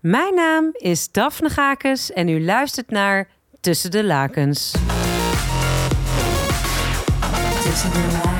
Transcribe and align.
Mijn 0.00 0.34
naam 0.34 0.70
is 0.72 1.12
Daphne 1.12 1.48
Gakes 1.48 2.12
en 2.12 2.28
u 2.28 2.44
luistert 2.44 2.90
naar 2.90 3.28
Tussen 3.60 3.90
de 3.90 4.04
Lakens. 4.04 4.70
Tussen 7.62 7.90
de 7.92 8.08
lakens. 8.12 8.39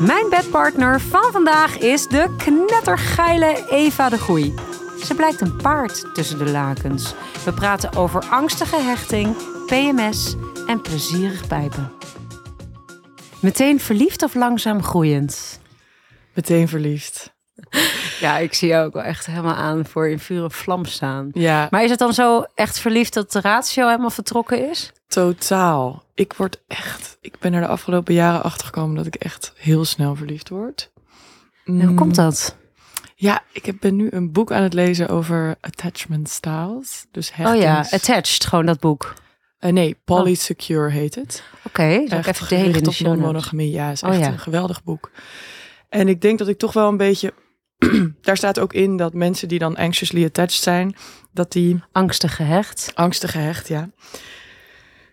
Mijn 0.00 0.28
bedpartner 0.30 1.00
van 1.00 1.32
vandaag 1.32 1.78
is 1.78 2.06
de 2.06 2.34
knettergeile 2.36 3.66
Eva 3.70 4.08
de 4.08 4.18
Goei. 4.18 4.54
Ze 5.04 5.14
blijkt 5.14 5.40
een 5.40 5.56
paard 5.56 6.14
tussen 6.14 6.38
de 6.38 6.50
lakens. 6.50 7.14
We 7.44 7.52
praten 7.52 7.92
over 7.96 8.24
angstige 8.24 8.76
hechting, 8.76 9.36
PMS 9.66 10.34
en 10.66 10.80
plezierig 10.80 11.46
pijpen. 11.46 11.92
Meteen 13.40 13.80
verliefd 13.80 14.22
of 14.22 14.34
langzaam 14.34 14.82
groeiend? 14.82 15.60
Meteen 16.34 16.68
verliefd. 16.68 17.32
Ja, 18.20 18.38
ik 18.38 18.54
zie 18.54 18.68
jou 18.68 18.86
ook 18.86 18.92
wel 18.92 19.02
echt 19.02 19.26
helemaal 19.26 19.54
aan 19.54 19.86
voor 19.86 20.08
in 20.08 20.18
vuur 20.18 20.42
en 20.42 20.50
vlam 20.50 20.84
staan. 20.84 21.28
Ja, 21.32 21.66
Maar 21.70 21.84
is 21.84 21.90
het 21.90 21.98
dan 21.98 22.12
zo 22.14 22.44
echt 22.54 22.78
verliefd 22.78 23.14
dat 23.14 23.32
de 23.32 23.40
ratio 23.40 23.86
helemaal 23.86 24.10
vertrokken 24.10 24.70
is? 24.70 24.92
Totaal. 25.10 26.02
Ik 26.14 26.32
word 26.32 26.60
echt... 26.66 27.18
Ik 27.20 27.38
ben 27.38 27.52
er 27.52 27.60
de 27.60 27.66
afgelopen 27.66 28.14
jaren 28.14 28.42
achter 28.42 28.66
gekomen 28.66 28.96
dat 28.96 29.06
ik 29.06 29.14
echt 29.14 29.52
heel 29.56 29.84
snel 29.84 30.16
verliefd 30.16 30.48
word. 30.48 30.90
En 31.64 31.80
hoe 31.80 31.84
Mm, 31.90 31.94
komt 31.96 32.14
dat? 32.14 32.56
Ja, 33.14 33.42
ik 33.52 33.66
heb- 33.66 33.76
ben 33.80 33.96
nu 33.96 34.08
een 34.10 34.32
boek 34.32 34.52
aan 34.52 34.62
het 34.62 34.72
lezen 34.74 35.08
over 35.08 35.56
attachment 35.60 36.28
styles. 36.28 37.06
Dus 37.10 37.32
Oh 37.44 37.56
ja, 37.56 37.78
Attached, 37.90 38.44
gewoon 38.44 38.66
dat 38.66 38.80
boek. 38.80 39.14
Eh, 39.58 39.72
nee, 39.72 39.96
Polysecure 40.04 40.90
heet 40.90 41.14
het. 41.14 41.42
Oké, 41.64 41.82
even 41.82 42.24
in 42.26 42.34
gericht 42.34 42.80
de 42.84 42.86
op 42.86 42.94
show 42.94 43.06
notes. 43.06 43.20
non-monogamie. 43.22 43.70
Ja, 43.70 43.90
is 43.90 44.02
Oh 44.02 44.10
echt 44.10 44.20
ja. 44.20 44.26
een 44.26 44.38
geweldig 44.38 44.82
boek. 44.84 45.10
En 45.88 46.08
ik 46.08 46.20
denk 46.20 46.38
dat 46.38 46.48
ik 46.48 46.58
toch 46.58 46.72
wel 46.72 46.88
een 46.88 46.96
beetje... 46.96 47.32
Daar 48.22 48.36
staat 48.36 48.58
ook 48.58 48.72
in 48.72 48.96
dat 48.96 49.14
mensen 49.14 49.48
die 49.48 49.58
dan 49.58 49.76
anxiously 49.76 50.24
attached 50.24 50.62
zijn... 50.62 50.96
dat 51.32 51.52
die 51.52 51.82
Angstig 51.92 52.36
gehecht. 52.36 52.90
angstig 52.94 53.30
gehecht, 53.30 53.68
ja. 53.68 53.90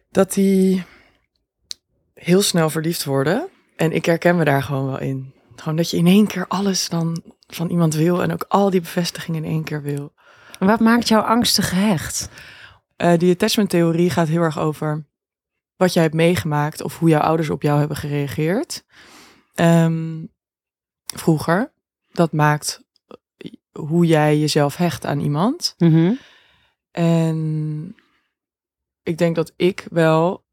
Dat 0.10 0.34
die 0.34 0.84
heel 2.14 2.42
snel 2.42 2.70
verliefd 2.70 3.04
worden. 3.04 3.50
En 3.76 3.92
ik 3.92 4.06
herken 4.06 4.38
me 4.38 4.44
daar 4.44 4.64
gewoon 4.64 4.86
wel 4.86 5.00
in. 5.00 5.34
Gewoon 5.56 5.76
dat 5.76 5.90
je 5.90 5.98
in 5.98 6.08
één 6.08 6.28
keer 6.28 6.48
alles 6.48 6.90
dan 6.90 7.24
van 7.48 7.70
iemand 7.70 7.94
wil 7.94 8.22
en 8.22 8.32
ook 8.32 8.46
al 8.48 8.70
die 8.70 8.82
bevestiging 8.82 9.38
in 9.38 9.46
één 9.46 9.64
keer 9.64 9.82
wil. 9.82 10.14
Wat 10.60 10.80
maakt 10.80 11.08
jou 11.08 11.26
angstig 11.26 11.70
gehecht? 11.70 12.30
Eh, 12.96 13.18
die 13.18 13.34
attachment 13.34 13.70
theorie 13.70 14.10
gaat 14.10 14.28
heel 14.28 14.42
erg 14.42 14.60
over 14.60 15.06
wat 15.76 15.94
jij 15.94 16.04
hebt 16.04 16.16
meegemaakt 16.16 16.82
of 16.82 17.00
hoe 17.00 17.10
jouw 17.10 17.22
ouders 17.22 17.50
op 17.50 17.62
jou 17.62 17.80
hebben 17.80 17.98
gereageerd. 17.98 18.86
Ehm, 19.56 20.26
vroeger. 21.06 21.74
Dat 22.12 22.32
maakt 22.32 22.84
hoe 23.72 24.06
jij 24.06 24.40
jezelf 24.40 24.76
hecht 24.76 25.06
aan 25.06 25.20
iemand. 25.20 25.76
Mhm. 25.78 26.14
En 26.92 27.96
ik 29.08 29.18
denk 29.18 29.36
dat 29.36 29.54
ik 29.56 29.86
wel. 29.90 30.46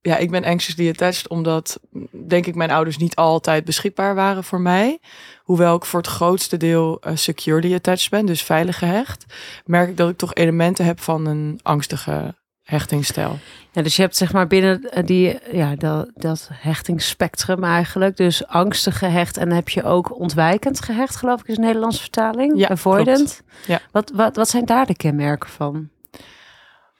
Ja, 0.00 0.16
ik 0.16 0.30
ben 0.30 0.44
anxiously 0.44 0.88
attached 0.88 1.28
omdat, 1.28 1.80
denk 2.10 2.46
ik, 2.46 2.54
mijn 2.54 2.70
ouders 2.70 2.96
niet 2.96 3.16
altijd 3.16 3.64
beschikbaar 3.64 4.14
waren 4.14 4.44
voor 4.44 4.60
mij. 4.60 4.98
Hoewel 5.42 5.76
ik 5.76 5.84
voor 5.84 6.00
het 6.00 6.08
grootste 6.08 6.56
deel 6.56 7.00
eh, 7.00 7.16
securely 7.16 7.74
attached 7.74 8.10
ben, 8.10 8.26
dus 8.26 8.42
veilig 8.42 8.78
gehecht, 8.78 9.24
merk 9.64 9.88
ik 9.88 9.96
dat 9.96 10.10
ik 10.10 10.16
toch 10.16 10.34
elementen 10.34 10.84
heb 10.84 11.00
van 11.00 11.26
een 11.26 11.60
angstige 11.62 12.34
hechtingsstijl. 12.62 13.38
Ja, 13.72 13.82
dus 13.82 13.96
je 13.96 14.02
hebt 14.02 14.16
zeg 14.16 14.32
maar 14.32 14.46
binnen 14.46 14.90
eh, 14.90 15.06
die, 15.06 15.38
ja, 15.52 15.76
dat, 15.76 16.10
dat 16.14 16.48
hechtingsspectrum 16.52 17.64
eigenlijk. 17.64 18.16
Dus 18.16 18.46
angstig 18.46 18.98
gehecht 18.98 19.36
en 19.36 19.48
dan 19.48 19.56
heb 19.56 19.68
je 19.68 19.84
ook 19.84 20.18
ontwijkend 20.18 20.80
gehecht, 20.80 21.16
geloof 21.16 21.40
ik, 21.40 21.46
is 21.46 21.56
een 21.56 21.62
Nederlandse 21.62 22.00
vertaling. 22.00 22.58
Ja, 22.58 22.68
Avoidant. 22.68 23.42
Ja. 23.66 23.80
Wat, 23.90 24.10
wat, 24.14 24.36
wat 24.36 24.48
zijn 24.48 24.64
daar 24.64 24.86
de 24.86 24.96
kenmerken 24.96 25.50
van? 25.50 25.92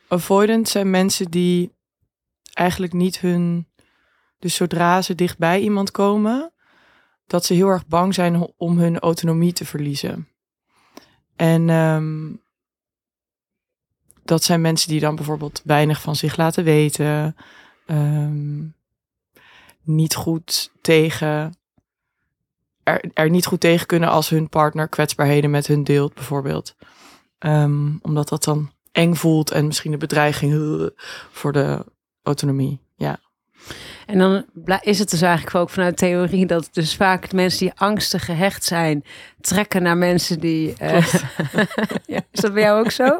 Avoidant 0.08 0.68
zijn 0.68 0.90
mensen 0.90 1.30
die 1.30 1.72
eigenlijk 2.52 2.92
niet 2.92 3.20
hun. 3.20 3.68
Dus 4.38 4.54
zodra 4.54 5.02
ze 5.02 5.14
dichtbij 5.14 5.60
iemand 5.60 5.90
komen, 5.90 6.52
dat 7.26 7.44
ze 7.44 7.54
heel 7.54 7.68
erg 7.68 7.86
bang 7.86 8.14
zijn 8.14 8.52
om 8.56 8.78
hun 8.78 8.98
autonomie 8.98 9.52
te 9.52 9.64
verliezen. 9.64 10.28
En 11.36 11.70
ehm, 11.70 12.32
dat 14.24 14.44
zijn 14.44 14.60
mensen 14.60 14.88
die 14.88 15.00
dan 15.00 15.16
bijvoorbeeld 15.16 15.62
weinig 15.64 16.00
van 16.00 16.16
zich 16.16 16.36
laten 16.36 16.64
weten, 16.64 17.36
ehm, 17.86 18.66
niet 19.82 20.14
goed 20.14 20.72
tegen. 20.80 21.58
Er, 22.82 23.10
er 23.14 23.30
niet 23.30 23.46
goed 23.46 23.60
tegen 23.60 23.86
kunnen 23.86 24.08
als 24.08 24.28
hun 24.28 24.48
partner 24.48 24.88
kwetsbaarheden 24.88 25.50
met 25.50 25.66
hun 25.66 25.84
deelt, 25.84 26.14
bijvoorbeeld. 26.14 26.76
Ehm, 27.38 27.96
omdat 28.02 28.28
dat 28.28 28.44
dan 28.44 28.72
eng 28.94 29.14
voelt 29.14 29.50
en 29.50 29.66
misschien 29.66 29.92
een 29.92 29.98
bedreiging 29.98 30.52
uh, 30.52 30.86
voor 31.30 31.52
de 31.52 31.84
autonomie. 32.22 32.80
Ja, 32.96 33.18
En 34.06 34.18
dan 34.18 34.44
is 34.80 34.98
het 34.98 35.10
dus 35.10 35.20
eigenlijk 35.22 35.56
ook 35.56 35.70
vanuit 35.70 35.96
theorie 35.96 36.46
dat 36.46 36.68
dus 36.72 36.96
vaak 36.96 37.32
mensen 37.32 37.58
die 37.58 37.72
angstig 37.76 38.24
gehecht 38.24 38.64
zijn, 38.64 39.04
trekken 39.40 39.82
naar 39.82 39.96
mensen 39.96 40.40
die. 40.40 40.74
eh, 40.78 41.06
ja, 42.14 42.20
is 42.30 42.40
dat 42.40 42.52
bij 42.52 42.62
jou 42.62 42.84
ook 42.84 42.90
zo? 42.90 43.18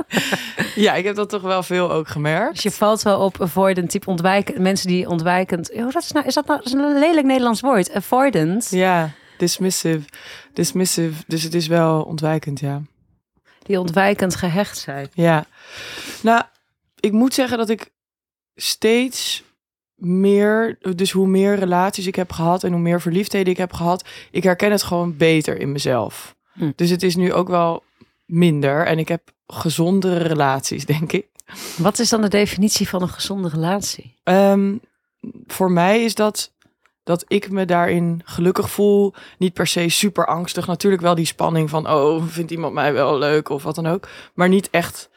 ja 0.75 0.95
ik 0.95 1.05
heb 1.05 1.15
dat 1.17 1.29
toch 1.29 1.43
wel 1.43 1.63
veel 1.63 1.91
ook 1.93 2.09
gemerkt. 2.09 2.55
Dus 2.55 2.63
je 2.63 2.71
valt 2.71 3.03
wel 3.03 3.21
op 3.21 3.41
avoidant, 3.41 3.91
type 3.91 4.11
ontwijken. 4.11 4.63
Mensen 4.63 4.89
die 4.89 5.09
ontwijkend. 5.09 5.73
Oh, 5.73 5.93
dat 5.93 6.03
is, 6.03 6.13
nou, 6.13 6.27
is 6.27 6.35
dat 6.35 6.47
nou 6.47 6.59
dat 6.59 6.67
is 6.67 6.73
een 6.73 6.99
lelijk 6.99 7.27
Nederlands 7.27 7.61
woord? 7.61 7.93
Avoidant. 7.93 8.69
Ja, 8.71 9.11
dismissive. 9.39 10.05
Dismissive, 10.53 11.23
dus 11.27 11.43
het 11.43 11.55
is 11.55 11.67
wel 11.67 12.03
ontwijkend, 12.03 12.61
ja. 12.61 12.83
Die 13.65 13.81
ontwijkend 13.81 14.35
gehecht 14.35 14.79
zijn. 14.79 15.09
Ja. 15.13 15.47
Nou, 16.23 16.43
ik 17.01 17.13
moet 17.13 17.35
zeggen 17.35 17.59
dat 17.59 17.69
ik 17.69 17.93
steeds 18.55 19.45
meer, 19.95 20.79
dus 20.95 21.11
hoe 21.11 21.27
meer 21.27 21.55
relaties 21.55 22.07
ik 22.07 22.15
heb 22.15 22.33
gehad 22.33 22.65
en 22.65 22.73
hoe 22.73 22.81
meer 22.81 23.01
verliefdheden 23.01 23.53
ik 23.53 23.59
heb 23.59 23.73
gehad, 23.73 24.09
ik 24.31 24.43
herken 24.43 24.71
het 24.71 24.83
gewoon 24.83 25.17
beter 25.17 25.61
in 25.61 25.73
mezelf. 25.73 26.37
Hm. 26.53 26.71
Dus 26.77 26.91
het 26.91 27.03
is 27.03 27.17
nu 27.17 27.33
ook 27.33 27.49
wel 27.49 27.83
minder 28.25 28.87
en 28.87 28.99
ik 28.99 29.09
heb 29.09 29.33
gezondere 29.47 30.19
relaties, 30.19 30.87
denk 30.95 31.13
ik. 31.13 31.27
Wat 31.77 31.99
is 31.99 32.09
dan 32.09 32.23
de 32.23 32.29
definitie 32.29 32.89
van 32.89 33.03
een 33.03 33.09
gezonde 33.09 33.49
relatie? 33.49 34.15
Ehm, 34.23 34.77
voor 35.47 35.71
mij 35.71 36.05
is 36.05 36.15
dat 36.15 36.53
dat 37.05 37.25
ik 37.29 37.51
me 37.51 37.65
daarin 37.65 38.23
gelukkig 38.25 38.71
voel. 38.71 39.15
Niet 39.39 39.53
per 39.53 39.67
se 39.67 39.89
super 39.89 40.27
angstig. 40.27 40.67
Natuurlijk 40.67 41.03
wel 41.03 41.15
die 41.15 41.27
spanning 41.27 41.71
van, 41.71 41.91
oh, 41.91 42.23
vindt 42.27 42.51
iemand 42.51 42.75
mij 42.75 42.93
wel 42.93 43.19
leuk 43.19 43.49
of 43.49 43.63
wat 43.63 43.75
dan 43.75 43.87
ook. 43.87 44.09
Maar 44.35 44.49
niet 44.49 44.71
echt 44.71 45.11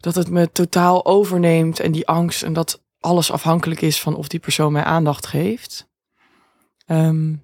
dat 0.00 0.14
het 0.14 0.30
me 0.30 0.52
totaal 0.52 1.04
overneemt 1.06 1.80
en 1.80 1.92
die 1.92 2.06
angst 2.06 2.42
en 2.42 2.52
dat 2.52 2.82
alles 3.00 3.30
afhankelijk 3.30 3.80
is 3.80 4.00
van 4.00 4.16
of 4.16 4.28
die 4.28 4.40
persoon 4.40 4.72
mij 4.72 4.84
aandacht 4.84 5.26
geeft. 5.26 5.88
Ehm, 6.86 7.34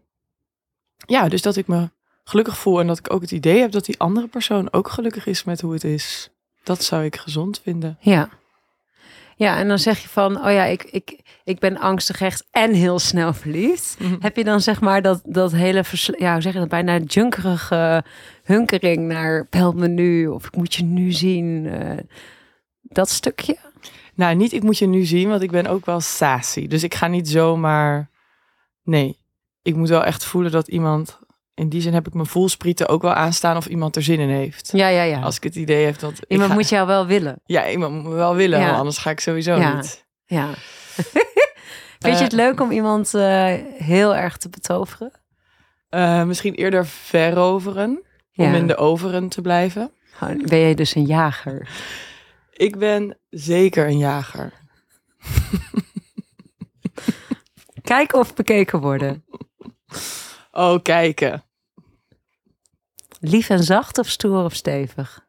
ja, 1.06 1.28
dus 1.28 1.42
dat 1.42 1.56
ik 1.56 1.66
me 1.66 1.90
gelukkig 2.24 2.58
voel 2.58 2.80
en 2.80 2.86
dat 2.86 2.98
ik 2.98 3.12
ook 3.12 3.20
het 3.20 3.30
idee 3.30 3.60
heb 3.60 3.72
dat 3.72 3.84
die 3.84 3.98
andere 3.98 4.28
persoon 4.28 4.72
ook 4.72 4.88
gelukkig 4.88 5.26
is 5.26 5.44
met 5.44 5.60
hoe 5.60 5.72
het 5.72 5.84
is. 5.84 6.30
Dat 6.62 6.82
zou 6.82 7.04
ik 7.04 7.16
gezond 7.16 7.60
vinden. 7.62 7.98
Ja. 8.00 8.28
Ja, 9.40 9.56
en 9.58 9.68
dan 9.68 9.78
zeg 9.78 9.98
je 9.98 10.08
van, 10.08 10.44
oh 10.44 10.52
ja, 10.52 10.64
ik, 10.64 10.82
ik, 10.82 11.20
ik 11.44 11.58
ben 11.58 11.78
angstig 11.78 12.16
gehecht 12.16 12.46
en 12.50 12.72
heel 12.72 12.98
snel 12.98 13.32
verliefd. 13.32 13.96
Mhm. 13.98 14.14
Heb 14.18 14.36
je 14.36 14.44
dan 14.44 14.60
zeg 14.60 14.80
maar 14.80 15.02
dat, 15.02 15.20
dat 15.24 15.52
hele, 15.52 15.84
ja, 16.18 16.32
hoe 16.32 16.42
zeg 16.42 16.52
je 16.52 16.58
dat, 16.58 16.68
bijna 16.68 16.98
junkerige 16.98 18.04
hunkering 18.42 19.06
naar 19.06 19.46
bel 19.50 19.72
me 19.72 19.88
nu 19.88 20.26
of 20.26 20.46
ik 20.46 20.56
moet 20.56 20.74
je 20.74 20.84
nu 20.84 21.12
zien. 21.12 21.66
eh, 21.66 21.98
dat 22.82 23.08
stukje? 23.08 23.56
Nou, 24.14 24.34
niet 24.34 24.52
ik 24.52 24.62
moet 24.62 24.78
je 24.78 24.86
nu 24.86 25.04
zien, 25.04 25.28
want 25.28 25.42
ik 25.42 25.50
ben 25.50 25.66
ook 25.66 25.86
wel 25.86 26.00
sassy. 26.00 26.66
Dus 26.66 26.82
ik 26.82 26.94
ga 26.94 27.06
niet 27.06 27.28
zomaar... 27.28 28.10
Nee, 28.82 29.18
ik 29.62 29.74
moet 29.74 29.88
wel 29.88 30.04
echt 30.04 30.24
voelen 30.24 30.50
dat 30.52 30.68
iemand 30.68 31.19
in 31.60 31.68
die 31.68 31.80
zin 31.80 31.94
heb 31.94 32.06
ik 32.06 32.14
mijn 32.14 32.26
voelsprieten 32.26 32.88
ook 32.88 33.02
wel 33.02 33.12
aanstaan 33.12 33.56
of 33.56 33.66
iemand 33.66 33.96
er 33.96 34.02
zin 34.02 34.20
in 34.20 34.28
heeft. 34.28 34.70
Ja, 34.72 34.88
ja, 34.88 35.02
ja. 35.02 35.20
Als 35.20 35.36
ik 35.36 35.42
het 35.42 35.54
idee 35.56 35.84
heb 35.84 35.98
dat... 35.98 36.12
Iemand 36.28 36.50
ga- 36.50 36.56
moet 36.56 36.68
jou 36.68 36.86
wel 36.86 37.06
willen. 37.06 37.40
Ja, 37.44 37.70
iemand 37.70 37.94
moet 37.94 38.02
me 38.02 38.14
wel 38.14 38.34
willen, 38.34 38.60
Ja. 38.60 38.76
anders 38.76 38.98
ga 38.98 39.10
ik 39.10 39.20
sowieso 39.20 39.54
Ja. 39.56 39.74
niet. 39.76 40.06
Ja. 40.24 40.48
Vind 41.98 42.16
je 42.18 42.22
het 42.24 42.32
Eh, 42.32 42.38
leuk 42.38 42.60
om 42.60 42.70
iemand 42.70 43.14
eh, 43.14 43.54
heel 43.78 44.16
erg 44.16 44.36
te 44.36 44.48
betoveren? 44.48 45.20
Eh, 45.88 46.22
misschien 46.24 46.54
eerder 46.54 46.86
veroveren, 46.86 48.02
om 48.36 48.54
in 48.54 48.66
de 48.66 48.76
overen 48.76 49.28
te 49.28 49.40
blijven. 49.40 49.92
Ben 50.44 50.58
je 50.58 50.74
dus 50.74 50.94
een 50.94 51.06
jager? 51.06 51.68
Ik 52.52 52.78
ben 52.78 53.18
zeker 53.30 53.86
een 53.86 53.98
jager. 53.98 54.52
Kijken 57.82 58.18
of 58.18 58.34
bekeken 58.34 58.80
worden. 58.80 59.24
Oh, 60.50 60.82
kijken. 60.82 61.44
Lief 63.20 63.48
en 63.48 63.62
zacht 63.62 63.98
of 63.98 64.08
stoer 64.08 64.44
of 64.44 64.54
stevig? 64.54 65.26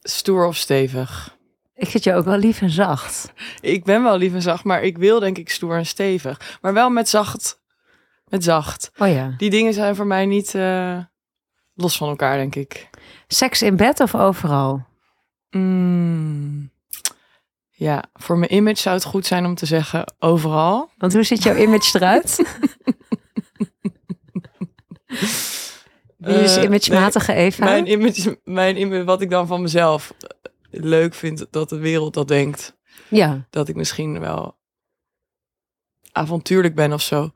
Stoer 0.00 0.46
of 0.46 0.56
stevig. 0.56 1.36
Ik 1.74 1.88
vind 1.88 2.04
je 2.04 2.14
ook 2.14 2.24
wel 2.24 2.36
lief 2.36 2.60
en 2.60 2.70
zacht. 2.70 3.32
Ik 3.60 3.84
ben 3.84 4.02
wel 4.02 4.16
lief 4.16 4.34
en 4.34 4.42
zacht, 4.42 4.64
maar 4.64 4.82
ik 4.82 4.98
wil 4.98 5.20
denk 5.20 5.38
ik 5.38 5.50
stoer 5.50 5.76
en 5.76 5.86
stevig. 5.86 6.58
Maar 6.60 6.72
wel 6.72 6.90
met 6.90 7.08
zacht. 7.08 7.60
Met 8.28 8.44
zacht. 8.44 8.90
Oh 8.96 9.08
ja. 9.08 9.34
Die 9.36 9.50
dingen 9.50 9.72
zijn 9.72 9.96
voor 9.96 10.06
mij 10.06 10.26
niet 10.26 10.54
eh, 10.54 10.98
los 11.74 11.96
van 11.96 12.08
elkaar, 12.08 12.36
denk 12.36 12.54
ik. 12.54 12.90
Seks 13.26 13.62
in 13.62 13.76
bed 13.76 14.00
of 14.00 14.14
overal? 14.14 14.86
Mm. 15.50 16.70
Ja, 17.70 18.04
voor 18.14 18.38
mijn 18.38 18.54
image 18.54 18.80
zou 18.80 18.94
het 18.94 19.04
goed 19.04 19.26
zijn 19.26 19.46
om 19.46 19.54
te 19.54 19.66
zeggen 19.66 20.14
overal. 20.18 20.90
Want 20.96 21.12
hoe 21.12 21.22
ziet 21.22 21.42
jouw 21.42 21.56
image 21.56 21.96
eruit? 21.96 22.38
Wie 26.18 26.34
is 26.34 26.56
Eh, 26.56 26.62
imagematige 26.62 27.32
Eva? 27.32 27.64
Mijn 27.64 27.90
image, 27.90 28.40
mijn 28.44 28.80
image, 28.80 29.04
wat 29.04 29.20
ik 29.20 29.30
dan 29.30 29.46
van 29.46 29.62
mezelf 29.62 30.14
eh, 30.20 30.28
leuk 30.70 31.14
vind 31.14 31.46
dat 31.50 31.68
de 31.68 31.78
wereld 31.78 32.14
dat 32.14 32.28
denkt. 32.28 32.76
Ja. 33.08 33.46
Dat 33.50 33.68
ik 33.68 33.76
misschien 33.76 34.20
wel 34.20 34.56
avontuurlijk 36.12 36.74
ben 36.74 36.92
of 36.92 37.02
zo. 37.02 37.30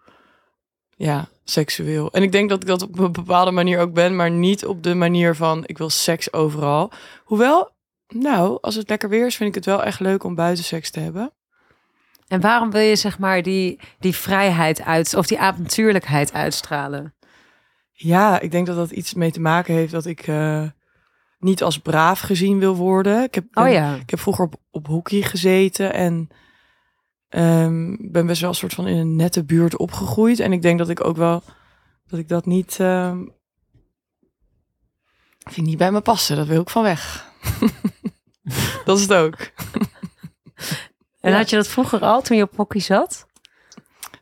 Ja, 0.97 1.29
seksueel. 1.45 2.13
En 2.13 2.23
ik 2.23 2.33
denk 2.33 2.49
dat 2.49 2.63
ik 2.63 2.69
dat 2.69 2.83
op 2.83 2.99
een 2.99 3.13
bepaalde 3.13 3.51
manier 3.51 3.81
ook 3.81 3.93
ben, 3.93 4.17
maar 4.17 4.31
niet 4.31 4.67
op 4.67 4.83
de 4.83 4.95
manier 4.95 5.35
van 5.35 5.63
ik 5.67 5.79
wil 5.79 5.91
seks 5.91 6.33
overal. 6.33 6.91
Hoewel, 7.25 7.71
nou, 8.09 8.59
als 8.61 8.75
het 8.75 8.89
lekker 8.89 9.09
weer 9.09 9.27
is, 9.27 9.37
vind 9.37 9.49
ik 9.49 9.55
het 9.55 9.65
wel 9.65 9.83
echt 9.83 10.01
leuk 10.01 10.25
om 10.25 10.35
buiten 10.35 10.65
seks 10.65 10.91
te 10.91 11.01
hebben. 11.01 11.33
En 12.29 12.41
waarom 12.41 12.71
wil 12.71 12.81
je 12.81 12.97
zeg 12.97 13.19
maar 13.19 13.43
die, 13.43 13.81
die 13.99 14.15
vrijheid 14.17 14.83
uit 14.83 15.15
of 15.15 15.27
die 15.27 15.39
avontuurlijkheid 15.39 16.33
uitstralen? 16.33 17.15
Ja, 18.03 18.41
ik 18.41 18.51
denk 18.51 18.67
dat 18.67 18.77
dat 18.77 18.91
iets 18.91 19.15
mee 19.15 19.31
te 19.31 19.41
maken 19.41 19.75
heeft 19.75 19.93
dat 19.93 20.07
ik 20.07 20.27
eh, 20.27 20.65
niet 21.39 21.63
als 21.63 21.79
braaf 21.79 22.21
gezien 22.21 22.59
wil 22.59 22.77
worden. 22.77 23.23
Ik 23.23 23.35
heb, 23.35 23.45
Oh 23.55 23.69
ja. 23.69 23.95
Ik 23.95 24.11
heb 24.11 24.21
vroeger 24.21 24.45
op, 24.45 24.55
op 24.71 24.87
hockey 24.87 25.23
gezeten 25.23 25.93
en 25.95 26.29
ehm, 27.29 27.97
ben 28.01 28.27
best 28.27 28.41
wel 28.41 28.51
een 28.51 28.57
soort 28.57 28.75
van 28.75 28.87
in 28.87 28.97
een 28.97 29.17
nette 29.17 29.45
buurt 29.45 29.77
opgegroeid. 29.77 30.41
En 30.41 30.53
ik 30.53 30.63
denk 30.63 30.79
dat 30.79 30.89
ik 30.89 31.05
ook 31.05 31.17
wel, 31.17 31.43
dat 32.07 32.19
ik 32.19 32.29
dat 32.29 32.47
niet, 32.47 32.81
ehm, 32.81 33.19
vind 35.39 35.57
ik 35.57 35.63
niet 35.63 35.79
bij 35.79 35.93
me 35.93 36.01
passen. 36.01 36.37
Dat 36.37 36.47
wil 36.47 36.61
ik 36.61 36.71
van 36.71 36.83
weg. 36.83 37.33
dat 38.85 38.97
is 38.97 39.03
het 39.03 39.13
ook. 39.15 39.37
En 41.21 41.31
Ja. 41.31 41.37
had 41.37 41.51
je 41.51 41.57
dat 41.57 41.69
vroeger 41.69 42.01
al 42.01 42.23
toen 42.23 42.37
je 42.37 42.43
op 42.43 42.57
hockey 42.57 42.81
zat? 42.81 43.27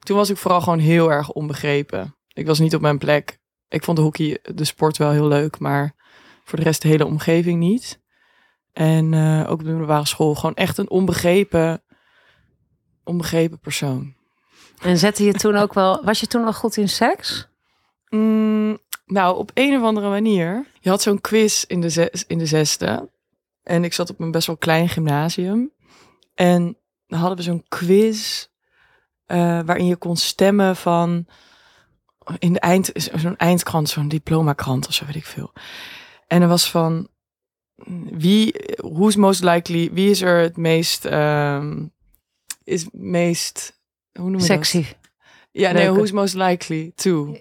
Toen 0.00 0.16
was 0.16 0.30
ik 0.30 0.36
vooral 0.36 0.60
gewoon 0.60 0.78
heel 0.78 1.12
erg 1.12 1.30
onbegrepen. 1.30 2.16
Ik 2.32 2.46
was 2.46 2.58
niet 2.58 2.74
op 2.74 2.80
mijn 2.80 2.98
plek. 2.98 3.39
Ik 3.70 3.84
vond 3.84 3.96
de 3.96 4.02
hockey, 4.02 4.38
de 4.54 4.64
sport 4.64 4.96
wel 4.96 5.10
heel 5.10 5.28
leuk, 5.28 5.58
maar 5.58 5.94
voor 6.44 6.58
de 6.58 6.64
rest 6.64 6.82
de 6.82 6.88
hele 6.88 7.06
omgeving 7.06 7.58
niet. 7.58 8.00
En 8.72 9.14
eh, 9.14 9.40
ook 9.40 9.58
op 9.58 9.64
de 9.64 9.70
middelbare 9.70 10.06
school 10.06 10.34
gewoon 10.34 10.54
echt 10.54 10.78
een 10.78 10.90
onbegrepen, 10.90 11.82
onbegrepen 13.04 13.58
persoon. 13.58 14.14
En 14.82 14.98
zette 14.98 15.24
je 15.24 15.32
toen 15.32 15.56
ook 15.56 15.74
wel, 15.74 16.04
was 16.04 16.20
je 16.20 16.26
toen 16.26 16.44
al 16.44 16.52
goed 16.52 16.76
in 16.76 16.88
seks? 16.88 17.48
Mm, 18.08 18.78
nou, 19.06 19.36
op 19.36 19.50
een 19.54 19.76
of 19.76 19.82
andere 19.82 20.08
manier. 20.08 20.66
Je 20.80 20.88
had 20.88 21.02
zo'n 21.02 21.20
quiz 21.20 21.64
in 21.66 21.80
de, 21.80 21.88
zes, 21.88 22.24
in 22.26 22.38
de 22.38 22.46
zesde. 22.46 23.10
En 23.62 23.84
ik 23.84 23.92
zat 23.92 24.10
op 24.10 24.20
een 24.20 24.30
best 24.30 24.46
wel 24.46 24.56
klein 24.56 24.88
gymnasium. 24.88 25.72
En 26.34 26.76
dan 27.06 27.18
hadden 27.18 27.36
we 27.36 27.42
zo'n 27.42 27.64
quiz 27.68 28.46
eh, 29.26 29.60
waarin 29.64 29.86
je 29.86 29.96
kon 29.96 30.16
stemmen 30.16 30.76
van... 30.76 31.26
In 32.38 32.52
de 32.52 32.60
eind, 32.60 32.90
zo'n 32.94 33.36
eindkrant, 33.36 33.88
zo'n 33.88 34.08
diplomakrant 34.08 34.86
of 34.88 34.94
zo, 34.94 35.04
weet 35.06 35.14
ik 35.16 35.26
veel. 35.26 35.52
En 36.26 36.42
er 36.42 36.48
was 36.48 36.70
van... 36.70 37.08
Wie, 38.10 38.54
who's 38.76 39.16
most 39.16 39.42
likely, 39.42 39.90
wie 39.92 40.10
is 40.10 40.20
er 40.22 40.38
het 40.40 40.56
meest... 40.56 41.04
ehm, 41.04 41.86
is 42.64 42.86
meest... 42.92 43.78
Hoe 44.12 44.30
noem 44.30 44.40
je 44.40 44.46
dat? 44.46 44.46
Sexy. 44.46 44.84
Ja, 45.50 45.70
nee, 45.72 45.82
Leuke. 45.82 45.96
who's 45.96 46.10
most 46.12 46.34
likely 46.34 46.92
to. 46.94 47.36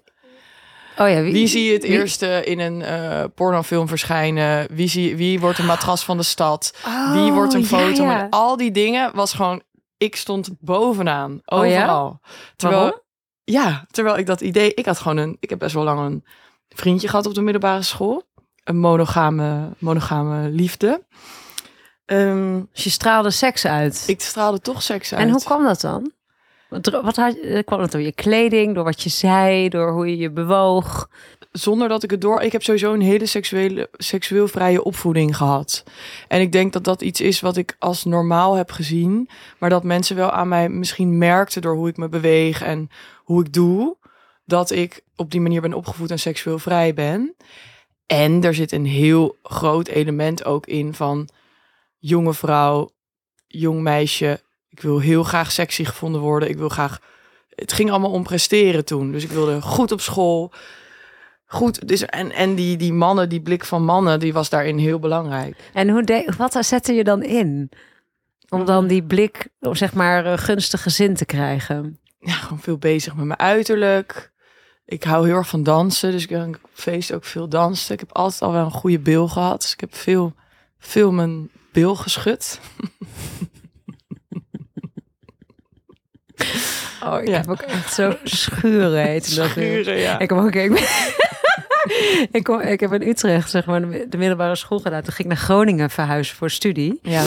Oh 0.97 1.09
ja, 1.09 1.21
wie, 1.21 1.31
Wie 1.33 1.47
zie 1.47 1.63
je 1.65 1.73
het 1.73 1.81
wie- 1.83 1.91
eerste 1.91 2.41
in 2.45 2.59
een 2.59 2.81
eh 2.81 3.23
pornofilm 3.35 3.87
verschijnen? 3.87 4.67
Wie, 4.75 4.87
zie, 4.87 5.15
wie 5.15 5.39
wordt 5.39 5.59
een 5.59 5.65
matras 5.65 6.03
van 6.05 6.17
de 6.17 6.23
stad? 6.23 6.73
Oh, 6.85 7.13
wie 7.13 7.31
wordt 7.31 7.53
een 7.53 7.65
foto? 7.65 8.03
ja. 8.03 8.21
Met 8.21 8.31
al 8.31 8.57
die 8.57 8.71
dingen 8.71 9.15
was 9.15 9.33
gewoon... 9.33 9.61
Ik 9.97 10.15
stond 10.15 10.49
bovenaan, 10.59 11.41
Oh 11.45 11.65
ja? 11.67 11.75
overal. 11.77 12.19
Terwijl, 12.55 12.81
Waarom? 12.81 13.01
Ja, 13.51 13.85
terwijl 13.91 14.17
ik 14.17 14.25
dat 14.25 14.41
idee... 14.41 14.73
Ik 14.73 14.85
had 14.85 14.99
gewoon 14.99 15.17
een... 15.17 15.37
Ik 15.39 15.49
heb 15.49 15.59
best 15.59 15.73
wel 15.73 15.83
lang 15.83 15.99
een 15.99 16.23
vriendje 16.69 17.07
gehad 17.07 17.25
op 17.25 17.33
de 17.33 17.41
middelbare 17.41 17.81
school. 17.81 18.23
Een 18.63 18.77
monogame, 18.77 19.69
monogame 19.77 20.49
liefde. 20.49 21.03
Dus 22.05 22.83
je 22.83 22.89
straalde 22.89 23.31
seks 23.31 23.65
uit. 23.65 24.03
ik 24.07 24.21
straalde 24.21 24.59
toch 24.59 24.81
seks 24.81 25.13
uit. 25.13 25.21
En 25.21 25.29
hoe 25.29 25.43
kwam 25.43 25.63
dat 25.63 25.81
dan? 25.81 26.11
Wat, 26.69 26.89
wat 26.89 27.15
had, 27.15 27.35
kwam 27.65 27.79
dat 27.79 27.91
door 27.91 28.01
je 28.01 28.11
kleding, 28.11 28.75
door 28.75 28.83
wat 28.83 29.01
je 29.01 29.09
zei, 29.09 29.69
door 29.69 29.91
hoe 29.91 30.09
je 30.09 30.17
je 30.17 30.31
bewoog? 30.31 31.09
Zonder 31.51 31.87
dat 31.87 32.03
ik 32.03 32.11
het 32.11 32.21
door. 32.21 32.41
Ik 32.41 32.51
heb 32.51 32.63
sowieso 32.63 32.93
een 32.93 33.01
hele 33.01 33.25
seksuele, 33.25 33.89
seksueel 33.91 34.47
vrije 34.47 34.83
opvoeding 34.83 35.37
gehad. 35.37 35.83
En 36.27 36.41
ik 36.41 36.51
denk 36.51 36.73
dat 36.73 36.83
dat 36.83 37.01
iets 37.01 37.21
is 37.21 37.39
wat 37.39 37.57
ik 37.57 37.75
als 37.79 38.03
normaal 38.03 38.53
heb 38.53 38.71
gezien. 38.71 39.29
Maar 39.57 39.69
dat 39.69 39.83
mensen 39.83 40.15
wel 40.15 40.31
aan 40.31 40.47
mij 40.47 40.69
misschien 40.69 41.17
merkten 41.17 41.61
door 41.61 41.75
hoe 41.75 41.89
ik 41.89 41.97
me 41.97 42.09
beweeg 42.09 42.61
en 42.61 42.89
hoe 43.17 43.45
ik 43.45 43.53
doe. 43.53 43.97
Dat 44.45 44.71
ik 44.71 45.03
op 45.15 45.31
die 45.31 45.41
manier 45.41 45.61
ben 45.61 45.73
opgevoed 45.73 46.11
en 46.11 46.19
seksueel 46.19 46.59
vrij 46.59 46.93
ben. 46.93 47.35
En 48.05 48.43
er 48.43 48.53
zit 48.53 48.71
een 48.71 48.85
heel 48.85 49.37
groot 49.43 49.87
element 49.87 50.45
ook 50.45 50.65
in 50.65 50.93
van 50.93 51.29
jonge 51.97 52.33
vrouw, 52.33 52.89
jong 53.47 53.81
meisje. 53.81 54.41
Ik 54.69 54.81
wil 54.81 54.99
heel 54.99 55.23
graag 55.23 55.51
sexy 55.51 55.83
gevonden 55.83 56.21
worden. 56.21 56.49
Ik 56.49 56.57
wil 56.57 56.69
graag. 56.69 57.01
Het 57.49 57.73
ging 57.73 57.89
allemaal 57.89 58.11
om 58.11 58.23
presteren 58.23 58.85
toen. 58.85 59.11
Dus 59.11 59.23
ik 59.23 59.31
wilde 59.31 59.61
goed 59.61 59.91
op 59.91 60.01
school. 60.01 60.51
Goed, 61.51 61.87
dus 61.87 62.05
en, 62.05 62.31
en 62.31 62.55
die, 62.55 62.77
die 62.77 62.93
mannen, 62.93 63.29
die 63.29 63.41
blik 63.41 63.65
van 63.65 63.83
mannen, 63.83 64.19
die 64.19 64.33
was 64.33 64.49
daarin 64.49 64.77
heel 64.77 64.99
belangrijk. 64.99 65.55
En 65.73 65.89
hoe 65.89 66.03
de, 66.03 66.33
wat 66.37 66.57
zette 66.65 66.93
je 66.93 67.03
dan 67.03 67.23
in? 67.23 67.71
Om 68.49 68.65
dan 68.65 68.87
die 68.87 69.03
blik, 69.03 69.47
zeg 69.59 69.93
maar, 69.93 70.37
gunstige 70.37 70.89
zin 70.89 71.15
te 71.15 71.25
krijgen. 71.25 71.99
Ja, 72.19 72.33
gewoon 72.33 72.59
veel 72.59 72.77
bezig 72.77 73.15
met 73.15 73.25
mijn 73.25 73.39
uiterlijk. 73.39 74.31
Ik 74.85 75.03
hou 75.03 75.25
heel 75.27 75.35
erg 75.35 75.47
van 75.47 75.63
dansen, 75.63 76.11
dus 76.11 76.23
ik 76.23 76.29
heb 76.29 76.47
op 76.47 76.69
feest 76.73 77.13
ook 77.13 77.25
veel 77.25 77.47
dansen. 77.49 77.93
Ik 77.93 77.99
heb 77.99 78.11
altijd 78.13 78.41
al 78.41 78.51
wel 78.51 78.65
een 78.65 78.71
goede 78.71 78.99
bil 78.99 79.27
gehad, 79.27 79.61
dus 79.61 79.73
ik 79.73 79.79
heb 79.79 79.95
veel, 79.95 80.33
veel 80.79 81.11
mijn 81.11 81.49
bil 81.71 81.95
geschud. 81.95 82.59
Oh, 87.03 87.21
ik 87.21 87.27
Ja. 87.27 87.37
heb 87.37 87.49
ook 87.49 87.61
echt 87.61 87.93
zo 87.93 88.15
schuren 88.23 89.01
heet 89.03 89.35
dat. 89.35 89.53
Ja. 89.85 90.19
Ik 90.19 90.29
heb 90.29 90.39
ook 90.39 90.55
ik, 90.55 90.71
ik, 92.31 92.43
kom, 92.43 92.59
ik 92.59 92.79
heb 92.79 92.93
in 92.93 93.07
Utrecht 93.07 93.49
zeg 93.49 93.65
maar 93.65 93.81
de, 93.81 94.05
de 94.09 94.17
middelbare 94.17 94.55
school 94.55 94.79
gedaan. 94.79 95.01
Toen 95.01 95.13
ging 95.13 95.27
ik 95.29 95.33
naar 95.35 95.43
Groningen 95.43 95.89
verhuizen 95.89 96.35
voor 96.35 96.49
studie. 96.49 96.99
ja. 97.01 97.23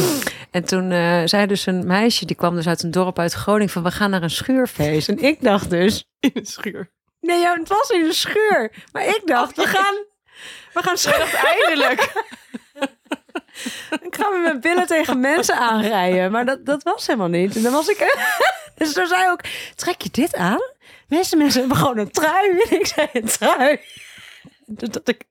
En 0.51 0.65
toen 0.65 0.91
eh, 0.91 1.23
zei 1.25 1.47
dus 1.47 1.67
een 1.67 1.87
meisje, 1.87 2.25
die 2.27 2.37
kwam 2.37 2.55
dus 2.55 2.67
uit 2.69 2.83
een 2.83 2.91
dorp 2.91 3.19
uit 3.19 3.33
Groningen, 3.33 3.73
van 3.73 3.83
we 3.83 3.91
gaan 3.91 4.11
naar 4.11 4.23
een 4.23 4.31
schuurfeest. 4.31 5.09
En 5.09 5.19
ik 5.19 5.43
dacht 5.43 5.71
dus, 5.71 6.05
In 6.21 6.31
een 6.35 6.47
schuur. 6.47 6.91
nee, 7.21 7.39
ja, 7.41 7.55
het 7.59 7.69
was 7.69 7.91
in 7.91 8.05
een 8.05 8.13
schuur. 8.15 8.73
Maar 8.93 9.07
ik 9.07 9.23
dacht, 9.25 9.57
we 9.57 9.67
gaan, 9.67 9.95
we 10.73 10.83
gaan 10.83 10.97
schuur. 10.97 11.41
Eindelijk. 11.45 12.01
Ik 14.03 14.15
ga 14.17 14.29
met 14.31 14.41
mijn 14.43 14.61
billen 14.61 14.87
tegen 14.87 15.21
mensen 15.21 15.57
aanrijden. 15.57 16.31
Maar 16.31 16.45
dat, 16.45 16.67
dat 16.67 16.83
was 16.83 17.07
helemaal 17.07 17.29
niet. 17.29 17.57
En 17.57 17.63
dan 17.63 17.73
was 17.73 17.89
ik... 17.89 18.17
Dus 18.75 18.93
toen 18.93 19.07
zei 19.07 19.31
ook, 19.31 19.41
trek 19.75 20.01
je 20.03 20.09
dit 20.11 20.35
aan? 20.37 20.61
Meeste 21.09 21.37
mensen 21.37 21.61
hebben 21.61 21.79
gewoon 21.79 21.99
een 21.99 22.11
trui. 22.11 22.51
En 22.51 22.79
ik 22.81 22.87
zei, 22.87 23.09
een 23.13 23.27
trui. 23.27 23.81
Dat, 24.67 25.09
ik, 25.09 25.25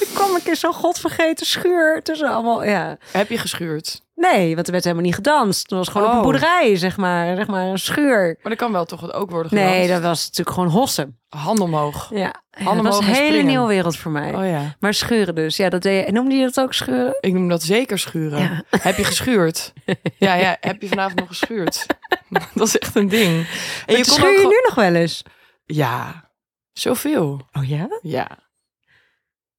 ik 0.00 0.08
kwam 0.14 0.34
een 0.34 0.42
keer 0.42 0.56
zo'n 0.56 0.72
godvergeten 0.72 1.46
schuur 1.46 2.02
tussen 2.02 2.28
allemaal... 2.28 2.64
Ja, 2.64 2.96
Heb 3.12 3.28
je 3.28 3.38
geschuurd? 3.38 4.04
Nee, 4.14 4.54
want 4.54 4.66
er 4.66 4.72
werd 4.72 4.84
helemaal 4.84 5.04
niet 5.06 5.14
gedanst. 5.14 5.60
Het 5.62 5.70
was 5.70 5.88
gewoon 5.88 6.06
op 6.06 6.12
een 6.12 6.18
Oh. 6.18 6.24
boerderij, 6.24 6.76
zeg 6.76 6.96
maar. 6.96 7.36
Zeg 7.36 7.46
maar 7.46 7.66
een 7.66 7.78
schuur. 7.78 8.38
Maar 8.42 8.50
dat 8.52 8.56
kan 8.60 8.72
wel 8.72 8.84
toch 8.84 9.12
ook 9.12 9.30
worden 9.30 9.50
gedanst? 9.50 9.70
Nee, 9.72 9.88
dat 9.88 10.02
was 10.02 10.22
natuurlijk 10.26 10.56
gewoon 10.56 10.70
hossen. 10.70 11.18
Hand 11.28 11.60
omhoog. 11.60 12.10
Ja, 12.14 12.42
dat 12.64 12.76
was 12.82 12.98
een 12.98 13.04
en 13.04 13.12
hele 13.12 13.24
springen. 13.26 13.46
nieuwe 13.46 13.66
wereld 13.66 13.96
voor 13.96 14.10
mij. 14.12 14.34
Oh 14.34 14.46
ja. 14.46 14.76
Maar 14.80 14.94
schuren 14.94 15.34
dus. 15.34 15.56
Ja, 15.56 15.68
dat 15.68 15.82
deed 15.82 16.06
je. 16.06 16.12
Noemde 16.12 16.34
je 16.34 16.44
dat 16.44 16.60
ook 16.60 16.72
schuren? 16.74 17.16
Ik 17.20 17.32
noem 17.32 17.48
dat 17.48 17.62
zeker 17.62 17.98
schuren. 17.98 18.38
Ja. 18.40 18.62
Heb 18.80 18.96
je 18.96 19.04
geschuurd? 19.04 19.72
ja, 20.18 20.34
ja, 20.34 20.56
heb 20.60 20.82
je 20.82 20.88
vanavond 20.88 21.18
nog 21.18 21.28
geschuurd? 21.28 21.86
dat 22.54 22.66
is 22.66 22.78
echt 22.78 22.94
een 22.96 23.08
ding. 23.08 23.28
En 23.86 23.94
Maar 23.94 23.94
kon 23.94 24.04
schuur 24.04 24.40
je 24.40 24.46
nu 24.46 24.60
nog 24.64 24.74
wel 24.74 24.94
eens? 24.94 25.22
Ja, 25.64 26.30
zoveel. 26.72 27.40
Oh 27.52 27.68
ja? 27.68 27.88
Ja. 28.02 28.28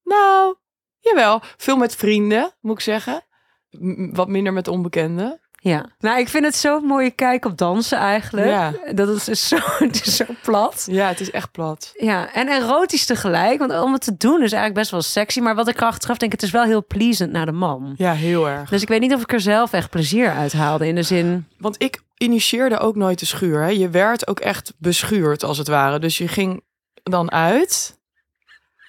Nou, 0.08 0.56
jawel. 1.00 1.42
Veel 1.58 1.78
met 1.78 1.96
vrienden, 1.96 2.52
moet 2.62 2.76
ik 2.78 2.82
zeggen. 2.84 3.22
M- 3.70 4.14
wat 4.14 4.28
minder 4.28 4.54
met 4.54 4.68
onbekenden. 4.68 5.40
Ja. 5.60 5.86
Nou, 6.00 6.20
ik 6.20 6.28
vind 6.28 6.46
het 6.46 6.56
zo'n 6.56 6.84
mooie 6.86 7.12
kijk 7.12 7.46
op 7.46 7.58
dansen 7.58 7.98
eigenlijk. 7.98 8.48
Ja. 8.48 8.74
Dat 8.94 9.10
is 9.10 9.24
dus 9.24 9.48
zo, 9.48 9.58
het 9.86 10.06
is 10.06 10.16
zo 10.16 10.26
plat. 10.44 10.88
Ja, 10.92 11.08
het 11.08 11.20
is 11.20 11.32
echt 11.32 11.52
plat. 11.52 11.92
Ja, 11.96 12.34
en 12.34 12.48
erotisch 12.48 13.06
tegelijk. 13.06 13.60
Want 13.60 13.80
om 13.82 13.94
het 13.94 14.02
te 14.02 14.18
doen 14.18 14.36
is 14.36 14.52
eigenlijk 14.52 14.74
best 14.74 14.92
wel 14.92 15.02
sexy. 15.02 15.40
Maar 15.40 15.56
wat 15.56 15.68
ik 15.68 15.78
er 15.78 15.86
achteraf 15.86 16.18
denk, 16.18 16.32
het 16.32 16.44
is 16.44 16.52
wel 16.52 16.64
heel 16.64 16.86
pleasant 16.86 17.32
naar 17.32 17.46
de 17.46 17.52
man. 17.52 17.94
Ja, 17.98 18.14
heel 18.14 18.50
erg. 18.50 18.70
Dus 18.70 18.82
ik 18.82 18.88
weet 18.88 19.00
niet 19.02 19.14
of 19.14 19.22
ik 19.22 19.34
er 19.34 19.42
zelf 19.42 19.74
echt 19.74 19.90
plezier 19.90 20.32
uit 20.32 20.54
haalde. 20.54 20.88
In 20.88 20.96
de 20.96 21.04
zin, 21.04 21.48
Want 21.58 21.82
ik 21.84 22.02
initieerde 22.18 22.78
ook 22.78 22.96
nooit 22.96 23.20
de 23.20 23.26
schuur. 23.26 23.62
Hè. 23.62 23.70
Je 23.70 23.90
werd 23.90 24.28
ook 24.28 24.40
echt 24.40 24.74
beschuurd, 24.78 25.44
als 25.44 25.58
het 25.58 25.68
ware. 25.68 26.00
Dus 26.00 26.18
je 26.18 26.28
ging 26.28 26.64
dan 27.04 27.32
uit. 27.32 27.97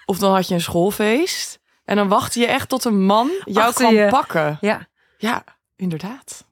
Of 0.09 0.19
dan 0.19 0.33
had 0.35 0.49
je 0.49 0.55
een 0.55 0.61
schoolfeest. 0.61 1.59
En 1.85 1.97
dan 1.97 2.09
wachtte 2.09 2.41
je 2.41 2.47
echt 2.47 2.69
tot 2.69 2.85
een 2.85 3.05
man 3.05 3.31
jou 3.45 3.67
Achter 3.67 3.85
kwam 3.85 3.95
je. 3.95 4.09
pakken. 4.09 4.59
ja. 4.61 4.87
Ja, 5.19 5.45
inderdaad. 5.77 6.45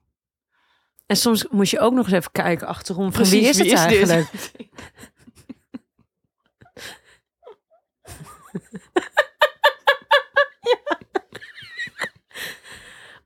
En 1.05 1.15
soms 1.17 1.47
moest 1.49 1.71
je 1.71 1.79
ook 1.79 1.93
nog 1.93 2.05
eens 2.05 2.13
even 2.15 2.31
kijken 2.31 2.67
achterom. 2.67 3.13
Van 3.13 3.23
wie 3.25 3.41
is 3.41 3.57
dit? 3.57 3.73
eigenlijk? 3.73 4.29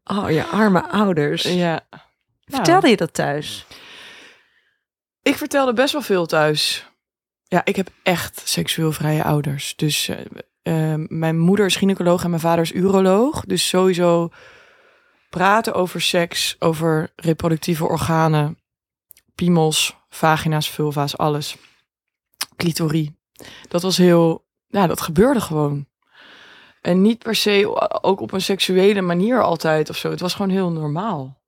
Oh, 0.04 0.32
je 0.32 0.44
arme 0.46 0.88
ouders. 0.90 1.42
Ja. 1.44 1.82
Vertelde 2.46 2.90
je 2.90 2.98
dat 2.98 3.14
thuis? 3.14 3.66
Ik 5.22 5.38
vertelde 5.38 5.74
best 5.74 5.94
wel 5.94 6.02
veel 6.02 6.26
thuis. 6.26 6.86
Ja, 7.52 7.66
ik 7.66 7.76
heb 7.76 7.90
echt 8.04 8.42
seksueel 8.46 8.92
vrije 8.92 9.24
ouders. 9.24 9.76
Dus 9.76 10.08
eh, 10.08 10.20
eh, 10.62 11.00
mijn 11.08 11.40
moeder 11.40 11.66
is 11.66 11.76
gynaecoloog 11.76 12.24
en 12.24 12.30
mijn 12.30 12.42
vader 12.42 12.64
is 12.64 12.74
uroloog. 12.74 13.46
Dus 13.46 13.68
sowieso 13.68 14.30
praten 15.30 15.74
over 15.74 16.02
seks, 16.02 16.56
over 16.60 17.12
reproductieve 17.16 17.86
organen, 17.86 18.58
piemels, 19.36 19.98
vagina's, 20.10 20.70
vulva's, 20.70 21.18
alles. 21.18 21.58
Clitorie. 22.56 23.18
Dat 23.68 23.82
was 23.82 23.98
heel, 23.98 24.46
ja, 24.68 24.88
dat 24.88 25.02
gebeurde 25.02 25.42
gewoon. 25.42 25.86
En 26.82 27.02
niet 27.02 27.20
per 27.20 27.36
se 27.36 27.90
ook 28.02 28.22
op 28.22 28.32
een 28.32 28.42
seksuele 28.42 29.02
manier 29.02 29.44
altijd 29.44 29.90
of 29.90 29.98
zo. 29.98 30.10
Het 30.10 30.20
was 30.20 30.34
gewoon 30.34 30.52
heel 30.52 30.72
normaal. 30.72 31.41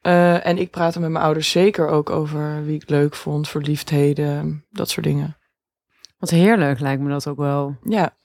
Eh, 0.00 0.46
en 0.46 0.58
ik 0.58 0.70
praatte 0.70 1.00
met 1.00 1.10
mijn 1.10 1.24
ouders 1.24 1.50
zeker 1.50 1.88
ook 1.88 2.10
over 2.10 2.64
wie 2.64 2.74
ik 2.74 2.88
leuk 2.88 3.14
vond, 3.14 3.48
verliefdheden, 3.48 4.64
dat 4.70 4.90
soort 4.90 5.06
dingen. 5.06 5.36
Wat 6.18 6.30
heerlijk 6.30 6.80
lijkt 6.80 7.02
me 7.02 7.08
dat 7.08 7.26
ook 7.26 7.36
wel. 7.38 7.76
Ja, 7.82 8.16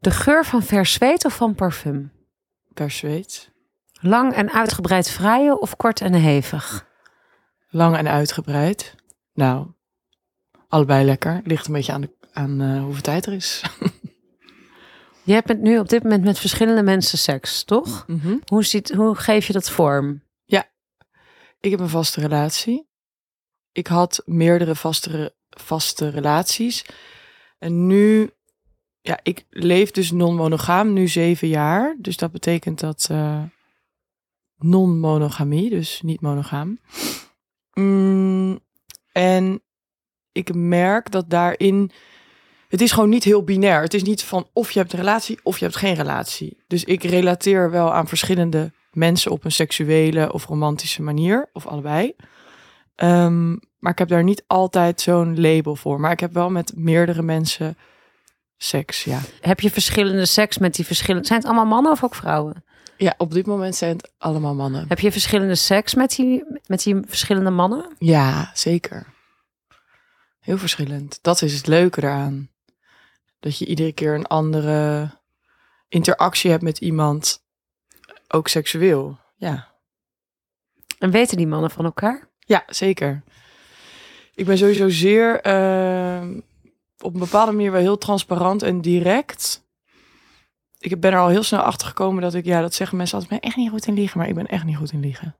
De 0.00 0.10
geur 0.10 0.44
van 0.44 0.62
vers 0.62 0.92
zweet 0.92 1.24
of 1.24 1.36
van 1.36 1.54
parfum? 1.54 2.12
per 2.74 2.90
zweet. 2.90 3.52
Lang 4.00 4.32
en 4.32 4.52
uitgebreid 4.52 5.10
vrije 5.10 5.58
of 5.60 5.76
kort 5.76 6.00
en 6.00 6.14
hevig? 6.14 6.86
Lang 7.68 7.96
en 7.96 8.08
uitgebreid. 8.08 8.94
Nou, 9.32 9.66
allebei 10.68 11.04
lekker. 11.04 11.40
Ligt 11.44 11.66
een 11.66 11.72
beetje 11.72 11.92
aan, 11.92 12.00
de, 12.00 12.16
aan 12.32 12.60
eh, 12.60 12.82
hoeveel 12.82 13.02
tijd 13.02 13.26
er 13.26 13.32
is. 13.32 13.62
Je 15.24 15.32
hebt 15.32 15.58
nu 15.58 15.78
op 15.78 15.88
dit 15.88 16.02
moment 16.02 16.24
met 16.24 16.38
verschillende 16.38 16.82
mensen 16.82 17.18
seks, 17.18 17.64
toch? 17.64 18.04
Mhm. 18.06 18.36
Hoe, 18.46 18.64
ziet, 18.64 18.92
hoe 18.92 19.14
geef 19.14 19.46
je 19.46 19.52
dat 19.52 19.70
vorm? 19.70 20.22
Ik 21.64 21.70
heb 21.70 21.80
een 21.80 21.88
vaste 21.88 22.20
relatie. 22.20 22.88
Ik 23.72 23.86
had 23.86 24.22
meerdere 24.24 24.74
vaste, 24.74 25.34
vaste 25.50 26.08
relaties. 26.08 26.84
En 27.58 27.86
nu, 27.86 28.30
ja, 29.00 29.18
ik 29.22 29.46
leef 29.50 29.90
dus 29.90 30.10
non-monogaam 30.10 30.92
nu 30.92 31.08
zeven 31.08 31.48
jaar. 31.48 31.96
Dus 31.98 32.16
dat 32.16 32.32
betekent 32.32 32.80
dat 32.80 33.06
eh, 33.10 33.42
non-monogamie, 34.56 35.70
dus 35.70 36.00
niet 36.02 36.20
monogaam. 36.20 36.78
Mm, 37.72 38.60
en 39.12 39.62
ik 40.32 40.54
merk 40.54 41.10
dat 41.10 41.30
daarin, 41.30 41.90
het 42.68 42.80
is 42.80 42.92
gewoon 42.92 43.08
niet 43.08 43.24
heel 43.24 43.44
binair. 43.44 43.82
Het 43.82 43.94
is 43.94 44.02
niet 44.02 44.22
van 44.22 44.48
of 44.52 44.70
je 44.70 44.78
hebt 44.78 44.92
een 44.92 44.98
relatie 44.98 45.38
of 45.42 45.58
je 45.58 45.64
hebt 45.64 45.76
geen 45.76 45.94
relatie. 45.94 46.64
Dus 46.66 46.84
ik 46.84 47.02
relateer 47.02 47.70
wel 47.70 47.92
aan 47.92 48.08
verschillende 48.08 48.72
mensen 48.94 49.30
op 49.30 49.44
een 49.44 49.52
seksuele 49.52 50.32
of 50.32 50.46
romantische 50.46 51.02
manier, 51.02 51.48
of 51.52 51.66
allebei. 51.66 52.14
Ehm, 52.94 53.50
maar 53.78 53.92
ik 53.92 53.98
heb 53.98 54.08
daar 54.08 54.24
niet 54.24 54.44
altijd 54.46 55.00
zo'n 55.00 55.40
label 55.40 55.76
voor. 55.76 56.00
Maar 56.00 56.12
ik 56.12 56.20
heb 56.20 56.32
wel 56.32 56.50
met 56.50 56.72
meerdere 56.76 57.22
mensen 57.22 57.76
seks, 58.56 59.04
ja. 59.04 59.20
Heb 59.40 59.60
je 59.60 59.70
verschillende 59.70 60.26
seks 60.26 60.58
met 60.58 60.74
die 60.74 60.84
verschillende... 60.84 61.26
Zijn 61.26 61.38
het 61.38 61.48
allemaal 61.48 61.66
mannen 61.66 61.92
of 61.92 62.04
ook 62.04 62.14
vrouwen? 62.14 62.64
Ja, 62.96 63.14
op 63.16 63.32
dit 63.32 63.46
moment 63.46 63.74
zijn 63.74 63.96
het 63.96 64.12
allemaal 64.18 64.54
mannen. 64.54 64.84
Heb 64.88 65.00
je 65.00 65.12
verschillende 65.12 65.54
seks 65.54 65.94
met 65.94 66.10
die, 66.10 66.44
met 66.66 66.82
die 66.82 66.96
verschillende 67.06 67.50
mannen? 67.50 67.94
Ja, 67.98 68.50
zeker. 68.54 69.06
Heel 70.40 70.58
verschillend. 70.58 71.18
Dat 71.22 71.42
is 71.42 71.56
het 71.56 71.66
leuke 71.66 72.02
eraan. 72.02 72.50
Dat 73.40 73.58
je 73.58 73.66
iedere 73.66 73.92
keer 73.92 74.14
een 74.14 74.26
andere 74.26 75.10
interactie 75.88 76.50
hebt 76.50 76.62
met 76.62 76.78
iemand, 76.78 77.43
ook 78.34 78.48
seksueel. 78.48 79.18
Ja. 79.36 79.72
En 80.98 81.10
weten 81.10 81.36
die 81.36 81.46
mannen 81.46 81.70
van 81.70 81.84
elkaar? 81.84 82.28
Ja, 82.38 82.62
zeker. 82.66 83.22
Ik 84.34 84.46
ben 84.46 84.58
sowieso 84.58 84.88
zeer 84.88 85.40
ehm, 85.40 86.40
op 86.98 87.14
een 87.14 87.20
bepaalde 87.20 87.52
manier 87.52 87.72
wel 87.72 87.80
heel 87.80 87.98
transparant 87.98 88.62
en 88.62 88.80
direct. 88.80 89.64
Ik 90.78 91.00
ben 91.00 91.12
er 91.12 91.18
al 91.18 91.28
heel 91.28 91.42
snel 91.42 91.60
achter 91.60 91.86
gekomen 91.86 92.22
dat 92.22 92.34
ik, 92.34 92.44
ja, 92.44 92.60
dat 92.60 92.74
zeggen 92.74 92.96
mensen 92.96 93.18
altijd, 93.18 93.34
ik 93.34 93.40
ben 93.40 93.50
echt 93.50 93.60
niet 93.60 93.70
goed 93.70 93.86
in 93.86 93.94
liegen, 93.94 94.18
maar 94.18 94.28
ik 94.28 94.34
ben 94.34 94.46
echt 94.46 94.64
niet 94.64 94.76
goed 94.76 94.92
in 94.92 95.00
liegen. 95.00 95.36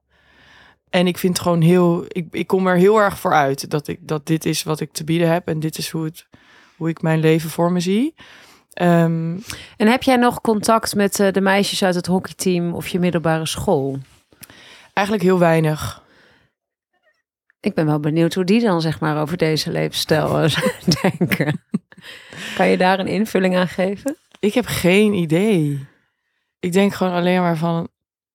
En 0.90 1.06
ik 1.06 1.18
vind 1.18 1.38
gewoon 1.38 1.60
heel, 1.60 2.04
ik, 2.08 2.26
ik 2.30 2.46
kom 2.46 2.66
er 2.66 2.76
heel 2.76 3.00
erg 3.00 3.18
voor 3.18 3.32
uit 3.32 3.70
dat, 3.70 3.88
ik, 3.88 3.98
dat 4.00 4.26
dit 4.26 4.44
is 4.44 4.62
wat 4.62 4.80
ik 4.80 4.92
te 4.92 5.04
bieden 5.04 5.28
heb 5.28 5.48
en 5.48 5.60
dit 5.60 5.78
is 5.78 5.90
hoe, 5.90 6.04
het, 6.04 6.26
hoe 6.76 6.88
ik 6.88 7.02
mijn 7.02 7.20
leven 7.20 7.50
voor 7.50 7.72
me 7.72 7.80
zie. 7.80 8.14
Ehm, 8.74 9.38
En 9.76 9.86
heb 9.86 10.02
jij 10.02 10.16
nog 10.16 10.40
contact 10.40 10.94
met 10.94 11.20
eh, 11.20 11.32
de 11.32 11.40
meisjes 11.40 11.84
uit 11.84 11.94
het 11.94 12.06
hockeyteam 12.06 12.74
of 12.74 12.88
je 12.88 12.98
middelbare 12.98 13.46
school? 13.46 13.98
eigenlijk 14.92 15.26
heel 15.26 15.38
weinig. 15.38 16.02
Ik 17.60 17.74
ben 17.74 17.86
wel 17.86 18.00
benieuwd 18.00 18.34
hoe 18.34 18.44
die 18.44 18.60
dan 18.60 18.80
zeg 18.80 19.00
maar 19.00 19.20
over 19.20 19.36
deze 19.36 19.70
levensstijl 19.70 20.40
eh, 20.40 20.56
denken. 21.02 21.62
Kan 22.56 22.68
je 22.68 22.76
daar 22.76 22.98
een 22.98 23.06
invulling 23.06 23.56
aan 23.56 23.68
geven? 23.68 24.16
Ik 24.40 24.54
heb 24.54 24.66
geen 24.66 25.12
idee. 25.12 25.86
Ik 26.60 26.72
denk 26.72 26.94
gewoon 26.94 27.12
alleen 27.12 27.40
maar 27.40 27.56
van, 27.56 27.88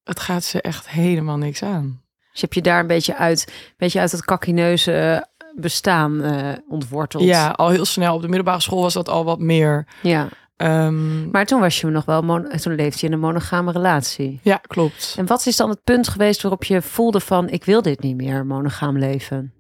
het 0.04 0.20
gaat 0.20 0.44
ze 0.44 0.62
echt 0.62 0.90
helemaal 0.90 1.38
niks 1.38 1.64
aan. 1.64 2.02
Dus 2.32 2.42
heb 2.42 2.54
je 2.54 2.62
daar 2.62 2.80
een 2.80 2.88
beetje 2.88 3.16
uit, 3.16 3.46
een 3.48 3.74
beetje 3.78 4.00
uit 4.00 4.12
het 4.12 4.26
kakkineuze 4.26 4.94
eh, 4.94 5.22
bestaan 5.60 6.22
eh, 6.22 6.58
ontworteld? 6.70 7.24
Ja, 7.24 7.50
al 7.50 7.70
heel 7.70 7.86
snel. 7.86 8.16
Op 8.16 8.22
de 8.22 8.28
middelbare 8.28 8.62
school 8.62 8.82
was 8.82 8.94
dat 8.94 9.10
al 9.10 9.24
wat 9.24 9.40
meer. 9.40 9.88
ja. 10.02 10.28
Ehm, 10.56 11.30
Maar 11.30 11.46
toen 11.46 11.60
was 11.60 11.82
je 11.82 11.88
nog 11.88 12.06
wel, 12.06 12.22
mon- 12.22 12.50
toen 12.58 12.76
leefde 12.76 12.98
je 13.02 13.06
in 13.08 13.14
een 13.14 13.20
monogame 13.20 13.72
relatie. 13.72 14.40
ja, 14.44 14.56
klopt. 14.58 15.14
En 15.18 15.26
wat 15.26 15.46
is 15.46 15.56
dan 15.56 15.70
het 15.70 15.84
punt 15.84 16.08
geweest 16.08 16.42
waarop 16.42 16.64
je 16.64 16.82
voelde 16.82 17.20
van, 17.20 17.50
ik 17.50 17.64
wil 17.64 17.82
dit 17.82 18.00
niet 18.02 18.16
meer, 18.16 18.46
monogaam 18.46 18.98
leven? 18.98 19.54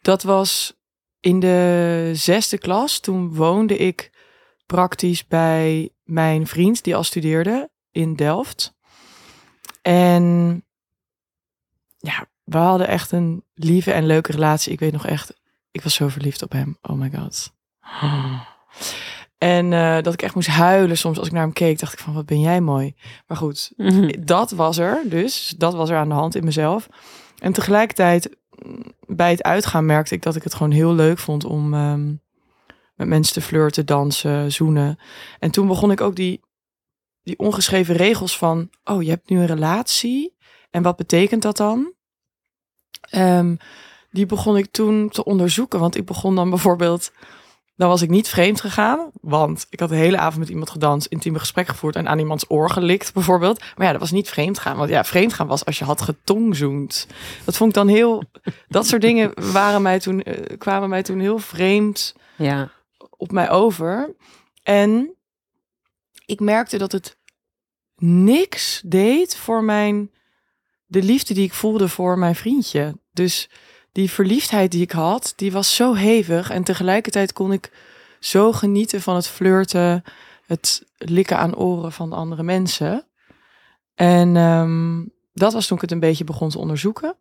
Dat 0.00 0.22
was 0.22 0.74
in 1.20 1.40
de 1.40 2.10
zesde 2.14 2.58
klas. 2.58 3.00
Toen 3.00 3.34
woonde 3.34 3.76
ik 3.76 4.10
praktisch 4.66 5.26
bij 5.26 5.90
mijn 6.04 6.46
vriend 6.46 6.84
die 6.84 6.96
al 6.96 7.04
studeerde 7.04 7.70
in 7.90 8.14
Delft. 8.16 8.74
En 9.82 10.64
ja, 11.98 12.26
we 12.46 12.58
hadden 12.58 12.88
echt 12.88 13.12
een 13.12 13.44
lieve 13.54 13.92
en 13.92 14.06
leuke 14.06 14.32
relatie. 14.32 14.72
Ik 14.72 14.80
weet 14.80 14.92
nog 14.92 15.06
echt, 15.06 15.34
ik 15.70 15.82
was 15.82 15.94
zo 15.94 16.08
verliefd 16.08 16.42
op 16.42 16.52
hem. 16.52 16.78
Oh 16.82 16.96
my 16.96 17.10
god. 17.14 17.52
En 19.38 19.72
eh, 19.72 20.02
dat 20.02 20.12
ik 20.12 20.22
echt 20.22 20.34
moest 20.34 20.48
huilen 20.48 20.96
soms 20.96 21.18
als 21.18 21.26
ik 21.26 21.32
naar 21.32 21.42
hem 21.42 21.52
keek, 21.52 21.78
dacht 21.78 21.92
ik 21.92 21.98
van 21.98 22.14
wat 22.14 22.26
ben 22.26 22.40
jij 22.40 22.60
mooi. 22.60 22.94
Maar 23.26 23.36
goed, 23.36 23.72
dat 24.26 24.50
was 24.50 24.78
er 24.78 25.02
dus. 25.04 25.54
Dat 25.58 25.74
was 25.74 25.90
er 25.90 25.96
aan 25.96 26.08
de 26.08 26.14
hand 26.14 26.34
in 26.34 26.44
mezelf. 26.44 26.88
En 27.38 27.52
tegelijkertijd 27.52 28.36
mm, 28.50 28.82
bij 29.06 29.30
het 29.30 29.42
uitgaan 29.42 29.86
merkte 29.86 30.14
ik 30.14 30.22
dat 30.22 30.36
ik 30.36 30.42
het 30.42 30.54
gewoon 30.54 30.72
heel 30.72 30.94
leuk 30.94 31.18
vond 31.18 31.44
om 31.44 31.74
ehm, 31.74 32.14
met 32.94 33.08
mensen 33.08 33.34
te 33.34 33.40
flirten, 33.40 33.86
dansen, 33.86 34.52
zoenen. 34.52 34.98
En 35.38 35.50
toen 35.50 35.66
begon 35.66 35.90
ik 35.90 36.00
ook 36.00 36.16
die, 36.16 36.40
die 37.22 37.38
ongeschreven 37.38 37.94
regels 37.94 38.38
van, 38.38 38.70
oh, 38.84 39.02
je 39.02 39.10
hebt 39.10 39.28
nu 39.28 39.38
een 39.38 39.46
relatie. 39.46 40.36
En 40.70 40.82
wat 40.82 40.96
betekent 40.96 41.42
dat 41.42 41.56
dan? 41.56 41.94
Ehm, 43.10 43.56
die 44.10 44.26
begon 44.26 44.56
ik 44.56 44.70
toen 44.70 45.08
te 45.08 45.24
onderzoeken. 45.24 45.80
Want 45.80 45.96
ik 45.96 46.04
begon 46.04 46.34
dan 46.34 46.50
bijvoorbeeld. 46.50 47.12
Dan 47.76 47.88
was 47.88 48.02
ik 48.02 48.08
niet 48.10 48.28
vreemd 48.28 48.60
gegaan. 48.60 49.10
Want 49.20 49.66
ik 49.70 49.80
had 49.80 49.88
de 49.88 49.96
hele 49.96 50.18
avond 50.18 50.38
met 50.38 50.48
iemand 50.48 50.70
gedanst, 50.70 51.06
intieme 51.06 51.38
gesprek 51.38 51.68
gevoerd 51.68 51.96
en 51.96 52.08
aan 52.08 52.18
iemands 52.18 52.44
oor 52.48 52.70
gelikt, 52.70 53.12
bijvoorbeeld. 53.14 53.60
Maar 53.76 53.86
ja, 53.86 53.92
dat 53.92 54.00
was 54.00 54.10
niet 54.10 54.28
vreemd 54.28 54.58
gaan. 54.58 54.76
Want 54.76 54.90
ja, 54.90 55.04
vreemd 55.04 55.32
gaan 55.32 55.46
was 55.46 55.64
als 55.64 55.78
je 55.78 55.84
had 55.84 56.02
getongzoend. 56.02 57.06
Dat 57.44 57.56
vond 57.56 57.70
ik 57.70 57.76
dan 57.76 57.88
heel. 57.88 58.22
Dat 58.68 58.86
soort 58.86 59.02
dingen 59.02 59.32
waren 59.52 59.82
mij 59.82 60.00
toen, 60.00 60.22
eh, 60.22 60.58
kwamen 60.58 60.88
mij 60.88 61.02
toen 61.02 61.18
heel 61.20 61.38
vreemd 61.38 62.14
Ja. 62.36 62.70
op 63.16 63.30
mij 63.32 63.50
over. 63.50 64.14
En 64.62 65.14
ik 66.26 66.40
merkte 66.40 66.78
dat 66.78 66.92
het 66.92 67.16
niks 67.96 68.82
deed 68.84 69.36
voor 69.36 69.64
mijn 69.64 70.10
de 70.86 71.02
liefde 71.02 71.34
die 71.34 71.44
ik 71.44 71.52
voelde 71.52 71.88
voor 71.88 72.18
mijn 72.18 72.34
vriendje. 72.34 72.98
Dus 73.12 73.50
die 73.92 74.10
verliefdheid 74.10 74.70
die 74.70 74.82
ik 74.82 74.90
had, 74.92 75.32
die 75.36 75.52
was 75.52 75.74
zo 75.74 75.94
hevig 75.94 76.50
en 76.50 76.64
tegelijkertijd 76.64 77.32
kon 77.32 77.52
ik 77.52 77.70
zo 78.20 78.52
genieten 78.52 79.00
van 79.02 79.14
het 79.14 79.26
flirten, 79.28 80.02
het 80.46 80.84
likken 80.96 81.38
aan 81.38 81.56
oren 81.56 81.92
van 81.92 82.12
andere 82.12 82.42
mensen. 82.42 83.06
En 83.94 84.36
ehm, 84.36 85.04
dat 85.34 85.52
was 85.52 85.66
toen 85.66 85.76
ik 85.76 85.82
het 85.82 85.92
een 85.92 86.00
beetje 86.00 86.24
begon 86.24 86.48
te 86.48 86.58
onderzoeken. 86.58 87.16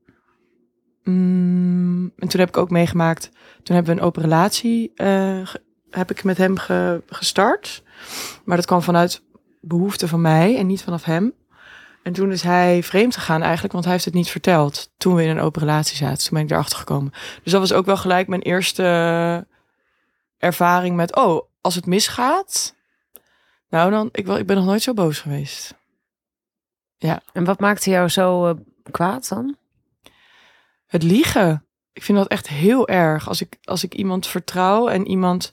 Mm, 1.03 2.11
en 2.17 2.27
toen 2.27 2.39
heb 2.39 2.49
ik 2.49 2.57
ook 2.57 2.69
meegemaakt, 2.69 3.29
toen 3.63 3.75
hebben 3.75 3.95
we 3.95 4.01
een 4.01 4.07
open 4.07 4.21
relatie, 4.21 4.91
eh, 4.95 5.47
heb 5.89 6.11
ik 6.11 6.23
met 6.23 6.37
hem 6.37 6.57
ge- 6.57 7.03
gestart. 7.07 7.83
Maar 8.45 8.55
dat 8.57 8.65
kwam 8.65 8.81
vanuit 8.81 9.21
behoefte 9.61 10.07
van 10.07 10.21
mij 10.21 10.57
en 10.57 10.67
niet 10.67 10.83
vanaf 10.83 11.03
hem. 11.03 11.33
En 12.05 12.13
toen 12.13 12.31
is 12.31 12.41
hij 12.41 12.83
vreemd 12.83 13.15
gegaan 13.15 13.41
eigenlijk, 13.41 13.73
want 13.73 13.83
hij 13.83 13.93
heeft 13.93 14.05
het 14.05 14.13
niet 14.13 14.29
verteld. 14.29 14.91
Toen 14.97 15.15
we 15.15 15.23
in 15.23 15.29
een 15.29 15.39
open 15.39 15.61
relatie 15.61 15.97
zaten, 15.97 16.17
toen 16.17 16.37
ben 16.37 16.41
ik 16.41 16.51
erachter 16.51 16.77
gekomen. 16.77 17.11
Dus 17.43 17.51
dat 17.51 17.61
was 17.61 17.73
ook 17.73 17.85
wel 17.85 17.97
gelijk 17.97 18.27
mijn 18.27 18.41
eerste 18.41 19.47
ervaring 20.37 20.95
met, 20.95 21.15
oh, 21.15 21.41
als 21.61 21.75
het 21.75 21.85
misgaat, 21.85 22.75
nou 23.69 23.91
dan, 23.91 24.09
ik, 24.11 24.25
wel, 24.25 24.37
ik 24.37 24.45
ben 24.45 24.55
nog 24.55 24.65
nooit 24.65 24.81
zo 24.81 24.93
boos 24.93 25.19
geweest. 25.19 25.75
En 27.31 27.43
wat 27.43 27.59
maakte 27.59 27.89
jou 27.89 28.09
zo 28.09 28.47
eh, 28.47 28.55
kwaad 28.91 29.27
dan? 29.27 29.57
Het 30.85 31.03
liegen. 31.03 31.65
Ik 31.93 32.03
vind 32.03 32.17
dat 32.17 32.27
echt 32.27 32.47
heel 32.47 32.87
erg. 32.87 33.27
Als 33.27 33.41
ik, 33.41 33.57
als 33.63 33.83
ik 33.83 33.93
iemand 33.93 34.27
vertrouw 34.27 34.87
en 34.87 35.07
iemand 35.07 35.51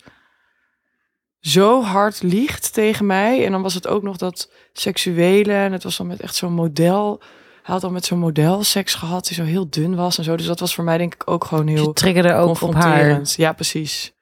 zo 1.43 1.83
hard 1.83 2.23
liegt 2.23 2.73
tegen 2.73 3.07
mij. 3.07 3.45
En 3.45 3.53
dan 3.53 3.63
was 3.63 3.75
het 3.75 3.87
ook 3.87 4.03
nog 4.03 4.17
dat 4.17 4.51
seksuele. 4.73 5.53
En 5.53 5.73
het 5.73 5.83
was 5.83 5.97
dan 5.97 6.07
met 6.07 6.21
echt 6.21 6.35
zo'n 6.35 6.53
model. 6.53 7.21
Hij 7.63 7.75
had 7.75 7.81
dan 7.81 7.93
met 7.93 8.05
zo'n 8.05 8.19
model 8.19 8.63
seks 8.63 8.95
gehad 8.95 9.27
die 9.27 9.35
zo 9.35 9.45
heel 9.45 9.71
dun 9.71 9.95
was 9.95 10.19
en 10.19 10.25
zo. 10.25 10.37
Dus 10.37 10.47
dat 10.47 10.61
was 10.61 10.75
voor 10.75 10.85
mij 10.85 10.99
denk 10.99 11.15
ik 11.15 11.31
ook 11.31 11.45
gewoon 11.45 11.67
heel 11.67 11.93
triggerde 11.93 12.35
ook 12.35 12.61
op 12.61 12.75
haar. 12.75 13.21
Ja, 13.23 13.53
precies. 13.53 14.13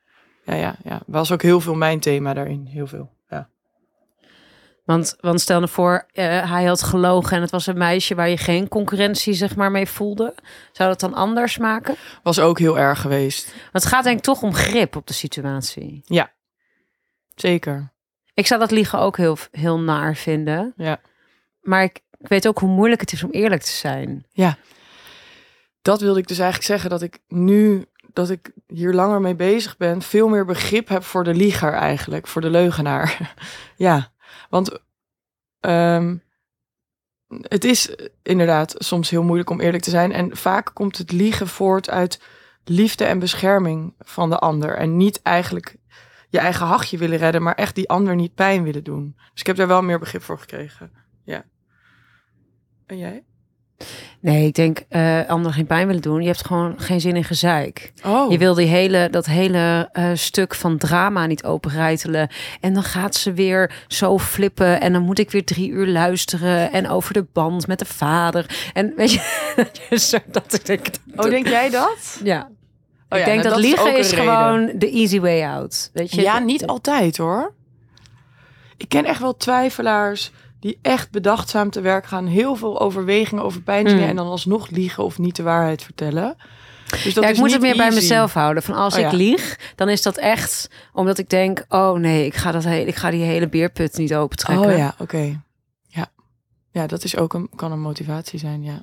Ja, 0.44 0.54
ja, 0.54 0.76
ja. 0.84 1.00
Was 1.06 1.32
ook 1.32 1.42
heel 1.42 1.60
veel 1.60 1.74
mijn 1.74 2.00
thema 2.00 2.34
daarin. 2.34 2.66
Heel 2.70 2.86
veel. 2.86 3.10
Ja. 3.28 3.48
Want, 4.84 5.16
want 5.20 5.40
stel 5.40 5.58
nou 5.58 5.70
voor, 5.70 6.06
eh, 6.12 6.50
hij 6.50 6.64
had 6.64 6.82
gelogen 6.82 7.36
en 7.36 7.42
het 7.42 7.50
was 7.50 7.66
een 7.66 7.78
meisje 7.78 8.14
waar 8.14 8.28
je 8.28 8.36
geen 8.36 8.68
concurrentie 8.68 9.34
zeg 9.34 9.56
maar 9.56 9.70
mee 9.70 9.86
voelde. 9.86 10.34
Zou 10.72 10.88
dat 10.88 11.00
dan 11.00 11.14
anders 11.14 11.58
maken? 11.58 11.96
Was 12.22 12.40
ook 12.40 12.58
heel 12.58 12.78
erg 12.78 13.00
geweest. 13.00 13.44
Want 13.44 13.84
het 13.84 13.92
gaat 13.92 14.04
denk 14.04 14.16
ik 14.16 14.24
toch 14.24 14.42
om 14.42 14.54
grip 14.54 14.96
op 14.96 15.06
de 15.06 15.14
situatie. 15.14 16.02
Zeker. 17.40 17.92
Ik 18.34 18.46
zou 18.46 18.60
dat 18.60 18.70
liegen 18.70 18.98
ook 18.98 19.16
heel, 19.16 19.36
heel 19.50 19.80
naar 19.80 20.16
vinden. 20.16 20.72
Ja. 20.76 21.00
Maar 21.60 21.82
ik, 21.82 22.00
ik 22.18 22.28
weet 22.28 22.48
ook 22.48 22.58
hoe 22.58 22.68
moeilijk 22.68 23.00
het 23.00 23.12
is 23.12 23.22
om 23.22 23.30
eerlijk 23.30 23.62
te 23.62 23.70
zijn. 23.70 24.26
dat 25.82 26.00
wilde 26.00 26.20
ik 26.20 26.28
dus 26.28 26.38
eigenlijk 26.38 26.68
zeggen 26.68 26.90
dat 26.90 27.02
ik 27.02 27.18
nu 27.28 27.84
dat 28.12 28.30
ik 28.30 28.52
hier 28.66 28.92
langer 28.92 29.20
mee 29.20 29.34
bezig 29.34 29.76
ben, 29.76 30.02
veel 30.02 30.28
meer 30.28 30.44
begrip 30.44 30.88
heb 30.88 31.04
voor 31.04 31.24
de 31.24 31.34
lieger 31.34 31.72
eigenlijk, 31.72 32.26
voor 32.26 32.40
de 32.40 32.50
leugenaar. 32.50 33.34
ja, 33.76 34.12
want 34.50 34.78
ehm, 35.60 36.16
het 37.28 37.64
is 37.64 37.94
inderdaad 38.22 38.74
soms 38.78 39.10
heel 39.10 39.22
moeilijk 39.22 39.50
om 39.50 39.60
eerlijk 39.60 39.82
te 39.82 39.90
zijn 39.90 40.12
en 40.12 40.36
vaak 40.36 40.70
komt 40.74 40.98
het 40.98 41.12
liegen 41.12 41.48
voort 41.48 41.90
uit 41.90 42.20
liefde 42.64 43.04
en 43.04 43.18
bescherming 43.18 43.94
van 43.98 44.30
de 44.30 44.38
ander 44.38 44.76
en 44.76 44.96
niet 44.96 45.22
eigenlijk 45.22 45.76
je 46.30 46.38
eigen 46.38 46.66
hachje 46.66 46.98
willen 46.98 47.18
redden, 47.18 47.42
maar 47.42 47.54
echt 47.54 47.74
die 47.74 47.88
ander 47.88 48.14
niet 48.14 48.34
pijn 48.34 48.62
willen 48.62 48.84
doen. 48.84 49.14
Dus 49.32 49.40
ik 49.40 49.46
heb 49.46 49.56
daar 49.56 49.66
wel 49.66 49.82
meer 49.82 49.98
begrip 49.98 50.22
voor 50.22 50.38
gekregen. 50.38 50.90
Ja. 51.24 51.44
En 52.86 52.98
jij? 52.98 53.24
Nee, 54.20 54.46
ik 54.46 54.54
denk 54.54 54.78
eh 54.88 55.28
anderen 55.28 55.52
geen 55.52 55.66
pijn 55.66 55.86
willen 55.86 56.02
doen. 56.02 56.20
Je 56.20 56.26
hebt 56.26 56.46
gewoon 56.46 56.74
geen 56.80 57.00
zin 57.00 57.16
in 57.16 57.24
gezeik. 57.24 57.92
Oh, 58.06 58.30
Je 58.30 58.38
wil 58.38 58.54
die 58.54 58.66
hele, 58.66 59.08
dat 59.10 59.26
hele 59.26 59.88
eh, 59.92 60.10
stuk 60.14 60.54
van 60.54 60.78
drama 60.78 61.26
niet 61.26 61.44
openrijtelen. 61.44 62.28
En 62.60 62.74
dan 62.74 62.82
gaat 62.82 63.14
ze 63.14 63.32
weer 63.32 63.84
zo 63.88 64.18
flippen. 64.18 64.80
En 64.80 64.92
dan 64.92 65.02
moet 65.02 65.18
ik 65.18 65.30
weer 65.30 65.44
drie 65.44 65.70
uur 65.70 65.86
luisteren. 65.86 66.72
En 66.72 66.88
over 66.88 67.12
de 67.12 67.26
band 67.32 67.66
met 67.66 67.78
de 67.78 67.84
vader. 67.84 68.70
En 68.72 68.92
weet 68.96 69.12
je, 69.12 69.22
dat 70.26 70.32
dat 70.32 70.52
ik 70.52 70.66
denk. 70.66 70.86
oh 71.16 71.30
denk 71.30 71.48
jij 71.48 71.70
dat? 71.70 72.20
Ja. 72.24 72.50
Oh 73.10 73.18
ik 73.18 73.24
ja, 73.24 73.30
denk 73.30 73.42
nou, 73.42 73.54
dat, 73.54 73.64
liegen 73.64 73.96
is 73.98 74.12
gewoon 74.12 74.70
de 74.74 74.90
easy 74.90 75.20
way 75.20 75.42
out. 75.44 75.90
Weet 75.92 76.14
je? 76.14 76.20
Ja, 76.20 76.38
niet 76.38 76.66
altijd 76.66 77.16
hoor. 77.16 77.54
Ik 78.76 78.88
ken 78.88 79.04
echt 79.04 79.20
wel 79.20 79.36
twijfelaars 79.36 80.30
die 80.60 80.78
echt 80.82 81.10
bedachtzaam 81.10 81.70
te 81.70 81.80
werk 81.80 82.06
gaan. 82.06 82.26
Heel 82.26 82.54
veel 82.56 82.80
overwegingen 82.80 83.44
over 83.44 83.60
pijnzingen 83.62 84.02
Mm. 84.04 84.08
en 84.10 84.16
dan 84.16 84.26
alsnog 84.26 84.68
liegen 84.70 85.04
of 85.04 85.18
niet 85.18 85.36
de 85.36 85.42
waarheid 85.42 85.82
vertellen. 85.82 86.36
Dus 86.90 87.14
dat 87.14 87.14
ja, 87.14 87.28
ik 87.28 87.34
is 87.34 87.36
moet 87.38 87.46
niet 87.46 87.52
het 87.56 87.62
meer 87.62 87.76
bij 87.76 87.90
mezelf 87.90 88.32
houden. 88.34 88.62
Van 88.62 88.74
als 88.74 88.94
Oh, 88.94 89.00
ik 89.00 89.10
ja. 89.10 89.16
lieg, 89.16 89.72
dan 89.76 89.88
is 89.88 90.02
dat 90.02 90.16
echt 90.16 90.68
omdat 90.92 91.18
ik 91.18 91.28
denk: 91.28 91.64
oh 91.68 91.98
nee, 91.98 92.24
ik 92.26 92.34
ga, 92.34 92.52
dat 92.52 92.64
he- 92.64 92.76
ik 92.78 92.96
ga 92.96 93.10
die 93.10 93.22
hele 93.22 93.48
beerput 93.48 93.96
niet 93.96 94.14
opentrekken. 94.14 94.70
Oh 94.70 94.76
ja, 94.76 94.94
oké. 94.98 95.42
Ja. 95.86 96.06
ja, 96.70 96.86
dat 96.86 97.04
is 97.04 97.16
ook 97.16 97.34
een, 97.34 97.50
kan 97.56 97.72
een 97.72 97.80
motivatie 97.80 98.38
zijn, 98.38 98.62
ja. 98.62 98.82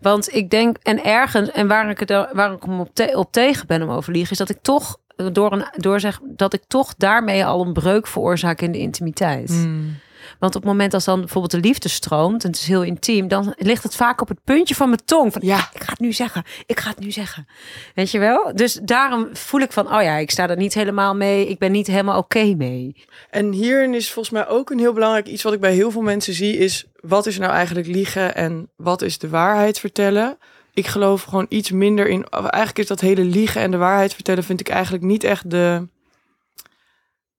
Want 0.00 0.34
ik 0.34 0.50
denk, 0.50 0.76
en 0.82 1.04
ergens, 1.04 1.50
en 1.50 1.68
waar 1.68 1.90
ik, 1.90 2.26
waar 2.32 2.52
ik 2.52 2.62
hem 2.62 2.80
op, 2.80 2.90
te- 2.92 3.12
op 3.14 3.32
tegen 3.32 3.66
ben 3.66 3.82
om 3.82 3.90
over 3.90 4.12
liegen, 4.12 4.32
is 4.32 4.38
dat 4.38 4.48
ik 4.48 4.58
toch 4.62 4.98
door 5.32 5.52
een 5.52 5.64
door 5.76 6.00
zeg 6.00 6.20
dat 6.24 6.52
ik 6.54 6.62
toch 6.66 6.94
daarmee 6.96 7.44
al 7.44 7.66
een 7.66 7.72
breuk 7.72 8.06
veroorzaak 8.06 8.60
in 8.60 8.72
de 8.72 8.78
intimiteit. 8.78 9.48
Mm. 9.50 9.96
Want 10.38 10.54
op 10.54 10.62
het 10.62 10.70
moment 10.70 10.94
als 10.94 11.04
dan 11.04 11.18
bijvoorbeeld 11.20 11.52
de 11.52 11.68
liefde 11.68 11.88
stroomt 11.88 12.44
en 12.44 12.50
het 12.50 12.58
is 12.60 12.66
heel 12.66 12.82
intiem, 12.82 13.28
dan 13.28 13.54
ligt 13.56 13.82
het 13.82 13.94
vaak 13.96 14.20
op 14.20 14.28
het 14.28 14.44
puntje 14.44 14.74
van 14.74 14.88
mijn 14.88 15.04
tong. 15.04 15.32
Van, 15.32 15.42
Ja. 15.44 15.68
ik 15.72 15.82
ga 15.82 15.90
het 15.90 16.00
nu 16.00 16.12
zeggen, 16.12 16.44
ik 16.66 16.80
ga 16.80 16.90
het 16.90 16.98
nu 16.98 17.10
zeggen. 17.10 17.46
Weet 17.94 18.10
je 18.10 18.18
wel? 18.18 18.52
Dus 18.54 18.78
daarom 18.82 19.28
voel 19.32 19.60
ik 19.60 19.72
van, 19.72 19.94
oh 19.94 20.02
ja, 20.02 20.16
ik 20.16 20.30
sta 20.30 20.48
er 20.48 20.56
niet 20.56 20.74
helemaal 20.74 21.14
mee, 21.14 21.48
ik 21.48 21.58
ben 21.58 21.72
niet 21.72 21.86
helemaal 21.86 22.18
oké 22.18 22.54
mee. 22.56 23.04
En 23.30 23.52
hierin 23.52 23.94
is 23.94 24.12
volgens 24.12 24.34
mij 24.34 24.48
ook 24.48 24.70
een 24.70 24.78
heel 24.78 24.92
belangrijk 24.92 25.26
iets 25.26 25.42
wat 25.42 25.52
ik 25.52 25.60
bij 25.60 25.72
heel 25.72 25.90
veel 25.90 26.02
mensen 26.02 26.34
zie, 26.34 26.56
is 26.56 26.86
wat 27.00 27.26
is 27.26 27.38
nou 27.38 27.52
eigenlijk 27.52 27.86
liegen 27.86 28.34
en 28.34 28.68
wat 28.76 29.02
is 29.02 29.18
de 29.18 29.28
waarheid 29.28 29.78
vertellen? 29.78 30.38
Ik 30.74 30.86
geloof 30.86 31.22
gewoon 31.22 31.46
iets 31.48 31.70
minder 31.70 32.08
in. 32.08 32.26
Eigenlijk 32.30 32.78
is 32.78 32.86
dat 32.86 33.00
hele 33.00 33.24
liegen 33.24 33.60
en 33.60 33.70
de 33.70 33.76
waarheid 33.76 34.14
vertellen, 34.14 34.44
vind 34.44 34.60
ik 34.60 34.68
eigenlijk 34.68 35.04
niet 35.04 35.24
echt 35.24 35.50
de. 35.50 35.88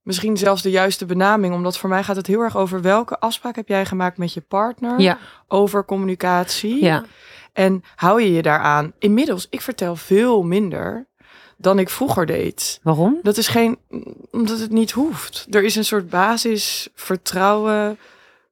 Misschien 0.10 0.38
zelfs 0.38 0.62
de 0.62 0.69
juiste 0.69 1.06
benaming, 1.06 1.54
omdat 1.54 1.78
voor 1.78 1.89
mij 1.89 2.04
gaat 2.04 2.15
het 2.15 2.28
heel 2.28 2.41
erg 2.41 2.58
over 2.58 2.82
welke 2.82 3.19
afspraak 3.19 3.56
heb 3.56 3.67
jij 3.67 3.86
gemaakt 3.86 4.17
met 4.17 4.34
je 4.34 4.41
partner 4.41 5.00
Ja, 5.00 5.17
over 5.48 5.86
communicatie. 5.86 6.84
ja. 6.84 7.04
En 7.54 7.84
hou 7.95 8.22
je 8.22 8.34
je 8.34 8.41
daaraan? 8.41 8.93
Inmiddels, 9.00 9.48
ik 9.50 9.62
vertel 9.62 9.95
veel 9.95 10.43
minder 10.43 11.08
dan 11.58 11.80
ik 11.80 11.89
vroeger 11.89 12.26
deed. 12.26 12.80
Waarom? 12.84 13.19
Dat 13.22 13.38
is 13.38 13.48
geen, 13.48 13.78
omdat 14.32 14.60
het 14.60 14.72
niet 14.72 14.91
hoeft. 14.91 15.48
Er 15.50 15.63
is 15.63 15.76
een 15.76 15.86
soort 15.86 16.10
basis 16.10 16.89
vertrouwen 16.95 17.98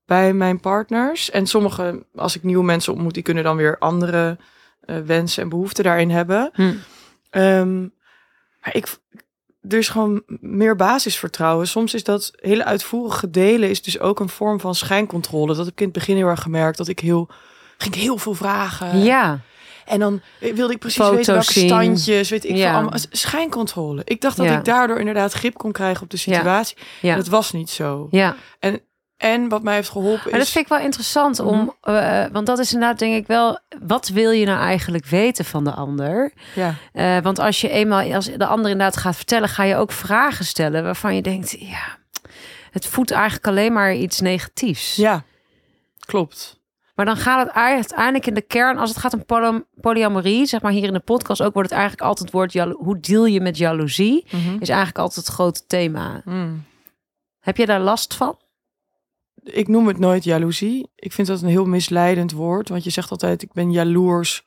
bij 0.06 0.34
mijn 0.34 0.60
partners. 0.60 1.32
En 1.32 1.48
sommige, 1.48 2.06
als 2.16 2.36
ik 2.36 2.44
nieuwe 2.44 2.64
mensen 2.64 2.94
ontmoet, 2.94 3.14
die 3.14 3.24
kunnen 3.24 3.44
dan 3.44 3.58
weer 3.58 3.78
andere 3.78 4.38
eh, 4.82 4.98
wensen 5.00 5.44
en 5.44 5.50
behoeften 5.50 5.84
daarin 5.84 6.10
hebben. 6.10 6.50
Hm. 6.54 6.74
Ehm, 7.30 7.80
maar 8.62 8.76
ik, 8.76 8.98
er 9.70 9.78
is 9.78 9.90
gewoon 9.90 10.24
meer 10.40 10.76
basisvertrouwen. 10.76 11.68
Soms 11.68 11.94
is 11.94 12.04
dat 12.04 12.32
hele 12.36 12.64
uitvoerige 12.66 13.30
delen 13.30 13.70
is 13.70 13.82
dus 13.82 14.00
ook 14.00 14.20
een 14.20 14.30
vorm 14.30 14.60
van 14.60 14.76
schijncontrole. 14.76 15.48
Dat 15.56 15.66
heb 15.66 15.68
ik 15.74 15.80
in 15.80 15.86
het 15.86 15.94
begin 15.94 16.16
heel 16.16 16.28
erg 16.28 16.42
gemerkt. 16.42 16.78
Dat 16.78 16.88
ik 16.88 17.00
heel, 17.00 17.28
ging 17.78 17.96
heel 17.96 18.18
veel 18.18 18.34
vragen. 18.34 18.98
Ja, 19.04 19.40
En 19.86 20.00
dan 20.00 20.22
wilde 20.40 20.74
ik 20.74 20.80
precies 20.80 20.98
Foto's 21.02 21.16
weten 21.16 21.34
welke 21.34 21.52
zien. 21.52 21.68
standjes, 21.68 22.30
weet 22.30 22.46
ik 22.46 22.56
Ja. 22.56 22.74
allemaal. 22.74 22.94
Schijncontrole. 23.12 24.02
Ik 24.06 24.22
dacht 24.22 24.38
dat 24.38 24.46
Ja. 24.46 24.58
ik 24.58 24.66
daardoor 24.66 25.00
inderdaad 25.00 25.34
grip 25.34 25.58
kon 25.58 25.72
krijgen 25.72 26.04
op 26.04 26.10
de 26.10 26.18
situatie. 26.18 26.78
ja, 27.02 27.16
Dat 27.16 27.28
was 27.28 27.52
niet 27.52 27.70
zo. 27.70 28.08
ja. 28.12 28.36
En 28.60 28.82
wat 29.50 29.64
mij 29.64 29.76
heeft 29.76 29.90
geholpen 29.90 30.22
Maar 30.30 30.40
dat 30.40 30.48
is... 30.48 30.52
vind 30.52 30.66
ik 30.66 30.72
wel 30.72 30.80
interessant 30.82 31.40
om, 31.40 31.76
eh, 31.82 32.26
want 32.32 32.46
dat 32.46 32.60
is 32.60 32.74
inderdaad 32.74 33.00
denk 33.00 33.16
ik 33.16 33.28
wel, 33.28 33.60
wat 33.82 34.08
wil 34.08 34.32
je 34.32 34.46
nou 34.46 34.60
eigenlijk 34.60 35.06
weten 35.06 35.46
van 35.46 35.64
de 35.64 35.72
ander? 35.72 36.34
Ja, 36.56 36.74
Eh, 36.94 37.18
want 37.18 37.40
als 37.40 37.62
je 37.62 37.70
eenmaal, 37.70 38.14
als 38.14 38.26
de 38.26 38.46
ander 38.46 38.72
inderdaad 38.72 38.98
gaat 38.98 39.16
vertellen, 39.16 39.50
ga 39.50 39.64
je 39.64 39.76
ook 39.76 39.92
vragen 39.92 40.46
stellen 40.46 40.84
waarvan 40.84 41.16
je 41.16 41.22
denkt, 41.22 41.56
ja, 41.60 41.98
het 42.72 42.86
voedt 42.86 43.12
eigenlijk 43.12 43.48
alleen 43.48 43.74
maar 43.74 43.96
iets 43.96 44.20
negatiefs. 44.20 44.96
ja, 44.96 45.24
klopt. 46.06 46.56
Maar 46.96 47.06
dan 47.06 47.18
gaat 47.18 47.46
het 47.48 47.56
uiteindelijk 47.56 48.26
in 48.28 48.34
de 48.34 48.42
kern, 48.42 48.78
als 48.78 48.90
het 48.90 49.00
gaat 49.00 49.14
om 49.14 49.26
poly- 49.26 49.64
polyamorie, 49.82 50.46
zeg 50.46 50.62
maar 50.62 50.72
hier 50.72 50.88
in 50.88 50.94
de 50.94 51.00
podcast 51.00 51.42
ook, 51.42 51.54
wordt 51.54 51.70
het 51.70 51.78
eigenlijk 51.80 52.08
altijd 52.10 52.26
het 52.32 52.36
woord, 52.38 52.54
hoe 52.78 53.00
deal 53.00 53.26
je 53.26 53.42
met 53.42 53.58
jaloezie, 53.58 54.26
is 54.60 54.70
eigenlijk 54.70 54.98
altijd 54.98 55.26
het 55.26 55.36
grote 55.36 55.66
thema. 55.68 56.22
Mm. 56.26 56.64
Heb 57.40 57.58
je 57.58 57.66
daar 57.66 57.80
last 57.80 58.14
van? 58.14 58.38
Ik 59.52 59.68
noem 59.68 59.88
het 59.88 60.00
nooit 60.00 60.24
jaloezie. 60.24 60.90
Ik 60.96 61.12
vind 61.14 61.28
dat 61.28 61.42
een 61.42 61.48
heel 61.48 61.66
misleidend 61.66 62.32
woord. 62.32 62.70
Want 62.70 62.84
je 62.84 62.90
zegt 62.90 63.12
altijd, 63.12 63.42
ik 63.42 63.54
ben 63.54 63.72
jaloers 63.72 64.46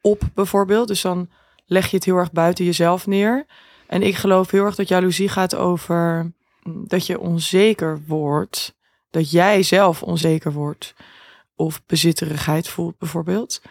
op 0.00 0.22
bijvoorbeeld. 0.34 0.88
Dus 0.88 1.00
dan 1.00 1.28
leg 1.66 1.90
je 1.90 1.96
het 1.96 2.04
heel 2.04 2.16
erg 2.16 2.32
buiten 2.32 2.64
jezelf 2.64 3.06
neer. 3.06 3.46
En 3.86 4.02
ik 4.02 4.14
geloof 4.14 4.50
heel 4.50 4.64
erg 4.64 4.74
dat 4.74 4.88
jaloezie 4.88 5.28
gaat 5.28 5.54
over 5.54 6.32
mm, 6.62 6.84
dat 6.86 7.06
je 7.06 7.20
onzeker 7.20 8.02
wordt. 8.06 8.76
Dat 9.10 9.30
jij 9.30 9.62
zelf 9.62 10.02
onzeker 10.02 10.52
wordt. 10.52 10.94
Of 11.56 11.82
bezitterigheid 11.86 12.68
voelt 12.68 12.98
bijvoorbeeld. 12.98 13.62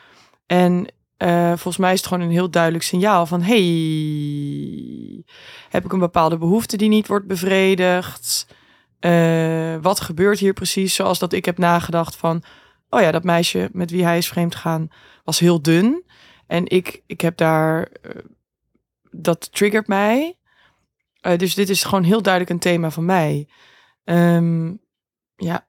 En 0.45 0.87
eh, 1.17 1.47
volgens 1.47 1.77
mij 1.77 1.93
is 1.93 1.99
het 1.99 2.07
gewoon 2.07 2.23
een 2.23 2.31
heel 2.31 2.49
duidelijk 2.49 2.83
signaal 2.83 3.25
van... 3.25 3.41
hey, 3.41 5.23
heb 5.69 5.85
ik 5.85 5.93
een 5.93 5.99
bepaalde 5.99 6.37
behoefte 6.37 6.77
die 6.77 6.89
niet 6.89 7.07
wordt 7.07 7.27
bevredigd? 7.27 8.47
Eh, 9.03 9.75
wat 9.81 9.99
gebeurt 9.99 10.39
hier 10.39 10.53
precies? 10.53 10.95
Zoals 10.95 11.19
dat 11.19 11.33
ik 11.33 11.45
heb 11.45 11.57
nagedacht 11.57 12.15
van... 12.15 12.43
oh 12.89 13.01
ja, 13.01 13.11
dat 13.11 13.23
meisje 13.23 13.69
met 13.71 13.91
wie 13.91 14.03
hij 14.03 14.17
is 14.17 14.27
vreemd 14.27 14.55
gegaan 14.55 14.87
was 15.23 15.39
heel 15.39 15.61
dun. 15.61 16.03
En 16.47 16.67
ik, 16.67 17.01
ik 17.05 17.21
heb 17.21 17.37
daar... 17.37 17.87
eh, 18.01 18.11
dat 19.11 19.51
triggert 19.51 19.87
mij. 19.87 20.37
Eh, 21.21 21.37
dus 21.37 21.55
dit 21.55 21.69
is 21.69 21.83
gewoon 21.83 22.03
heel 22.03 22.21
duidelijk 22.21 22.53
een 22.53 22.59
thema 22.59 22.91
van 22.91 23.05
mij. 23.05 23.47
Ehm, 24.03 24.73
ja, 25.35 25.67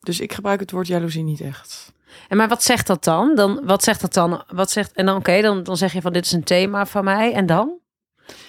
dus 0.00 0.20
ik 0.20 0.32
gebruik 0.32 0.60
het 0.60 0.70
woord 0.70 0.86
jaloezie 0.86 1.22
niet 1.22 1.40
echt. 1.40 1.92
En 2.28 2.36
maar 2.36 2.48
wat 2.48 2.62
zegt 2.62 2.86
dat 2.86 3.04
dan? 3.04 3.34
dan 3.34 3.60
wat 3.64 3.82
zegt 3.84 4.00
dat 4.00 4.14
dan? 4.14 4.44
Wat 4.48 4.70
zegt, 4.70 4.92
en 4.92 5.06
dan 5.06 5.16
oké, 5.16 5.40
dan, 5.40 5.62
dan 5.62 5.76
zeg 5.76 5.92
je 5.92 6.00
van 6.00 6.12
dit 6.12 6.24
is 6.24 6.32
een 6.32 6.44
thema 6.44 6.86
van 6.86 7.04
mij. 7.04 7.32
En 7.32 7.46
dan? 7.46 7.78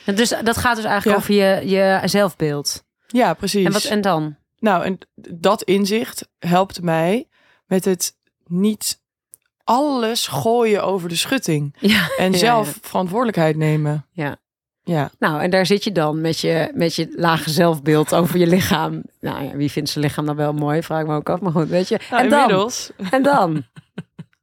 En 0.05 0.15
dus 0.15 0.29
dat 0.29 0.57
gaat 0.57 0.75
dus 0.75 0.85
eigenlijk 0.85 1.05
Ja. 1.17 1.23
over 1.23 1.33
je, 1.33 1.69
je 1.69 2.01
zelfbeeld. 2.07 2.87
Ja, 3.11 3.33
precies. 3.33 3.65
En 3.65 3.71
wat 3.71 3.83
en 3.83 4.01
dan? 4.01 4.35
Nou, 4.59 4.83
en 4.83 4.97
dat 5.29 5.63
inzicht 5.63 6.27
helpt 6.39 6.81
mij 6.81 7.27
met 7.65 7.85
het 7.85 8.15
niet 8.45 9.01
alles 9.63 10.27
gooien 10.27 10.83
over 10.83 11.09
de 11.09 11.15
schutting. 11.15 11.75
Ja. 11.79 12.09
En 12.17 12.31
Ja, 12.31 12.37
zelf 12.37 12.73
ja. 12.73 12.79
verantwoordelijkheid 12.81 13.55
nemen. 13.55 14.05
Ja. 14.11 14.37
Ja. 14.83 15.11
Nou, 15.19 15.41
en 15.41 15.49
daar 15.49 15.65
zit 15.65 15.83
je 15.83 15.91
dan 15.91 16.21
met 16.21 16.39
je, 16.39 16.71
met 16.73 16.95
je 16.95 17.13
lage 17.15 17.49
zelfbeeld 17.49 18.13
over 18.15 18.37
je 18.39 18.47
lichaam. 18.47 19.03
Nou 19.19 19.43
ja, 19.43 19.55
wie 19.55 19.71
vindt 19.71 19.89
zijn 19.89 20.05
lichaam 20.05 20.25
dan 20.25 20.35
wel 20.35 20.53
mooi? 20.53 20.83
Vraag 20.83 21.01
ik 21.01 21.07
me 21.07 21.15
ook 21.15 21.29
af. 21.29 21.39
Maar 21.39 21.51
goed, 21.51 21.67
weet 21.67 21.87
je. 21.87 21.99
Nou, 22.09 22.23
en 22.23 22.29
dan? 22.29 22.39
inmiddels. 22.41 22.91
En 23.11 23.23
dan? 23.23 23.53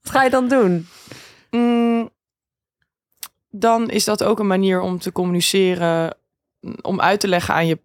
Wat 0.02 0.12
ga 0.12 0.22
je 0.22 0.31
dan 0.31 0.48
doen? 0.48 0.87
Mm, 1.50 2.11
dan 3.50 3.90
is 3.90 4.05
dat 4.05 4.24
ook 4.24 4.38
een 4.38 4.46
manier 4.46 4.81
om 4.81 4.98
te 4.98 5.12
communiceren. 5.12 6.16
Om 6.83 7.00
uit 7.00 7.20
te 7.20 7.29
leggen 7.29 7.55
aan 7.55 7.66
je 7.66 7.79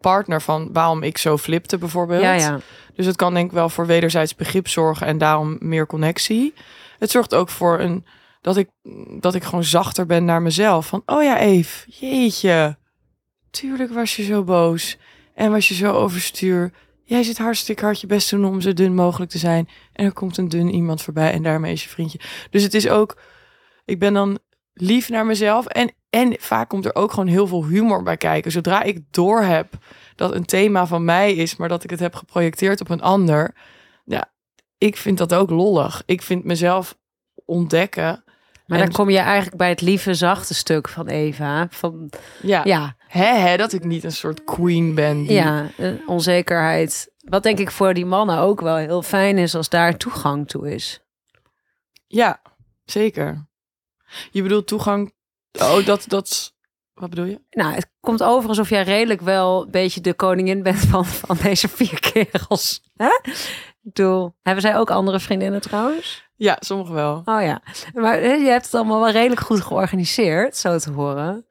partner 0.00 0.42
van 0.42 0.68
waarom 0.72 1.02
ik 1.02 1.18
zo 1.18 1.36
flipte 1.36 1.78
bijvoorbeeld. 1.78 2.22
Ja, 2.22 2.32
ja. 2.32 2.60
Dus 2.94 3.06
het 3.06 3.16
kan 3.16 3.34
denk 3.34 3.46
ik 3.46 3.52
wel 3.52 3.68
voor 3.68 3.86
wederzijds 3.86 4.34
begrip 4.34 4.68
zorgen 4.68 5.06
en 5.06 5.18
daarom 5.18 5.56
meer 5.60 5.86
connectie. 5.86 6.54
Het 6.98 7.10
zorgt 7.10 7.34
ook 7.34 7.48
voor 7.48 7.80
een 7.80 8.06
dat 8.40 8.56
ik 8.56 8.68
dat 9.20 9.34
ik 9.34 9.44
gewoon 9.44 9.64
zachter 9.64 10.06
ben 10.06 10.24
naar 10.24 10.42
mezelf. 10.42 10.86
Van 10.86 11.02
oh 11.06 11.22
ja, 11.22 11.38
Eve, 11.38 11.90
jeetje. 11.90 12.76
Tuurlijk 13.50 13.92
was 13.92 14.16
je 14.16 14.24
zo 14.24 14.44
boos 14.44 14.98
en 15.34 15.50
was 15.50 15.68
je 15.68 15.74
zo 15.74 15.92
overstuur. 15.92 16.72
Jij 17.04 17.22
zit 17.22 17.38
hartstikke 17.38 17.84
hard 17.84 18.00
je 18.00 18.06
best 18.06 18.30
doen 18.30 18.44
om 18.44 18.60
zo 18.60 18.72
dun 18.72 18.94
mogelijk 18.94 19.30
te 19.30 19.38
zijn. 19.38 19.68
En 19.92 20.04
er 20.04 20.12
komt 20.12 20.36
een 20.36 20.48
dun 20.48 20.70
iemand 20.70 21.02
voorbij 21.02 21.32
en 21.32 21.42
daarmee 21.42 21.72
is 21.72 21.82
je 21.82 21.88
vriendje. 21.88 22.20
Dus 22.50 22.62
het 22.62 22.74
is 22.74 22.88
ook, 22.88 23.20
ik 23.84 23.98
ben 23.98 24.14
dan 24.14 24.38
lief 24.72 25.08
naar 25.08 25.26
mezelf. 25.26 25.66
En, 25.66 25.92
en 26.10 26.36
vaak 26.40 26.68
komt 26.68 26.84
er 26.84 26.94
ook 26.94 27.10
gewoon 27.12 27.28
heel 27.28 27.46
veel 27.46 27.64
humor 27.64 28.02
bij 28.02 28.16
kijken. 28.16 28.50
Zodra 28.52 28.82
ik 28.82 29.00
door 29.10 29.42
heb 29.42 29.72
dat 30.14 30.34
een 30.34 30.44
thema 30.44 30.86
van 30.86 31.04
mij 31.04 31.34
is, 31.34 31.56
maar 31.56 31.68
dat 31.68 31.84
ik 31.84 31.90
het 31.90 32.00
heb 32.00 32.14
geprojecteerd 32.14 32.80
op 32.80 32.88
een 32.90 33.02
ander. 33.02 33.54
Ja, 34.04 34.30
ik 34.78 34.96
vind 34.96 35.18
dat 35.18 35.34
ook 35.34 35.50
lollig. 35.50 36.02
Ik 36.06 36.22
vind 36.22 36.44
mezelf 36.44 36.98
ontdekken. 37.44 38.22
Maar 38.66 38.78
En- 38.78 38.84
dan 38.84 38.94
kom 38.94 39.10
je 39.10 39.18
eigenlijk 39.18 39.56
bij 39.56 39.68
het 39.68 39.80
lieve, 39.80 40.14
zachte 40.14 40.54
stuk 40.54 40.88
van 40.88 41.06
Eva. 41.06 41.66
Van, 41.70 42.10
Ja, 42.42 42.60
ja, 42.64 42.96
Hè, 43.06 43.34
hè, 43.34 43.56
dat 43.56 43.72
ik 43.72 43.84
niet 43.84 44.04
een 44.04 44.12
soort 44.12 44.44
queen 44.44 44.94
ben. 44.94 45.22
Die... 45.22 45.32
ja, 45.32 45.66
onzekerheid. 46.06 47.12
Wat 47.18 47.42
denk 47.42 47.58
ik 47.58 47.70
voor 47.70 47.94
die 47.94 48.06
mannen 48.06 48.38
ook 48.38 48.60
wel 48.60 48.76
heel 48.76 49.02
fijn 49.02 49.38
is 49.38 49.54
als 49.54 49.68
daar 49.68 49.96
toegang 49.96 50.48
toe 50.48 50.74
is. 50.74 51.00
ja, 52.06 52.40
zeker. 52.84 53.46
Je 54.30 54.42
bedoelt 54.42 54.66
toegang. 54.66 55.12
Oh, 55.52 55.86
dat, 55.86 56.04
dat. 56.06 56.54
Wat 56.94 57.10
bedoel 57.10 57.24
je? 57.24 57.40
Nou, 57.50 57.74
het 57.74 57.90
komt 58.00 58.22
over 58.22 58.48
alsof 58.48 58.68
jij 58.68 58.82
redelijk 58.82 59.20
wel 59.20 59.62
een 59.62 59.70
beetje 59.70 60.00
de 60.00 60.14
koningin 60.14 60.62
bent 60.62 60.78
van, 60.78 61.04
van 61.06 61.36
deze 61.42 61.68
vier 61.68 62.00
kerels. 62.12 62.82
Hè? 62.96 63.20
Ik 63.82 63.94
bedoel, 63.94 64.34
hebben 64.42 64.62
zij 64.62 64.76
ook 64.76 64.90
andere 64.90 65.20
vriendinnen 65.20 65.60
trouwens? 65.60 66.26
Ja, 66.36 66.56
sommige 66.60 66.92
wel. 66.92 67.22
Oh 67.24 67.42
ja, 67.42 67.62
maar 67.94 68.20
je 68.20 68.48
hebt 68.48 68.64
het 68.64 68.74
allemaal 68.74 69.00
wel 69.00 69.10
redelijk 69.10 69.40
goed 69.40 69.60
georganiseerd, 69.60 70.56
zo 70.56 70.78
te 70.78 70.90
horen. 70.90 71.46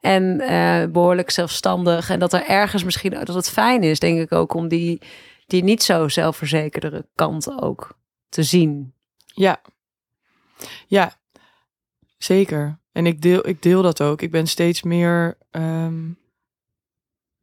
En 0.00 0.40
eh, 0.40 0.90
behoorlijk 0.90 1.30
zelfstandig. 1.30 2.10
En 2.10 2.18
dat 2.18 2.32
er 2.32 2.46
ergens 2.46 2.84
misschien 2.84 3.24
dat 3.24 3.34
het 3.34 3.50
fijn 3.50 3.82
is, 3.82 3.98
denk 3.98 4.20
ik 4.20 4.32
ook, 4.32 4.54
om 4.54 4.68
die, 4.68 5.00
die 5.46 5.62
niet 5.62 5.82
zo 5.82 6.08
zelfverzekerde 6.08 7.06
kant 7.14 7.62
ook 7.62 7.98
te 8.28 8.42
zien. 8.42 8.94
Ja. 9.26 9.60
Ja, 10.86 11.12
zeker. 12.18 12.78
En 12.94 13.06
ik 13.06 13.22
deel, 13.22 13.48
ik 13.48 13.62
deel 13.62 13.82
dat 13.82 14.02
ook. 14.02 14.22
Ik 14.22 14.30
ben 14.30 14.46
steeds 14.46 14.82
meer 14.82 15.36
ehm, 15.50 16.10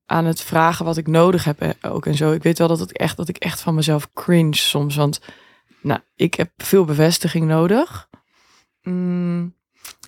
aan 0.05 0.25
het 0.25 0.41
vragen 0.41 0.85
wat 0.85 0.97
ik 0.97 1.07
nodig 1.07 1.43
heb 1.43 1.61
eh, 1.61 1.69
ook 1.81 2.05
en 2.05 2.15
zo. 2.15 2.31
Ik 2.31 2.43
weet 2.43 2.57
wel 2.57 2.67
dat, 2.67 2.79
het 2.79 2.97
echt, 2.97 3.17
dat 3.17 3.27
ik 3.27 3.37
echt 3.37 3.61
van 3.61 3.75
mezelf 3.75 4.13
cringe 4.13 4.55
soms. 4.55 4.95
Want 4.95 5.21
nou, 5.81 5.99
ik 6.15 6.33
heb 6.33 6.51
veel 6.57 6.85
bevestiging 6.85 7.45
nodig. 7.47 8.09
Mm, 8.81 9.55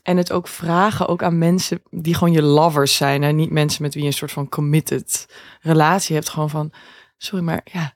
en 0.03 0.17
het 0.17 0.31
ook 0.31 0.47
vragen 0.47 1.07
ook 1.07 1.23
aan 1.23 1.37
mensen 1.37 1.81
die 1.89 2.13
gewoon 2.13 2.33
je 2.33 2.41
lovers 2.41 2.95
zijn. 2.95 3.23
En 3.23 3.35
niet 3.35 3.51
mensen 3.51 3.81
met 3.81 3.93
wie 3.93 4.03
je 4.03 4.09
een 4.09 4.15
soort 4.15 4.31
van 4.31 4.49
committed 4.49 5.27
relatie 5.61 6.15
hebt. 6.15 6.29
Gewoon 6.29 6.49
van, 6.49 6.71
sorry, 7.17 7.43
maar 7.43 7.61
ja, 7.71 7.93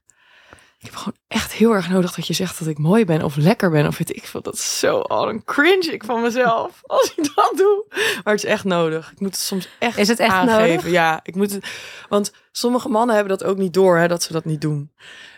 ik 0.80 0.86
heb 0.86 0.96
gewoon 0.96 1.18
echt 1.28 1.52
heel 1.54 1.72
erg 1.74 1.90
nodig 1.90 2.14
dat 2.16 2.28
je 2.28 2.34
zegt 2.34 2.60
dat 2.60 2.68
ik 2.68 2.78
mooi 2.78 3.06
ben 3.06 3.24
of 3.24 3.36
lekker 3.36 3.70
ben. 3.70 3.88
Of 3.88 3.98
weet 3.98 4.16
ik 4.16 4.26
veel. 4.28 4.42
Dat 4.42 4.54
is 4.54 4.80
zo 4.80 5.00
al 5.00 5.30
een 5.30 5.44
cringe 5.44 5.92
ik 5.94 6.04
van 6.04 6.22
mezelf 6.22 6.80
als 6.86 7.14
ik 7.16 7.24
dat 7.36 7.54
doe. 7.56 7.86
Maar 8.24 8.34
het 8.34 8.44
is 8.44 8.50
echt 8.50 8.64
nodig. 8.64 9.12
Ik 9.12 9.20
moet 9.20 9.32
het 9.32 9.40
soms 9.40 9.68
echt 9.80 9.98
Is 9.98 10.08
het 10.08 10.20
echt 10.20 10.32
aangeven. 10.34 10.68
nodig? 10.76 10.90
Ja, 10.90 11.20
ik 11.24 11.36
moet 11.36 11.52
het. 11.52 11.66
Want 12.10 12.32
sommige 12.52 12.90
mannen 12.90 13.16
hebben 13.16 13.38
dat 13.38 13.48
ook 13.48 13.58
niet 13.58 13.74
door, 13.74 13.98
hè, 13.98 14.08
dat 14.08 14.24
ze 14.24 14.32
dat 14.34 14.46
niet 14.46 14.62
doen. 14.62 14.92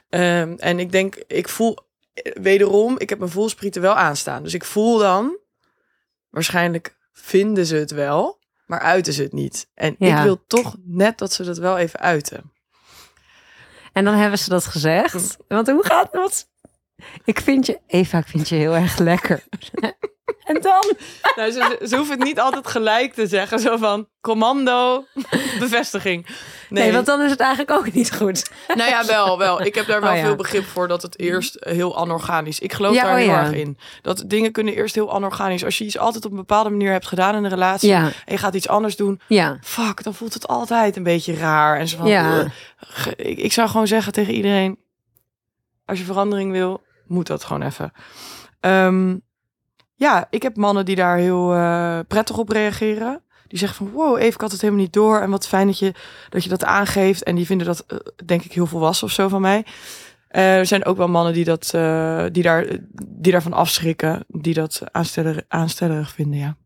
Ehm, 0.10 0.54
en 0.58 0.80
ik 0.80 0.92
denk, 0.92 1.16
ik 1.28 1.50
voel 1.50 1.78
eh, 2.14 2.32
wederom, 2.42 2.96
ik 3.00 3.10
heb 3.10 3.20
mijn 3.20 3.32
voelsprieten 3.32 3.82
wel 3.82 3.96
aanstaan. 3.96 4.44
Dus 4.44 4.54
ik 4.54 4.66
voel 4.66 4.98
dan, 4.98 5.38
waarschijnlijk 6.30 6.98
vinden 7.12 7.66
ze 7.66 7.76
het 7.76 7.92
wel, 7.92 8.40
maar 8.66 8.80
uiten 8.80 9.14
ze 9.14 9.24
het 9.24 9.34
niet. 9.34 9.70
En 9.74 9.96
Ja. 10.00 10.18
ik 10.18 10.24
wil 10.24 10.44
toch 10.48 10.76
net 10.84 11.18
dat 11.18 11.34
ze 11.34 11.44
dat 11.44 11.58
wel 11.58 11.78
even 11.78 12.00
uiten. 12.00 12.52
En 14.00 14.06
dan 14.06 14.14
hebben 14.14 14.40
ze 14.40 14.50
dat 14.50 14.66
gezegd. 14.66 15.38
Want 15.48 15.68
hoe 15.68 15.86
gaat 15.86 16.12
dat? 16.12 16.50
Ik 17.24 17.40
vind 17.40 17.66
je, 17.66 17.80
Eva, 17.88 18.18
ik 18.18 18.28
vind 18.28 18.50
je 18.50 18.56
heel 18.56 18.76
erg 18.76 18.98
lekker. 18.98 19.44
en 20.44 20.62
dan? 20.62 20.94
Nou, 21.36 21.52
ze, 21.52 21.80
ze 21.88 21.96
hoeven 21.96 22.16
het 22.16 22.24
niet 22.24 22.40
altijd 22.40 22.68
gelijk 22.68 23.14
te 23.14 23.28
zeggen. 23.28 23.60
Zo 23.60 23.78
van 23.78 24.08
commando, 24.22 25.06
bevestiging. 25.60 26.28
Nee. 26.70 26.92
want 26.92 27.06
dan 27.06 27.22
is 27.22 27.30
het 27.32 27.40
eigenlijk 27.40 27.72
ook 27.72 27.92
niet 27.94 28.14
goed. 28.16 28.52
Nou 28.76 28.90
ja, 28.90 29.06
wel, 29.06 29.38
wel. 29.38 29.62
Ik 29.62 29.76
heb 29.76 29.88
daar 29.88 30.02
wel 30.02 30.10
Oh 30.12 30.18
ja. 30.18 30.24
veel 30.24 30.36
begrip 30.36 30.64
voor 30.66 30.88
dat 30.88 31.02
het 31.02 31.20
eerst 31.20 31.58
heel 31.60 31.96
anorganisch. 31.98 32.60
Ik 32.60 32.74
geloof 32.74 32.94
Ja, 32.96 33.04
daar 33.04 33.12
oh 33.12 33.18
heel 33.18 33.28
ja. 33.28 33.40
erg 33.44 33.52
in. 33.54 33.78
Dat 34.02 34.24
dingen 34.28 34.52
kunnen 34.52 34.74
eerst 34.74 34.96
heel 34.96 35.12
anorganisch. 35.12 35.66
Als 35.66 35.78
je 35.78 35.84
iets 35.86 35.98
altijd 35.98 36.26
op 36.26 36.32
een 36.32 36.38
bepaalde 36.38 36.70
manier 36.70 36.92
hebt 36.92 37.08
gedaan 37.08 37.36
in 37.36 37.44
een 37.44 37.50
relatie 37.50 37.94
en 37.94 38.14
je 38.26 38.38
gaat 38.38 38.54
iets 38.56 38.68
anders 38.68 38.96
doen, 38.96 39.22
ja, 39.28 39.58
fuck, 39.62 40.04
dan 40.04 40.14
voelt 40.14 40.34
het 40.34 40.48
altijd 40.48 40.96
een 40.96 41.04
beetje 41.04 41.34
raar. 41.36 41.80
En 41.80 41.88
zo 41.88 41.98
van. 41.98 42.52
Ge- 42.78 43.16
ik, 43.16 43.38
ik 43.38 43.54
zou 43.54 43.70
gewoon 43.70 43.88
zeggen 43.88 44.14
tegen 44.14 44.34
iedereen: 44.34 44.78
als 45.86 46.00
je 46.00 46.06
verandering 46.06 46.52
wil, 46.52 46.82
moet 47.08 47.28
dat 47.28 47.44
gewoon 47.44 47.62
even. 47.62 47.92
Ehm, 48.60 49.16
ja, 50.00 50.28
ik 50.30 50.42
heb 50.42 50.56
mannen 50.56 50.86
die 50.86 50.96
daar 50.96 51.18
heel 51.18 51.54
eh, 51.54 52.00
prettig 52.08 52.38
op 52.38 52.50
reageren. 52.50 53.22
Die 53.48 53.60
zeggen 53.60 53.78
van, 53.78 53.96
wow, 53.96 54.18
even 54.18 54.34
ik 54.34 54.42
had 54.42 54.52
het 54.52 54.62
helemaal 54.62 54.84
niet 54.84 54.94
door. 54.94 55.20
En 55.20 55.30
wat 55.30 55.48
fijn 55.48 55.68
dat 55.68 55.80
je 55.80 55.94
dat, 56.30 56.44
je 56.44 56.50
dat 56.50 56.64
aangeeft. 56.64 57.24
En 57.24 57.36
die 57.36 57.46
vinden 57.46 57.68
dat, 57.68 57.86
eh, 57.88 57.98
denk 58.26 58.44
ik, 58.44 58.54
heel 58.54 58.66
volwassen 58.66 59.08
of 59.08 59.14
zo 59.14 59.28
van 59.28 59.42
mij. 59.42 59.66
Eh, 60.28 60.58
er 60.58 60.66
zijn 60.66 60.86
ook 60.86 60.98
wel 60.98 61.08
mannen 61.08 61.34
die, 61.34 61.44
dat, 61.44 61.70
die, 62.34 62.44
daar, 62.44 62.66
die 63.06 63.32
daarvan 63.32 63.54
afschrikken. 63.54 64.26
Die 64.28 64.54
dat 64.54 64.82
aansteller, 64.92 65.46
aanstellerig 65.48 66.12
vinden, 66.12 66.40
ja. 66.40 66.58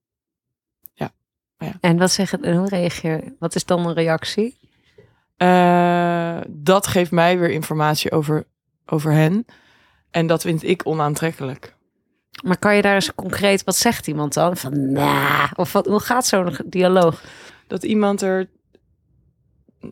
En 1.79 1.97
wat 1.97 2.11
zeg 2.11 2.31
het, 2.31 2.41
en 2.41 2.57
hoe 2.57 2.69
reageer 2.69 3.23
je? 3.23 3.35
Wat 3.39 3.55
is 3.55 3.65
dan 3.65 3.85
een 3.85 3.93
reactie? 3.93 4.57
Dat 6.47 6.87
geeft 6.87 7.11
mij 7.11 7.39
weer 7.39 7.51
informatie 7.51 8.11
over, 8.11 8.45
over 8.85 9.11
hen. 9.11 9.45
En 10.11 10.27
dat 10.27 10.41
vind 10.41 10.63
ik 10.63 10.81
onaantrekkelijk. 10.85 11.75
Maar 12.43 12.57
kan 12.57 12.75
je 12.75 12.81
daar 12.81 12.95
eens 12.95 13.15
concreet, 13.15 13.63
wat 13.63 13.75
zegt 13.75 14.07
iemand 14.07 14.33
dan? 14.33 14.57
Van, 14.57 14.97
of 15.55 15.71
wat, 15.71 15.85
hoe 15.85 15.99
gaat 15.99 16.27
zo'n 16.27 16.57
dialoog? 16.65 17.23
Dat 17.67 17.83
iemand 17.83 18.21
er 18.21 18.49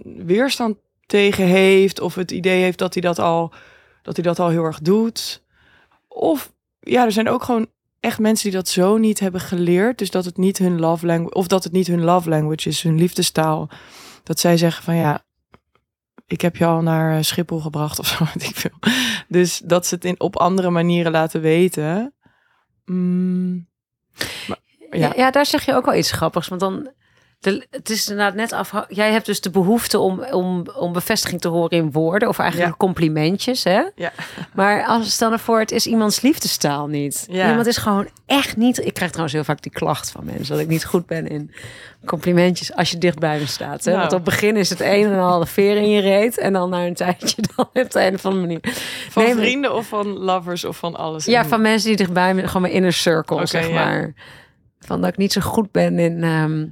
weerstand 0.03 0.77
tegen 1.05 1.45
heeft 1.45 1.99
of 1.99 2.15
het 2.15 2.31
idee 2.31 2.61
heeft 2.61 2.77
dat 2.77 2.93
hij 2.93 3.01
dat 3.01 3.19
al, 3.19 3.53
dat 4.01 4.15
hij 4.15 4.25
dat 4.25 4.39
al 4.39 4.49
heel 4.49 4.63
erg 4.63 4.79
doet. 4.79 5.43
Of 6.07 6.53
ja, 6.79 7.05
er 7.05 7.11
zijn 7.11 7.29
ook 7.29 7.43
gewoon 7.43 7.67
echt 7.99 8.19
mensen 8.19 8.49
die 8.49 8.59
dat 8.59 8.67
zo 8.67 8.97
niet 8.97 9.19
hebben 9.19 9.41
geleerd. 9.41 9.97
Dus 9.97 10.11
dat 10.11 10.25
het 10.25 10.37
niet 10.37 10.57
hun 10.57 10.79
love 10.79 11.05
language, 11.05 11.35
of 11.35 11.47
dat 11.47 11.63
het 11.63 11.73
niet 11.73 11.87
hun 11.87 12.03
love 12.03 12.29
language 12.29 12.69
is, 12.69 12.81
hun 12.81 12.97
liefdestaal. 12.97 13.69
Dat 14.23 14.39
zij 14.39 14.57
zeggen 14.57 14.83
van 14.83 14.95
ja, 14.95 15.23
ik 16.27 16.41
heb 16.41 16.55
je 16.55 16.65
al 16.65 16.81
naar 16.81 17.17
eh, 17.17 17.23
Schiphol 17.23 17.59
gebracht 17.59 17.99
of 17.99 18.07
zo, 18.07 18.23
ik 18.49 18.55
veel. 18.55 18.79
Dus 19.27 19.61
dat 19.63 19.85
ze 19.85 19.95
het 19.95 20.05
in, 20.05 20.19
op 20.19 20.37
andere 20.37 20.69
manieren 20.69 21.11
laten 21.11 21.41
weten. 21.41 22.13
Mm, 22.85 23.67
maar- 24.47 24.59
Ja. 24.91 24.97
ja. 24.97 25.13
Ja, 25.15 25.31
daar 25.31 25.45
zeg 25.45 25.65
je 25.65 25.73
ook 25.73 25.85
wel 25.85 25.95
iets 25.95 26.11
grappigs. 26.11 26.47
Want 26.47 26.61
dan, 26.61 26.91
de, 27.41 27.67
het 27.71 27.89
is 27.89 28.09
inderdaad 28.09 28.35
net 28.35 28.53
af. 28.53 28.73
Jij 28.89 29.11
hebt 29.11 29.25
dus 29.25 29.41
de 29.41 29.49
behoefte 29.49 29.99
om, 29.99 30.23
om, 30.23 30.65
om 30.75 30.93
bevestiging 30.93 31.41
te 31.41 31.47
horen 31.47 31.69
in 31.77 31.91
woorden 31.91 32.27
of 32.29 32.39
eigenlijk 32.39 32.69
Ja. 32.71 32.75
complimentjes, 32.77 33.63
hè? 33.63 33.81
Ja. 33.95 34.11
Maar 34.53 34.85
als 34.85 35.11
stel 35.11 35.31
ervoor, 35.31 35.59
het 35.59 35.71
is 35.71 35.87
iemands 35.87 36.21
liefdestaal 36.21 36.87
niet. 36.87 37.25
Ja. 37.29 37.49
Iemand 37.49 37.67
is 37.67 37.77
gewoon 37.77 38.07
echt 38.25 38.57
niet. 38.57 38.85
Ik 38.85 38.93
krijg 38.93 39.09
trouwens 39.09 39.35
heel 39.35 39.43
vaak 39.45 39.61
die 39.61 39.71
klacht 39.71 40.11
van 40.11 40.25
mensen 40.25 40.53
dat 40.53 40.59
ik 40.63 40.67
niet 40.67 40.85
goed 40.85 41.05
ben 41.05 41.27
in 41.27 41.51
complimentjes 42.05 42.73
als 42.73 42.91
je 42.91 42.97
dicht 42.97 43.19
bij 43.19 43.39
me 43.39 43.45
staat. 43.47 43.83
Hè? 43.85 43.91
Nou. 43.91 44.01
Want 44.01 44.11
op 44.13 44.25
het 44.25 44.29
begin 44.29 44.57
is 44.57 44.69
het 44.69 44.79
een 44.79 45.05
en 45.11 45.19
al 45.19 45.45
veer 45.45 45.75
in 45.77 45.89
je 45.89 46.01
reet 46.01 46.37
en 46.37 46.53
dan 46.53 46.69
na 46.69 46.85
een 46.85 46.93
tijdje 46.93 47.41
dan 47.55 47.65
op 47.73 47.91
de 47.91 48.01
een 48.05 48.13
of 48.13 48.25
andere 48.25 48.45
manier. 48.45 48.59
Van 49.09 49.23
Nee, 49.23 49.33
maar- 49.33 49.43
vrienden 49.43 49.75
of 49.75 49.87
van 49.87 50.07
lovers 50.07 50.65
of 50.65 50.77
van 50.77 50.95
alles. 50.95 51.25
Ja, 51.25 51.43
En- 51.43 51.49
van 51.49 51.61
mensen 51.61 51.87
die 51.87 51.97
dichtbij 51.97 52.33
me, 52.33 52.47
gewoon 52.47 52.61
mijn 52.61 52.73
inner 52.73 52.93
circle, 52.93 53.45
zeg 53.45 53.71
maar. 53.71 54.13
Van 54.79 55.01
dat 55.01 55.09
ik 55.09 55.17
niet 55.17 55.33
zo 55.33 55.41
goed 55.41 55.71
ben 55.71 55.99
in, 55.99 56.23
ehm, 56.23 56.65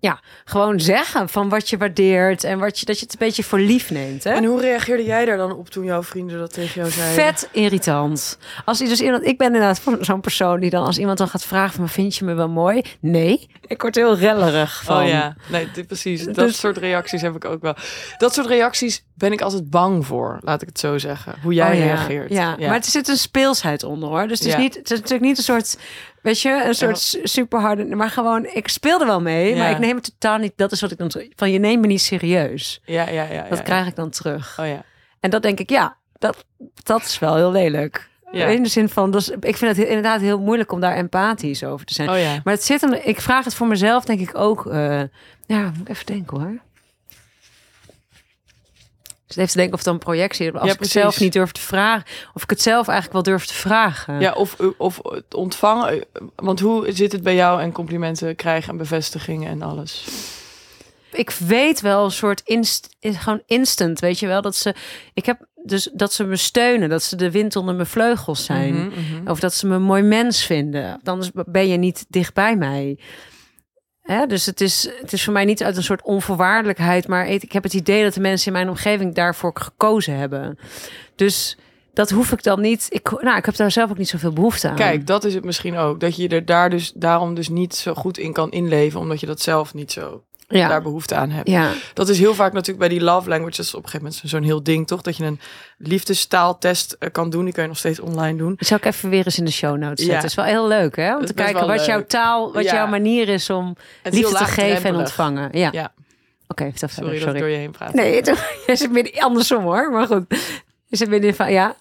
ja, 0.00 0.20
gewoon 0.44 0.80
zeggen 0.80 1.28
van 1.28 1.48
wat 1.48 1.68
je 1.70 1.76
waardeert 1.76 2.44
en 2.44 2.58
wat 2.58 2.78
je, 2.78 2.86
dat 2.86 2.98
je 2.98 3.02
het 3.04 3.12
een 3.12 3.26
beetje 3.26 3.44
voor 3.44 3.58
lief 3.58 3.90
neemt, 3.90 4.24
hè? 4.24 4.30
En 4.30 4.44
hoe 4.44 4.60
reageerde 4.60 5.04
jij 5.04 5.24
daar 5.24 5.36
dan 5.36 5.56
op 5.56 5.68
toen 5.68 5.84
jouw 5.84 6.02
vrienden 6.02 6.38
dat 6.38 6.52
tegen 6.52 6.80
jou 6.80 6.90
zeiden? 6.92 7.24
Vet 7.24 7.48
irritant. 7.52 8.38
Als 8.64 8.78
dus 8.78 9.00
iemand, 9.00 9.26
ik 9.26 9.38
ben 9.38 9.46
inderdaad 9.46 9.80
van 9.80 9.96
zo'n 10.00 10.20
persoon 10.20 10.60
die 10.60 10.70
dan 10.70 10.84
als 10.84 10.98
iemand 10.98 11.18
dan 11.18 11.28
gaat 11.28 11.44
vragen 11.44 11.74
van 11.74 11.88
vind 11.88 12.16
je 12.16 12.24
me 12.24 12.34
wel 12.34 12.48
mooi? 12.48 12.82
Nee, 13.00 13.48
ik 13.66 13.82
word 13.82 13.94
heel 13.94 14.16
rellerig 14.16 14.82
van. 14.84 15.02
Oh 15.02 15.08
ja, 15.08 15.36
nee, 15.48 15.68
dit, 15.74 15.86
precies. 15.86 16.24
Dat 16.24 16.34
Dus- 16.34 16.58
soort 16.58 16.76
reacties 16.76 17.22
heb 17.22 17.34
ik 17.34 17.44
ook 17.44 17.62
wel. 17.62 17.74
Dat 18.18 18.34
soort 18.34 18.46
reacties 18.46 19.04
ben 19.14 19.32
ik 19.32 19.40
altijd 19.40 19.70
bang 19.70 20.06
voor, 20.06 20.38
laat 20.40 20.62
ik 20.62 20.68
het 20.68 20.78
zo 20.78 20.98
zeggen. 20.98 21.34
Hoe 21.42 21.54
jij 21.54 21.70
Oh 21.72 21.78
ja, 21.78 21.84
reageert. 21.84 22.30
Ja. 22.32 22.56
maar 22.58 22.74
er 22.76 22.84
zit 22.84 23.08
een 23.08 23.16
speelsheid 23.16 23.82
onder 23.84 24.08
hoor. 24.08 24.28
Dus 24.28 24.38
het 24.38 24.48
is, 24.48 24.54
Ja. 24.54 24.58
niet, 24.58 24.74
het 24.74 24.90
is 24.90 24.96
natuurlijk 24.98 25.22
niet 25.24 25.38
een 25.38 25.44
soort, 25.44 25.78
weet 26.22 26.40
je, 26.40 26.62
een 26.66 26.74
soort 26.74 26.98
su- 26.98 27.20
superharde, 27.26 27.84
maar 27.96 28.10
gewoon, 28.10 28.46
ik 28.46 28.68
speelde 28.68 29.04
wel 29.04 29.20
mee, 29.20 29.56
maar 29.56 29.70
ik 29.70 29.78
neem 29.78 29.96
het 29.96 30.04
totaal 30.04 30.38
niet, 30.38 30.52
dat 30.56 30.72
is 30.72 30.80
wat 30.80 30.90
ik 30.90 30.98
dan, 30.98 31.12
van 31.36 31.50
je 31.50 31.58
neemt 31.58 31.80
me 31.80 31.86
niet 31.86 32.00
serieus. 32.00 32.80
ja, 32.84 33.08
ja, 33.08 33.22
ja. 33.24 33.46
Dat 33.48 33.62
krijg 33.62 33.86
ik 33.86 33.96
dan 33.96 34.10
terug. 34.10 34.56
Oh 34.60 34.66
ja. 34.66 34.82
En 35.20 35.30
dat 35.30 35.42
denk 35.42 35.58
ik, 35.60 35.70
ja, 35.70 35.96
dat, 36.18 36.44
dat 36.82 37.02
is 37.02 37.18
wel 37.18 37.36
heel 37.36 37.52
lelijk. 37.52 38.08
Ja. 38.32 38.46
In 38.46 38.62
de 38.62 38.68
zin 38.68 38.88
van, 38.88 39.10
dus, 39.10 39.28
ik 39.28 39.56
vind 39.56 39.76
het 39.76 39.86
inderdaad 39.86 40.20
heel 40.20 40.40
moeilijk 40.40 40.72
om 40.72 40.80
daar 40.80 40.94
empathisch 40.96 41.64
over 41.64 41.86
te 41.86 41.94
zijn. 41.94 42.10
Oh 42.10 42.18
ja. 42.18 42.40
Maar 42.44 42.54
het 42.54 42.64
zit 42.64 42.80
hem, 42.80 42.92
ik 42.92 43.20
vraag 43.20 43.44
het 43.44 43.54
voor 43.54 43.66
mezelf, 43.66 44.04
denk 44.04 44.20
ik 44.20 44.38
ook. 44.38 44.66
eh, 44.66 45.00
ja, 45.46 45.62
moet 45.62 45.80
ik 45.80 45.88
even 45.88 46.06
denken 46.06 46.40
hoor. 46.40 46.58
Dus 49.34 49.38
even 49.38 49.50
te 49.50 49.56
denken 49.56 49.72
of 49.72 49.78
het 49.78 49.88
dan 49.88 49.94
een 49.94 50.00
projectie 50.00 50.46
is. 50.46 50.52
Als 50.52 50.68
Ja, 50.68 50.72
ik 50.72 50.80
het 50.80 50.90
zelf 50.90 51.20
niet 51.20 51.32
durf 51.32 51.52
te 51.52 51.60
vragen. 51.60 52.04
Of 52.34 52.42
ik 52.42 52.50
het 52.50 52.62
zelf 52.62 52.88
eigenlijk 52.88 53.12
wel 53.12 53.34
durf 53.34 53.46
te 53.46 53.54
vragen. 53.54 54.20
Ja, 54.20 54.32
of, 54.32 54.56
of 54.76 55.00
het 55.02 55.34
ontvangen. 55.34 56.04
Want 56.36 56.60
hoe 56.60 56.92
zit 56.92 57.12
het 57.12 57.22
bij 57.22 57.34
jou 57.34 57.60
en 57.60 57.72
complimenten 57.72 58.36
krijgen 58.36 58.70
en 58.70 58.76
bevestigingen 58.76 59.50
en 59.50 59.62
alles? 59.62 60.04
Ik 61.12 61.30
weet 61.30 61.80
wel 61.80 62.04
een 62.04 62.10
soort 62.10 62.40
inst, 62.44 62.96
gewoon 63.00 63.42
instant, 63.46 64.00
weet 64.00 64.18
je 64.18 64.26
wel. 64.26 64.42
Dat 64.42 64.56
ze, 64.56 64.74
ik 65.14 65.26
heb 65.26 65.46
dus 65.64 65.90
dat 65.92 66.12
ze 66.12 66.24
me 66.24 66.36
steunen. 66.36 66.88
Dat 66.88 67.02
ze 67.02 67.16
de 67.16 67.30
wind 67.30 67.56
onder 67.56 67.74
mijn 67.74 67.86
vleugels 67.86 68.44
zijn. 68.44 68.74
Mhm, 68.74 68.88
mhm. 68.88 69.30
Of 69.30 69.40
dat 69.40 69.54
ze 69.54 69.66
me 69.66 69.74
een 69.74 69.82
mooi 69.82 70.02
mens 70.02 70.44
vinden. 70.44 71.00
Anders 71.04 71.30
ben 71.32 71.68
je 71.68 71.76
niet 71.76 72.04
dicht 72.08 72.34
bij 72.34 72.56
mij. 72.56 72.98
Dus 74.28 74.46
het 74.46 74.60
is, 74.60 74.90
het 75.00 75.12
is 75.12 75.24
voor 75.24 75.32
mij 75.32 75.44
niet 75.44 75.62
uit 75.62 75.76
een 75.76 75.82
soort 75.82 76.02
onvoorwaardelijkheid. 76.02 77.08
Maar 77.08 77.28
ik 77.28 77.52
heb 77.52 77.62
het 77.62 77.74
idee 77.74 78.02
dat 78.02 78.14
de 78.14 78.20
mensen 78.20 78.46
in 78.46 78.52
mijn 78.52 78.68
omgeving 78.68 79.14
daarvoor 79.14 79.50
gekozen 79.54 80.16
hebben. 80.16 80.58
Dus 81.14 81.56
dat 81.92 82.10
hoef 82.10 82.32
ik 82.32 82.42
dan 82.42 82.60
niet. 82.60 82.86
Ik, 82.88 83.10
nou, 83.10 83.36
ik 83.36 83.44
heb 83.44 83.56
daar 83.56 83.70
zelf 83.70 83.90
ook 83.90 83.98
niet 83.98 84.08
zoveel 84.08 84.32
behoefte 84.32 84.68
aan. 84.68 84.76
Kijk, 84.76 85.06
dat 85.06 85.24
is 85.24 85.34
het 85.34 85.44
misschien 85.44 85.76
ook. 85.76 86.00
Dat 86.00 86.16
je 86.16 86.28
er 86.28 86.44
daar 86.44 86.70
dus, 86.70 86.92
daarom 86.94 87.34
dus 87.34 87.48
niet 87.48 87.74
zo 87.74 87.94
goed 87.94 88.18
in 88.18 88.32
kan 88.32 88.50
inleven. 88.50 89.00
Omdat 89.00 89.20
je 89.20 89.26
dat 89.26 89.40
zelf 89.40 89.74
niet 89.74 89.92
zo 89.92 90.22
ja. 90.58 90.68
daar 90.68 90.82
behoefte 90.82 91.14
aan 91.14 91.30
hebt. 91.30 91.48
ja. 91.48 91.72
Dat 91.94 92.08
is 92.08 92.18
heel 92.18 92.34
vaak 92.34 92.52
natuurlijk 92.52 92.78
bij 92.78 92.88
die 92.88 93.00
love 93.00 93.28
languages 93.28 93.74
op 93.74 93.82
een 93.84 93.88
gegeven 93.88 94.12
moment 94.12 94.30
zo'n 94.30 94.42
heel 94.42 94.62
ding, 94.62 94.86
toch? 94.86 95.02
Dat 95.02 95.16
je 95.16 95.24
een 95.24 95.40
liefdestaaltest 95.78 96.92
eh, 96.98 97.10
kan 97.12 97.30
doen. 97.30 97.44
Die 97.44 97.52
kan 97.52 97.62
je 97.62 97.68
nog 97.68 97.78
steeds 97.78 98.00
online 98.00 98.38
doen. 98.38 98.54
Dat 98.56 98.66
zou 98.68 98.80
ik 98.80 98.86
even 98.86 99.10
weer 99.10 99.24
eens 99.24 99.38
in 99.38 99.44
de 99.44 99.50
show 99.50 99.70
notes 99.76 99.86
zetten. 99.88 100.06
Ja. 100.06 100.14
Het 100.14 100.24
is 100.24 100.34
wel 100.34 100.44
heel 100.44 100.68
leuk, 100.68 100.96
hè? 100.96 101.14
Om 101.14 101.20
te 101.20 101.34
is 101.34 101.44
kijken 101.44 101.66
wat 101.66 101.84
jouw 101.84 102.04
taal, 102.06 102.52
wat 102.52 102.64
jouw 102.64 102.86
manier 102.86 103.28
is 103.28 103.50
om 103.50 103.76
Het 104.02 104.12
is 104.14 104.18
liefde 104.20 104.36
te 104.36 104.44
geven 104.44 104.84
en 104.90 104.96
ontvangen. 104.96 105.48
Ja. 105.58 105.68
Ja. 105.72 105.92
Oké, 106.48 106.64
vertel 106.70 106.88
Sorry, 106.88 107.18
verder. 107.18 107.26
dat 107.26 107.34
ik 107.34 107.40
Sorry. 107.40 107.40
door 107.40 107.48
je 107.48 107.56
heen 107.56 107.70
praat. 107.70 107.94
Nee, 107.94 108.14
het- 108.16 108.26
je 108.66 108.76
zit 108.76 108.90
midden 108.92 109.22
andersom 109.22 109.62
hoor. 109.62 109.90
Maar 109.90 110.06
goed. 110.06 110.24
Je 110.86 110.96
zit 110.96 111.08
midden 111.08 111.34
van, 111.34 111.52
ja. 111.52 111.76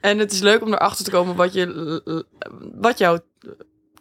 En 0.00 0.18
het 0.18 0.32
is 0.32 0.40
leuk 0.40 0.62
om 0.62 0.72
erachter 0.72 1.04
te 1.04 1.10
komen 1.10 1.34
wat, 1.36 1.52
je, 1.52 2.22
wat 2.74 2.98
jouw 2.98 3.18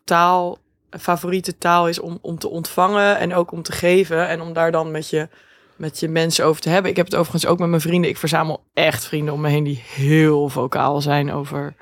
taal, 0.03 0.57
favoriete 0.99 1.57
taal 1.57 1.87
is 1.87 1.99
om, 1.99 2.17
om 2.21 2.37
te 2.39 2.49
ontvangen 2.49 3.17
en 3.17 3.33
ook 3.33 3.51
om 3.51 3.61
te 3.61 3.71
geven. 3.71 4.27
En 4.27 4.41
om 4.41 4.53
daar 4.53 4.71
dan 4.71 4.91
met 4.91 5.09
je, 5.09 5.29
met 5.75 5.99
je 5.99 6.07
mensen 6.09 6.45
over 6.45 6.61
te 6.61 6.69
hebben. 6.69 6.91
Ik 6.91 6.97
heb 6.97 7.05
het 7.05 7.15
overigens 7.15 7.45
ook 7.51 7.59
met 7.59 7.69
mijn 7.69 7.81
vrienden. 7.81 8.09
Ik 8.09 8.17
verzamel 8.17 8.63
echt 8.73 9.05
vrienden 9.05 9.33
om 9.33 9.41
me 9.41 9.49
heen 9.49 9.63
die 9.63 9.83
heel 9.87 10.49
vocaal 10.49 11.01
zijn 11.01 11.31
over 11.31 11.75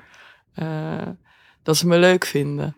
eh, 0.54 0.66
dat 1.62 1.76
ze 1.76 1.86
me 1.86 1.98
leuk 1.98 2.24
vinden. 2.24 2.76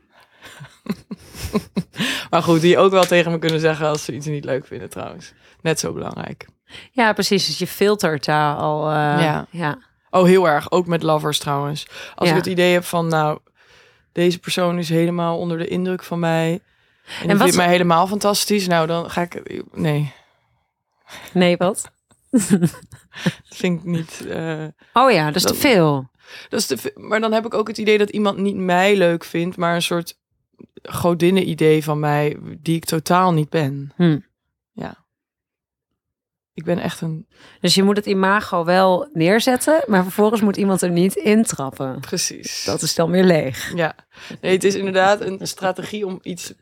maar 2.30 2.42
goed, 2.42 2.60
die 2.60 2.78
ook 2.78 2.90
wel 2.90 3.04
tegen 3.04 3.30
me 3.32 3.38
kunnen 3.38 3.60
zeggen 3.60 3.86
als 3.88 4.04
ze 4.04 4.14
iets 4.14 4.26
niet 4.26 4.44
leuk 4.44 4.66
vinden 4.66 4.90
trouwens. 4.90 5.32
Net 5.60 5.80
zo 5.80 5.92
belangrijk. 5.92 6.46
Ja, 6.92 7.12
precies. 7.12 7.46
Dus 7.46 7.58
je 7.58 7.66
filtert 7.66 8.24
daar 8.24 8.54
al. 8.56 8.88
eh, 8.88 8.94
Ja. 8.94 9.46
ja. 9.50 9.78
Oh, 10.10 10.24
heel 10.24 10.48
erg. 10.48 10.70
Ook 10.70 10.86
met 10.86 11.02
lovers 11.02 11.38
trouwens. 11.38 11.86
Als 12.14 12.28
Ja. 12.28 12.34
ik 12.34 12.40
het 12.40 12.50
idee 12.52 12.72
heb 12.72 12.84
van, 12.84 13.06
nou, 13.08 13.38
deze 14.16 14.38
persoon 14.38 14.78
is 14.78 14.88
helemaal 14.88 15.38
onder 15.38 15.58
de 15.58 15.66
indruk 15.68 16.02
van 16.02 16.18
mij. 16.18 16.60
En, 17.22 17.28
wat- 17.28 17.38
vindt 17.40 17.56
mij 17.56 17.68
helemaal 17.68 18.06
fantastisch. 18.06 18.66
Nou, 18.66 18.86
dan 18.86 19.10
ga 19.10 19.22
ik... 19.22 19.62
Nee, 19.74 20.12
Nee, 21.32 21.56
wat? 21.56 21.90
dat 22.50 22.70
vind 23.48 23.78
ik 23.78 23.84
niet... 23.84 24.26
eh, 24.28 24.64
Oh 24.92 25.10
ja, 25.10 25.26
dat 25.26 25.34
is 25.36 25.42
te 25.42 25.54
veel. 25.54 26.10
dat 26.48 26.60
is 26.60 26.66
te 26.66 26.76
ve- 26.76 26.92
maar 26.94 27.20
dan 27.20 27.32
heb 27.32 27.46
ik 27.46 27.54
ook 27.54 27.68
het 27.68 27.78
idee 27.78 27.98
dat 27.98 28.10
iemand 28.10 28.38
niet 28.38 28.56
mij 28.56 28.96
leuk 28.96 29.24
vindt, 29.24 29.56
maar 29.56 29.74
een 29.74 29.82
soort 29.82 30.18
godinnen-idee 30.82 31.84
van 31.84 32.00
mij, 32.00 32.36
die 32.60 32.76
ik 32.76 32.84
totaal 32.84 33.32
niet 33.32 33.48
ben. 33.50 33.92
Hm. 33.96 34.18
Ja. 34.72 35.04
Ik 36.56 36.64
ben 36.64 36.78
echt 36.78 37.00
een... 37.00 37.26
Dus 37.60 37.74
je 37.74 37.82
moet 37.82 37.96
het 37.96 38.06
imago 38.06 38.64
wel 38.64 39.08
neerzetten, 39.12 39.82
maar 39.86 40.02
vervolgens 40.02 40.40
moet 40.40 40.56
iemand 40.56 40.82
er 40.82 40.90
niet 40.90 41.14
intrappen. 41.14 42.00
Precies. 42.00 42.64
Dat 42.64 42.82
is 42.82 42.94
dan 42.94 43.10
weer 43.10 43.24
leeg. 43.24 43.72
Ja, 43.74 43.94
nee, 44.40 44.52
het 44.52 44.64
is 44.64 44.74
inderdaad 44.74 45.20
een 45.20 45.38
strategie 45.42 46.06
om 46.06 46.18
iets 46.22 46.52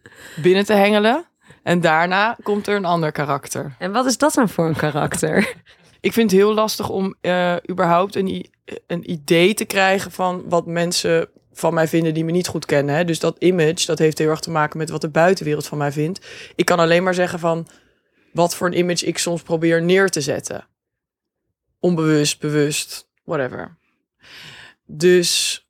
binnen 0.42 0.64
te 0.64 0.72
hengelen. 0.72 1.24
En 1.62 1.80
daarna 1.80 2.37
komt 2.42 2.66
er 2.66 2.76
een 2.76 2.85
ander 2.85 3.12
karakter. 3.12 3.74
En 3.78 3.92
wat 3.92 4.07
is 4.07 4.18
dat 4.18 4.35
dan 4.35 4.48
voor 4.48 4.66
een 4.66 4.76
karakter? 4.76 5.54
Ik 6.00 6.12
vind 6.12 6.30
het 6.30 6.40
heel 6.40 6.54
lastig 6.54 6.88
om 6.88 7.14
eh, 7.20 7.57
überhaupt 7.70 8.14
een, 8.14 8.50
een 8.87 9.11
idee 9.11 9.54
te 9.54 9.64
krijgen 9.64 10.11
van 10.11 10.42
wat 10.48 10.66
mensen 10.66 11.28
van 11.52 11.74
mij 11.74 11.88
vinden 11.88 12.14
die 12.14 12.24
me 12.24 12.30
niet 12.30 12.48
goed 12.48 12.66
kennen. 12.66 12.94
Hè? 12.94 13.04
Dus 13.04 13.20
dat 13.20 13.37
image, 13.38 13.87
dat 13.87 13.98
heeft 13.98 14.18
heel 14.18 14.30
erg 14.30 14.40
te 14.40 14.50
maken 14.50 14.78
met 14.78 14.90
wat 14.90 15.00
de 15.00 15.11
buitenwereld 15.11 15.66
van 15.66 15.78
mij 15.78 15.92
vindt. 15.92 16.26
Ik 16.54 16.64
kan 16.64 16.78
alleen 16.78 17.02
maar 17.02 17.14
zeggen 17.14 17.38
van 17.38 17.66
wat 18.35 18.55
voor 18.55 18.66
een 18.66 18.79
image 18.79 19.07
ik 19.07 19.18
soms 19.18 19.42
probeer 19.42 19.83
neer 19.83 20.11
te 20.11 20.20
zetten. 20.20 20.66
Onbewust, 21.81 22.40
bewust, 22.40 23.09
whatever. 23.25 23.77
Dus, 24.87 25.61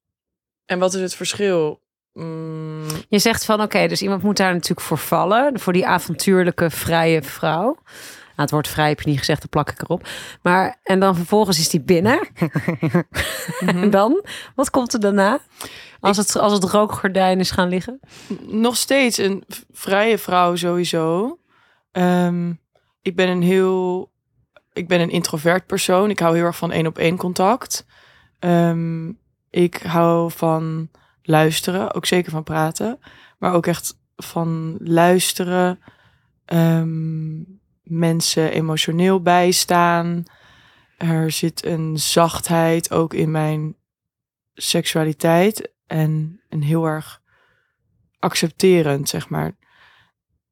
en 0.66 0.78
wat 0.78 0.94
is 0.94 1.00
het 1.00 1.14
verschil? 1.14 1.80
Mm, 2.12 2.86
Je 3.08 3.18
zegt 3.18 3.44
van 3.44 3.60
oké, 3.60 3.88
dus 3.88 4.02
iemand 4.02 4.22
moet 4.22 4.36
daar 4.36 4.52
natuurlijk 4.52 4.86
voor 4.86 4.98
vallen. 4.98 5.60
Voor 5.60 5.72
die 5.72 5.86
avontuurlijke, 5.86 6.70
vrije 6.70 7.22
vrouw. 7.22 7.64
Nou, 8.36 8.48
het 8.48 8.50
woord 8.50 8.68
vrij 8.68 8.88
heb 8.88 9.00
je 9.00 9.10
niet 9.10 9.18
gezegd, 9.18 9.40
dan 9.40 9.48
plak 9.48 9.70
ik 9.70 9.82
erop. 9.82 10.08
Maar, 10.42 10.78
en 10.82 11.00
dan 11.00 11.16
vervolgens 11.16 11.58
is 11.58 11.68
die 11.68 11.80
binnen. 11.80 12.28
en 13.58 13.90
dan? 13.90 14.24
Wat 14.54 14.70
komt 14.70 14.92
er 14.92 15.00
daarna? 15.00 15.38
Als 16.00 16.16
het, 16.16 16.36
als 16.36 16.52
het 16.52 16.64
rookgordijn 16.64 17.40
is 17.40 17.50
gaan 17.50 17.68
liggen? 17.68 18.00
nog 18.40 18.76
steeds 18.76 19.18
een 19.18 19.44
vrije 19.72 20.18
vrouw 20.18 20.56
sowieso. 20.56 21.38
Ehm, 21.94 22.52
ik 23.02 23.16
ben 23.16 23.28
een 23.28 23.42
heel, 23.42 24.10
ik 24.72 24.88
ben 24.88 25.00
een 25.00 25.10
introvert 25.10 25.66
persoon. 25.66 26.10
Ik 26.10 26.18
hou 26.18 26.36
heel 26.36 26.44
erg 26.44 26.56
van 26.56 26.72
één 26.72 26.86
op 26.86 26.98
één 26.98 27.16
contact. 27.16 27.86
Ehm, 28.38 29.12
ik 29.50 29.76
hou 29.76 30.30
van 30.30 30.90
luisteren, 31.22 31.94
ook 31.94 32.06
zeker 32.06 32.30
van 32.30 32.42
praten, 32.42 32.98
maar 33.38 33.52
ook 33.52 33.66
echt 33.66 33.98
van 34.16 34.76
luisteren, 34.78 35.78
ehm, 36.44 37.42
mensen 37.82 38.52
emotioneel 38.52 39.22
bijstaan. 39.22 40.24
Er 40.96 41.30
zit 41.30 41.64
een 41.64 41.98
zachtheid 41.98 42.90
ook 42.90 43.14
in 43.14 43.30
mijn 43.30 43.76
seksualiteit 44.54 45.72
en 45.86 46.40
een 46.48 46.62
heel 46.62 46.84
erg 46.86 47.22
accepterend, 48.18 49.08
zeg 49.08 49.28
maar. 49.28 49.56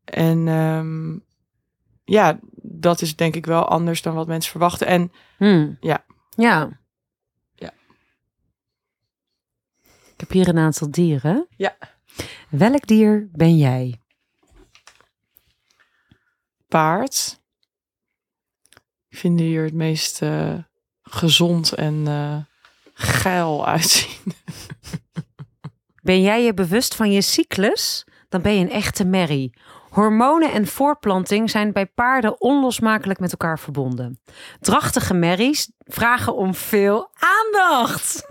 En 0.04 0.48
ja, 2.12 2.38
dat 2.62 3.00
is 3.00 3.16
denk 3.16 3.34
ik 3.34 3.46
wel 3.46 3.68
anders 3.68 4.02
dan 4.02 4.14
wat 4.14 4.26
mensen 4.26 4.50
verwachten. 4.50 4.86
En 4.86 5.12
Hmm. 5.36 5.76
Ja. 5.80 6.04
Ja. 6.30 6.80
Ja. 7.54 7.72
Ik 9.84 10.20
heb 10.20 10.30
hier 10.30 10.48
een 10.48 10.58
aantal 10.58 10.90
dieren. 10.90 11.46
Ja. 11.56 11.76
Welk 12.50 12.86
dier 12.86 13.28
ben 13.32 13.56
jij? 13.56 14.02
paard. 16.72 17.40
Ik 19.08 19.18
vind 19.18 19.38
die 19.38 19.56
er 19.56 19.64
het 19.64 19.74
meest 19.74 20.22
eh, 20.22 20.54
gezond 21.02 21.72
en 21.72 22.06
eh, 22.06 22.36
geil 22.94 23.66
uitzien. 23.66 24.34
Ben 26.02 26.20
jij 26.20 26.44
je 26.44 26.54
bewust 26.54 26.94
van 26.94 27.12
je 27.12 27.20
cyclus? 27.20 28.06
Dan 28.28 28.42
ben 28.42 28.52
je 28.52 28.60
een 28.60 28.70
echte 28.70 29.04
merrie. 29.04 29.52
Hormonen 29.92 30.52
en 30.52 30.66
voortplanting 30.66 31.50
zijn 31.50 31.72
bij 31.72 31.86
paarden 31.86 32.40
onlosmakelijk 32.40 33.20
met 33.20 33.30
elkaar 33.30 33.58
verbonden. 33.58 34.20
Drachtige 34.60 35.14
merries 35.14 35.70
vragen 35.78 36.36
om 36.36 36.54
veel 36.54 37.10
aandacht. 37.14 38.26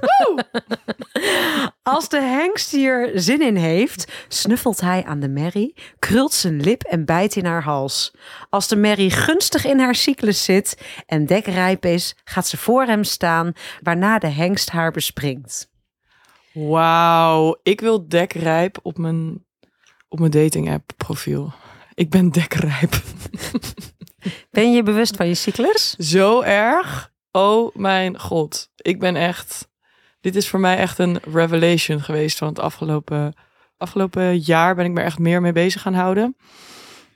Als 1.83 2.09
de 2.09 2.21
hengst 2.21 2.71
hier 2.71 3.11
zin 3.13 3.41
in 3.41 3.55
heeft, 3.55 4.11
snuffelt 4.27 4.81
hij 4.81 5.03
aan 5.03 5.19
de 5.19 5.29
merrie, 5.29 5.75
krult 5.99 6.33
zijn 6.33 6.61
lip 6.61 6.83
en 6.83 7.05
bijt 7.05 7.35
in 7.35 7.45
haar 7.45 7.63
hals. 7.63 8.13
Als 8.49 8.67
de 8.67 8.75
merrie 8.75 9.11
gunstig 9.11 9.65
in 9.65 9.79
haar 9.79 9.95
cyclus 9.95 10.43
zit 10.43 10.81
en 11.05 11.25
dekrijp 11.25 11.85
is, 11.85 12.15
gaat 12.23 12.47
ze 12.47 12.57
voor 12.57 12.83
hem 12.83 13.03
staan, 13.03 13.53
waarna 13.81 14.19
de 14.19 14.27
hengst 14.27 14.69
haar 14.69 14.91
bespringt. 14.91 15.69
Wauw, 16.53 17.59
ik 17.63 17.81
wil 17.81 18.07
dekrijp 18.07 18.79
op 18.81 18.97
mijn, 18.97 19.45
op 20.11 20.19
mijn 20.19 20.31
dating 20.31 20.71
app 20.71 20.91
profiel. 20.97 21.53
Ik 21.93 22.09
ben 22.09 22.29
dekrijp. 22.29 23.01
Ben 24.51 24.71
je 24.71 24.83
bewust 24.83 25.15
van 25.15 25.27
je 25.27 25.33
cyclus? 25.33 25.95
Zo 25.95 26.41
erg. 26.41 27.11
Oh 27.31 27.75
mijn 27.75 28.19
god. 28.19 28.69
Ik 28.75 28.99
ben 28.99 29.15
echt... 29.15 29.69
Dit 30.19 30.35
is 30.35 30.49
voor 30.49 30.59
mij 30.59 30.77
echt 30.77 30.99
een 30.99 31.19
revelation 31.33 32.01
geweest 32.01 32.37
van 32.37 32.47
het 32.47 32.59
afgelopen, 32.59 33.33
afgelopen 33.77 34.37
jaar. 34.37 34.75
Ben 34.75 34.85
ik 34.85 34.91
me 34.91 35.01
echt 35.01 35.19
meer 35.19 35.41
mee 35.41 35.51
bezig 35.51 35.81
gaan 35.81 35.93
houden. 35.93 36.35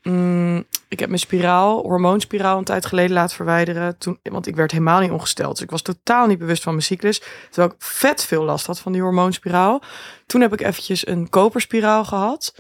Mm, 0.03 0.65
ik 0.87 0.99
heb 0.99 1.09
mijn 1.09 1.21
spiraal, 1.21 1.81
hormoonspiraal, 1.81 2.57
een 2.57 2.63
tijd 2.63 2.85
geleden 2.85 3.13
laten 3.13 3.35
verwijderen. 3.35 3.97
Toen, 3.97 4.19
want 4.23 4.47
ik 4.47 4.55
werd 4.55 4.71
helemaal 4.71 4.99
niet 4.99 5.11
ongesteld. 5.11 5.51
Dus 5.51 5.61
ik 5.61 5.71
was 5.71 5.81
totaal 5.81 6.27
niet 6.27 6.39
bewust 6.39 6.63
van 6.63 6.71
mijn 6.73 6.85
cyclus. 6.85 7.21
Terwijl 7.49 7.69
ik 7.69 7.75
vet 7.77 8.25
veel 8.25 8.43
last 8.43 8.65
had 8.65 8.79
van 8.79 8.91
die 8.91 9.01
hormoonspiraal. 9.01 9.81
Toen 10.25 10.41
heb 10.41 10.53
ik 10.53 10.61
eventjes 10.61 11.07
een 11.07 11.29
koperspiraal 11.29 12.05
gehad. 12.05 12.55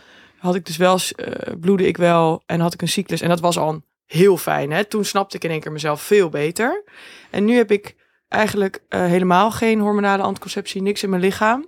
Had 0.45 0.55
ik 0.55 0.65
dus 0.65 0.77
wel, 0.77 0.99
eh, 1.15 1.53
bloedde 1.59 1.87
ik 1.87 1.97
wel 1.97 2.43
en 2.45 2.59
had 2.59 2.73
ik 2.73 2.81
een 2.81 2.87
cyclus. 2.87 3.21
En 3.21 3.29
dat 3.29 3.39
was 3.39 3.57
al 3.57 3.81
heel 4.05 4.37
fijn. 4.37 4.71
Hè? 4.71 4.85
Toen 4.85 5.05
snapte 5.05 5.35
ik 5.35 5.43
in 5.43 5.49
één 5.49 5.59
keer 5.59 5.71
mezelf 5.71 6.01
veel 6.01 6.29
beter. 6.29 6.83
En 7.31 7.45
nu 7.45 7.55
heb 7.55 7.71
ik 7.71 7.95
eigenlijk 8.27 8.83
eh, 8.89 9.05
helemaal 9.05 9.51
geen 9.51 9.79
hormonale 9.79 10.23
anticonceptie, 10.23 10.81
niks 10.81 11.03
in 11.03 11.09
mijn 11.09 11.21
lichaam. 11.21 11.67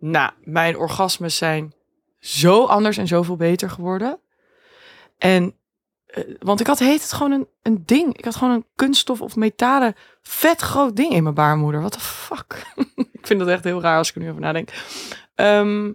Nou, 0.00 0.30
mijn 0.40 0.76
orgasmes 0.76 1.36
zijn 1.36 1.74
zo 2.18 2.64
anders 2.64 2.96
en 2.96 3.06
zoveel 3.06 3.36
beter 3.36 3.70
geworden. 3.70 4.18
En, 5.18 5.54
eh, 6.06 6.24
want 6.38 6.60
ik 6.60 6.66
had 6.66 6.78
heet 6.78 7.02
het 7.02 7.12
gewoon 7.12 7.32
een, 7.32 7.48
een 7.62 7.82
ding. 7.86 8.18
Ik 8.18 8.24
had 8.24 8.36
gewoon 8.36 8.54
een 8.54 8.66
kunststof 8.74 9.20
of 9.20 9.36
metalen 9.36 9.94
vet 10.22 10.60
groot 10.60 10.96
ding 10.96 11.12
in 11.12 11.22
mijn 11.22 11.34
baarmoeder. 11.34 11.80
What 11.80 11.92
the 11.92 12.00
fuck? 12.00 12.72
ik 13.12 13.26
vind 13.26 13.38
dat 13.38 13.48
echt 13.48 13.64
heel 13.64 13.80
raar 13.80 13.98
als 13.98 14.08
ik 14.08 14.14
er 14.14 14.20
nu 14.20 14.28
over 14.28 14.40
nadenk. 14.40 14.70
Ehm, 15.34 15.92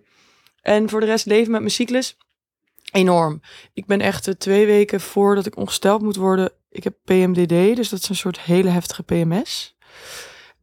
en 0.62 0.90
voor 0.90 1.00
de 1.00 1.06
rest 1.06 1.26
leven 1.26 1.52
met 1.52 1.60
mijn 1.60 1.72
cyclus 1.74 2.18
enorm. 2.92 3.42
Ik 3.74 3.86
ben 3.86 4.02
echt 4.02 4.28
eh, 4.28 4.34
twee 4.34 4.66
weken 4.66 5.02
voordat 5.02 5.46
ik 5.46 5.58
ongesteld 5.58 6.02
moet 6.02 6.16
worden. 6.16 6.52
Ik 6.70 6.84
heb 6.84 6.96
PMDD, 7.06 7.76
dus 7.76 7.90
dat 7.90 8.00
is 8.00 8.10
een 8.10 8.16
soort 8.16 8.40
hele 8.40 8.70
heftige 8.70 9.04
PMS. 9.04 9.76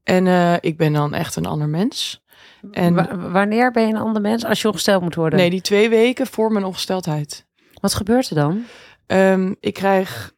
En 0.02 0.26
eh, 0.26 0.54
ik 0.60 0.76
ben 0.76 0.92
dan 0.92 1.14
echt 1.14 1.36
een 1.36 1.46
ander 1.46 1.68
mens. 1.68 2.22
En 2.70 2.94
Wa- 2.94 3.16
wanneer 3.30 3.70
ben 3.70 3.82
je 3.82 3.88
een 3.94 4.00
ander 4.00 4.22
mens 4.22 4.44
als 4.44 4.62
je 4.62 4.68
ongesteld 4.68 5.02
moet 5.02 5.14
worden? 5.14 5.38
nee, 5.38 5.50
die 5.50 5.60
twee 5.60 5.88
weken 5.88 6.26
voor 6.26 6.52
mijn 6.52 6.64
ongesteldheid. 6.64 7.46
Wat 7.80 7.94
gebeurt 7.94 8.28
er 8.30 8.34
dan? 8.36 8.64
Ehm, 9.06 9.54
ik 9.60 9.74
krijg, 9.74 10.32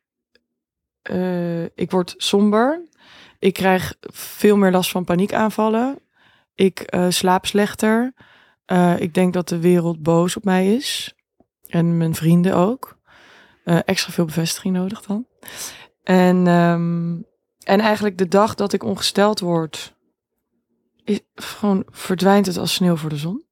eh, 1.03 1.64
ik 1.64 1.90
word 1.90 2.14
somber. 2.16 2.88
Ik 3.38 3.53
krijg 3.53 3.94
veel 4.01 4.57
meer 4.57 4.70
last 4.70 4.90
van 4.90 5.05
paniekaanvallen. 5.05 5.99
Ik 6.55 6.94
slaap 7.09 7.46
slechter. 7.46 8.12
Eh, 8.71 9.01
ik 9.01 9.15
denk 9.15 9.33
dat 9.33 9.49
de 9.49 9.59
wereld 9.61 10.03
boos 10.03 10.37
op 10.37 10.45
mij 10.45 10.75
is. 10.75 11.15
En 11.67 11.97
mijn 11.97 12.15
vrienden 12.15 12.55
ook. 12.55 12.99
Eh, 13.65 13.79
extra 13.85 14.13
veel 14.13 14.25
bevestiging 14.25 14.75
nodig 14.75 15.01
dan. 15.01 15.27
En, 16.03 16.47
ehm, 16.47 17.17
en 17.65 17.81
eigenlijk 17.81 18.19
de 18.19 18.29
dag 18.29 18.55
dat 18.55 18.73
ik 18.73 18.85
ongesteld 18.85 19.41
word, 19.41 19.95
is 21.05 21.21
gewoon 21.35 21.85
verdwijnt 21.91 22.47
het 22.47 22.57
als 22.57 22.75
sneeuw 22.75 22.97
voor 22.97 23.09
de 23.11 23.17
zon. 23.17 23.45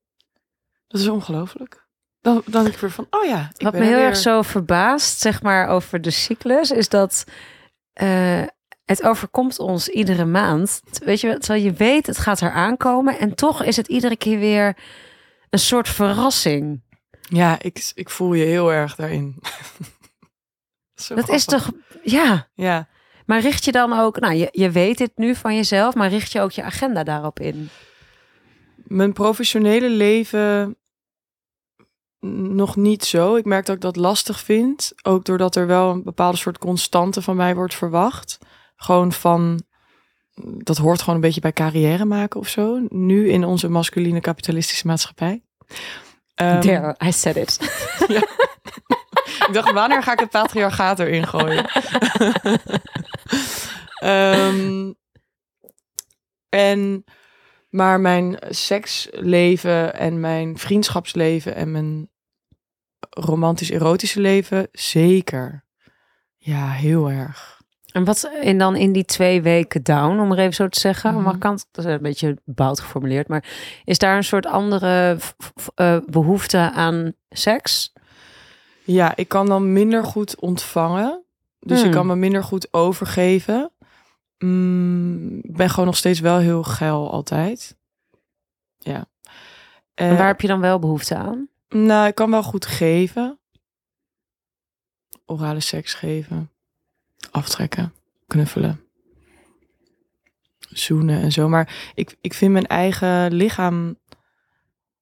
Dat 0.88 1.00
is 1.00 1.08
ongelooflijk. 1.08 1.86
Dan, 2.20 2.42
dan 2.46 2.62
denk 2.62 2.74
ik 2.74 2.80
weer 2.80 2.90
van, 2.90 3.06
oh 3.10 3.24
ja, 3.24 3.50
ik 3.56 3.62
Wat 3.62 3.72
ben 3.72 3.80
me 3.80 3.86
heel 3.86 3.96
weer. 3.96 4.06
erg 4.06 4.16
zo 4.16 4.42
verbaast, 4.42 5.20
zeg 5.20 5.42
maar, 5.42 5.68
over 5.68 6.00
de 6.00 6.10
cyclus, 6.10 6.70
is 6.70 6.88
dat 6.88 7.24
eh, 7.92 8.42
het 8.84 9.02
overkomt 9.02 9.58
ons 9.58 9.88
iedere 9.88 10.24
maand. 10.24 10.80
Weet 11.04 11.20
je, 11.20 11.26
wel, 11.26 11.38
terwijl 11.38 11.64
je 11.64 11.72
weet, 11.72 12.06
het 12.06 12.18
gaat 12.18 12.40
er 12.40 12.52
aankomen. 12.52 13.18
En 13.18 13.34
toch 13.34 13.62
is 13.62 13.76
het 13.76 13.88
iedere 13.88 14.16
keer 14.16 14.38
weer 14.38 14.76
een 15.50 15.58
soort 15.58 15.88
verrassing. 15.88 16.82
Ja, 17.20 17.62
ik, 17.62 17.92
ik 17.94 18.10
voel 18.10 18.32
je 18.32 18.44
heel 18.44 18.72
erg 18.72 18.94
daarin. 18.94 19.36
Zo 20.94 21.14
Dat 21.14 21.28
is 21.28 21.44
toch, 21.44 21.70
ja. 22.02 22.48
Ja, 22.54 22.88
Maar 23.26 23.40
richt 23.40 23.64
je 23.64 23.72
dan 23.72 23.92
ook, 23.92 24.20
nou, 24.20 24.34
je, 24.34 24.48
je 24.52 24.70
weet 24.70 24.98
het 24.98 25.12
nu 25.14 25.34
van 25.34 25.54
jezelf, 25.54 25.94
maar 25.94 26.08
richt 26.08 26.32
je 26.32 26.40
ook 26.40 26.52
je 26.52 26.62
agenda 26.62 27.04
daarop 27.04 27.40
in? 27.40 27.70
mijn 28.88 29.12
professionele 29.12 29.90
leven 29.90 30.76
nog 32.20 32.76
niet 32.76 33.04
zo. 33.04 33.36
Ik 33.36 33.44
merk 33.44 33.66
dat 33.66 33.74
ik 33.74 33.80
dat 33.80 33.96
lastig 33.96 34.40
vind. 34.40 34.92
Ook 35.02 35.24
doordat 35.24 35.56
er 35.56 35.66
wel 35.66 35.90
een 35.90 36.02
bepaalde 36.02 36.36
soort 36.36 36.58
constante 36.58 37.22
van 37.22 37.36
mij 37.36 37.54
wordt 37.54 37.74
verwacht. 37.74 38.38
Gewoon 38.76 39.12
van, 39.12 39.62
dat 40.44 40.76
hoort 40.76 41.00
gewoon 41.00 41.14
een 41.14 41.20
beetje 41.20 41.40
bij 41.40 41.52
carrière 41.52 42.04
maken 42.04 42.40
of 42.40 42.48
zo. 42.48 42.86
Nu 42.88 43.30
in 43.30 43.44
onze 43.44 43.68
masculine 43.68 44.20
kapitalistische 44.20 44.86
maatschappij. 44.86 45.42
Ehm, 46.34 46.60
There, 46.60 46.96
I 47.04 47.12
said 47.12 47.36
it. 47.36 47.58
Ik 49.48 49.54
dacht, 49.54 49.72
wanneer 49.72 50.02
ga 50.02 50.12
ik 50.12 50.20
het 50.20 50.30
patriarchaat 50.30 50.98
erin 50.98 51.26
gooien? 51.26 51.64
Ehm, 53.98 54.92
en, 56.48 57.04
maar 57.68 58.00
mijn 58.00 58.38
seksleven 58.48 59.94
en 59.94 60.20
mijn 60.20 60.58
vriendschapsleven 60.58 61.54
en 61.54 61.70
mijn 61.70 62.10
romantisch-erotische 63.10 64.20
leven, 64.20 64.68
zeker. 64.72 65.64
Ja, 66.36 66.70
heel 66.70 67.10
erg. 67.10 67.57
En 67.98 68.04
wat 68.04 68.30
in 68.40 68.58
dan 68.58 68.76
in 68.76 68.92
die 68.92 69.04
twee 69.04 69.42
weken 69.42 69.82
down, 69.82 70.18
om 70.20 70.32
er 70.32 70.38
even 70.38 70.54
zo 70.54 70.68
te 70.68 70.80
zeggen, 70.80 71.14
Mhm. 71.14 71.22
maar 71.22 71.38
kan 71.38 71.58
dat 71.70 71.84
is 71.84 71.92
een 71.92 72.02
beetje 72.02 72.36
bout 72.44 72.80
geformuleerd, 72.80 73.28
maar 73.28 73.44
is 73.84 73.98
daar 73.98 74.16
een 74.16 74.24
soort 74.24 74.46
andere 74.46 75.18
eh, 75.74 75.96
behoefte 76.06 76.58
aan 76.74 77.12
seks? 77.28 77.92
Ja, 78.84 79.16
ik 79.16 79.28
kan 79.28 79.46
dan 79.46 79.72
minder 79.72 80.04
goed 80.04 80.40
ontvangen. 80.40 81.22
Dus 81.58 81.78
Hmm. 81.78 81.86
ik 81.88 81.92
kan 81.94 82.06
me 82.06 82.16
minder 82.16 82.44
goed 82.44 82.68
overgeven. 82.70 83.70
Mm, 84.38 85.38
Ik 85.42 85.56
ben 85.56 85.70
gewoon 85.70 85.86
nog 85.86 85.96
steeds 85.96 86.20
wel 86.20 86.38
heel 86.38 86.62
geil 86.62 87.10
altijd. 87.10 87.76
Ja. 88.78 89.06
En 89.94 90.10
Eh, 90.10 90.16
waar 90.16 90.26
heb 90.26 90.40
je 90.40 90.46
dan 90.46 90.60
wel 90.60 90.78
behoefte 90.78 91.14
aan? 91.16 91.48
Nou, 91.68 92.06
ik 92.06 92.14
kan 92.14 92.30
wel 92.30 92.42
goed 92.42 92.66
geven. 92.66 93.38
Orale 95.26 95.60
seks 95.60 95.94
geven. 95.94 96.50
Aftrekken. 97.30 97.92
Knuffelen. 98.28 98.80
Zoenen 100.58 101.20
en 101.22 101.32
zo. 101.32 101.48
Maar 101.48 101.92
ik, 101.94 102.16
ik 102.20 102.34
vind 102.34 102.52
mijn 102.52 102.66
eigen 102.66 103.32
lichaam... 103.32 103.98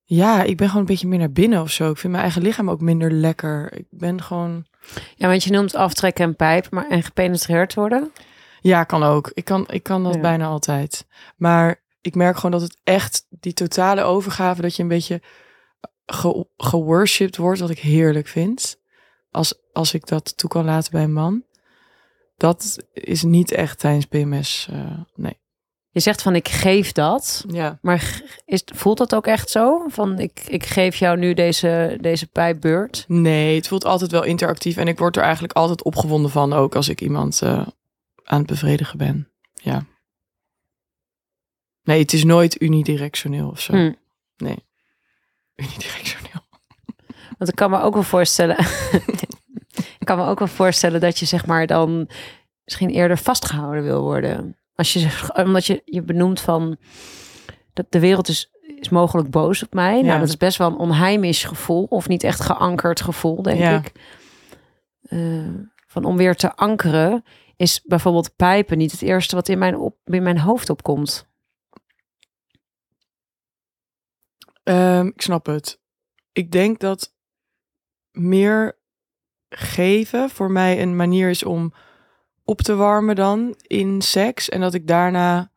Ja, 0.08 0.42
ik 0.42 0.56
ben 0.56 0.66
gewoon 0.66 0.80
een 0.80 0.88
beetje 0.88 1.06
meer 1.06 1.18
naar 1.18 1.32
binnen 1.32 1.60
of 1.60 1.70
zo. 1.70 1.90
Ik 1.90 1.96
vind 1.96 2.12
mijn 2.12 2.24
eigen 2.24 2.42
lichaam 2.42 2.70
ook 2.70 2.80
minder 2.80 3.10
lekker. 3.12 3.72
Ik 3.72 3.86
ben 3.90 4.22
gewoon... 4.22 4.66
Ja, 5.14 5.28
want 5.28 5.44
je 5.44 5.50
noemt 5.50 5.74
aftrekken 5.74 6.24
en 6.24 6.36
pijp, 6.36 6.70
maar 6.70 6.88
en 6.88 7.02
gepenetreerd 7.02 7.74
worden. 7.74 8.12
Ja, 8.60 8.84
kan 8.84 9.02
ook. 9.02 9.30
Ik 9.34 9.44
kan, 9.44 9.68
ik 9.68 9.82
kan 9.82 10.02
dat 10.02 10.14
Ja. 10.14 10.20
bijna 10.20 10.46
altijd. 10.46 11.06
Maar 11.36 11.82
ik 12.00 12.14
merk 12.14 12.36
gewoon 12.36 12.50
dat 12.50 12.60
het 12.60 12.78
echt 12.84 13.26
die 13.28 13.52
totale 13.52 14.02
overgave, 14.02 14.62
dat 14.62 14.76
je 14.76 14.82
een 14.82 14.88
beetje 14.88 15.22
ge 16.06 16.46
geworshipped 16.56 17.36
wordt, 17.36 17.60
wat 17.60 17.70
ik 17.70 17.78
heerlijk 17.78 18.26
vind. 18.26 18.80
Als, 19.30 19.60
als 19.72 19.94
ik 19.94 20.06
dat 20.06 20.36
toe 20.36 20.50
kan 20.50 20.64
laten 20.64 20.92
bij 20.92 21.02
een 21.02 21.12
man. 21.12 21.44
Dat 22.36 22.78
is 22.92 23.22
niet 23.22 23.52
echt 23.52 23.78
tijdens 23.78 24.04
PMS. 24.04 24.68
eh, 24.70 24.98
nee. 25.14 25.38
Je 25.90 26.02
zegt 26.02 26.22
van 26.22 26.34
ik 26.34 26.48
geef 26.48 26.92
dat. 26.92 27.44
Ja. 27.48 27.78
Maar 27.82 28.22
is, 28.44 28.62
voelt 28.64 28.98
dat 28.98 29.14
ook 29.14 29.26
echt 29.26 29.50
zo? 29.50 29.88
Van 29.88 30.18
ik, 30.18 30.40
ik 30.46 30.66
geef 30.66 30.96
jou 30.96 31.18
nu 31.18 31.34
deze, 31.34 31.98
deze 32.00 32.26
pijpbeurt. 32.26 33.04
Nee, 33.08 33.56
het 33.56 33.68
voelt 33.68 33.84
altijd 33.84 34.10
wel 34.10 34.24
interactief. 34.24 34.76
En 34.76 34.88
ik 34.88 34.98
word 34.98 35.16
er 35.16 35.22
eigenlijk 35.22 35.52
altijd 35.52 35.82
opgewonden 35.82 36.30
van, 36.30 36.52
ook 36.52 36.74
als 36.74 36.88
ik 36.88 37.00
iemand 37.00 37.42
eh, 37.42 37.66
aan 38.24 38.38
het 38.38 38.46
bevredigen 38.46 38.98
ben. 38.98 39.28
Ja. 39.54 39.84
Nee, 41.82 42.00
het 42.00 42.12
is 42.12 42.24
nooit 42.24 42.62
unidirectioneel 42.62 43.48
of 43.48 43.60
zo. 43.60 43.72
Hm. 43.72 43.92
Nee. 44.36 44.64
Unidirectioneel. 45.66 46.44
Want 47.38 47.50
ik 47.50 47.56
kan 47.56 47.70
me 47.70 47.80
ook 47.80 47.94
wel 47.94 48.02
voorstellen. 48.02 48.56
ik 50.08 50.14
kan 50.14 50.24
me 50.24 50.30
ook 50.30 50.38
wel 50.38 50.48
voorstellen 50.48 51.00
dat 51.00 51.18
je 51.18 51.26
zeg 51.26 51.46
maar 51.46 51.66
dan 51.66 52.08
misschien 52.64 52.90
eerder 52.90 53.18
vastgehouden 53.18 53.82
wil 53.82 54.02
worden. 54.02 54.56
Als 54.74 54.92
je 54.92 55.28
omdat 55.34 55.66
je 55.66 55.82
je 55.84 56.02
benoemt 56.02 56.40
van 56.40 56.76
dat 57.72 57.86
de 57.88 58.00
wereld 58.00 58.28
is, 58.28 58.50
is 58.60 58.88
mogelijk 58.88 59.30
boos 59.30 59.62
op 59.62 59.74
mij. 59.74 59.96
Ja. 59.96 60.02
Nou, 60.02 60.18
dat 60.18 60.28
is 60.28 60.36
best 60.36 60.58
wel 60.58 60.68
een 60.68 60.76
onheimisch 60.76 61.44
gevoel 61.44 61.84
of 61.84 62.08
niet 62.08 62.22
echt 62.22 62.40
geankerd 62.40 63.00
gevoel, 63.00 63.42
denk 63.42 63.58
Ja. 63.58 63.78
ik. 63.78 63.92
Eh, 65.02 65.54
van 65.86 66.04
om 66.04 66.16
weer 66.16 66.36
te 66.36 66.54
ankeren 66.56 67.24
is 67.56 67.82
bijvoorbeeld 67.84 68.36
pijpen 68.36 68.78
niet 68.78 68.92
het 68.92 69.02
eerste 69.02 69.34
wat 69.34 69.48
in 69.48 69.58
mijn, 69.58 69.76
op, 69.76 69.96
in 70.04 70.22
mijn 70.22 70.38
hoofd 70.38 70.70
opkomt. 70.70 71.26
Ehm, 74.62 75.06
ik 75.06 75.22
snap 75.22 75.46
het. 75.46 75.80
Ik 76.32 76.52
denk 76.52 76.78
dat 76.80 77.14
meer 78.10 78.84
geven 79.48 80.30
voor 80.30 80.50
mij 80.50 80.82
een 80.82 80.96
manier 80.96 81.30
is 81.30 81.44
om 81.44 81.72
op 82.44 82.60
te 82.62 82.74
warmen 82.74 83.14
dan 83.14 83.54
in 83.66 84.02
seks. 84.02 84.48
En 84.48 84.60
dat 84.60 84.74
ik 84.74 84.86
daarna 84.86 85.50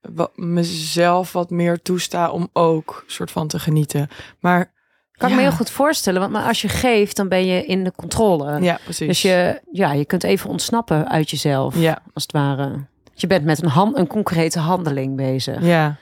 wat, 0.00 0.36
mezelf 0.36 1.32
wat 1.32 1.50
meer 1.50 1.82
toesta 1.82 2.30
om 2.30 2.48
ook 2.52 3.04
soort 3.06 3.30
van 3.30 3.48
te 3.48 3.58
genieten. 3.58 4.08
Maar 4.40 4.76
Kan 5.12 5.30
ik 5.30 5.36
me 5.36 5.42
heel 5.42 5.52
goed 5.52 5.70
voorstellen, 5.70 6.20
want 6.20 6.32
maar 6.32 6.44
als 6.46 6.62
je 6.62 6.68
geeft, 6.68 7.16
dan 7.16 7.28
ben 7.28 7.46
je 7.46 7.64
in 7.66 7.84
de 7.84 7.92
controle. 7.96 8.60
Ja, 8.60 8.78
precies. 8.84 9.06
Dus 9.06 9.22
je, 9.22 9.60
ja, 9.72 9.92
je 9.92 10.04
kunt 10.04 10.24
even 10.24 10.50
ontsnappen 10.50 11.08
uit 11.08 11.30
jezelf, 11.30 11.76
Ja, 11.76 11.98
als 12.14 12.22
het 12.22 12.32
ware. 12.32 12.86
Je 13.14 13.26
bent 13.26 13.44
met 13.44 13.62
een, 13.62 13.68
hand, 13.68 13.96
een 13.96 14.06
concrete 14.06 14.58
handeling 14.58 15.16
bezig. 15.16 15.62
ja. 15.64 15.96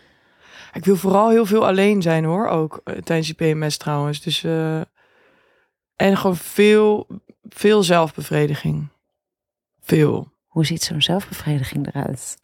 Ik 0.72 0.84
wil 0.84 0.96
vooral 0.96 1.30
heel 1.30 1.46
veel 1.46 1.66
alleen 1.66 2.02
zijn 2.02 2.24
hoor, 2.24 2.48
ook 2.48 2.80
eh, 2.84 2.94
tijdens 2.94 3.32
die 3.34 3.54
PMS 3.54 3.76
trouwens. 3.76 4.20
Dus 4.20 4.44
eh, 4.44 4.80
en 5.96 6.16
gewoon 6.16 6.36
veel, 6.36 7.06
veel 7.48 7.82
zelfbevrediging. 7.82 8.88
Veel. 9.80 10.32
Hoe 10.46 10.66
ziet 10.66 10.82
zo'n 10.82 11.02
zelfbevrediging 11.02 11.86
eruit? 11.86 12.36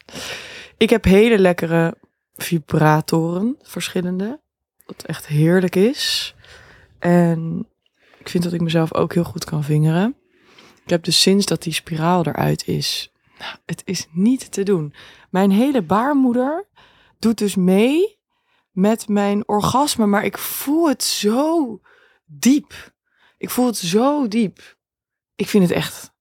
Ik 0.77 0.91
heb 0.91 1.05
hele 1.05 1.39
lekkere 1.39 1.95
vibratoren, 2.35 3.57
verschillende. 3.63 4.41
Wat 4.87 5.05
echt 5.05 5.27
heerlijk 5.27 5.77
is. 5.77 6.35
En 6.99 7.69
ik 8.19 8.29
vind 8.29 8.45
dat 8.45 8.53
ik 8.53 8.61
mezelf 8.61 8.95
ook 8.95 9.15
heel 9.15 9.25
goed 9.25 9.45
kan 9.45 9.65
vingeren. 9.65 10.17
Ik 10.85 10.91
heb 10.91 11.05
dus 11.05 11.21
sinds 11.21 11.47
dat 11.47 11.63
die 11.63 11.73
spiraal 11.73 12.27
eruit 12.27 12.67
is. 12.67 13.13
Nou, 13.39 13.57
het 13.67 13.83
is 13.85 14.07
niet 14.11 14.53
te 14.53 14.63
doen. 14.63 14.95
Mijn 15.31 15.51
hele 15.51 15.83
baarmoeder 15.83 16.67
doet 17.19 17.39
dus 17.39 17.55
mee 17.55 18.19
met 18.71 19.09
mijn 19.09 19.49
orgasme. 19.49 20.07
Maar 20.07 20.25
ik 20.25 20.39
voel 20.39 20.89
het 20.89 21.03
zo 21.03 21.81
diep. 22.25 22.92
Ik 23.43 23.51
voel 23.51 23.67
het 23.67 23.77
zo 23.77 24.29
diep. 24.29 24.77
Ik 25.35 25.49
vind 25.49 25.69
het 25.69 25.73
echt. 25.73 26.13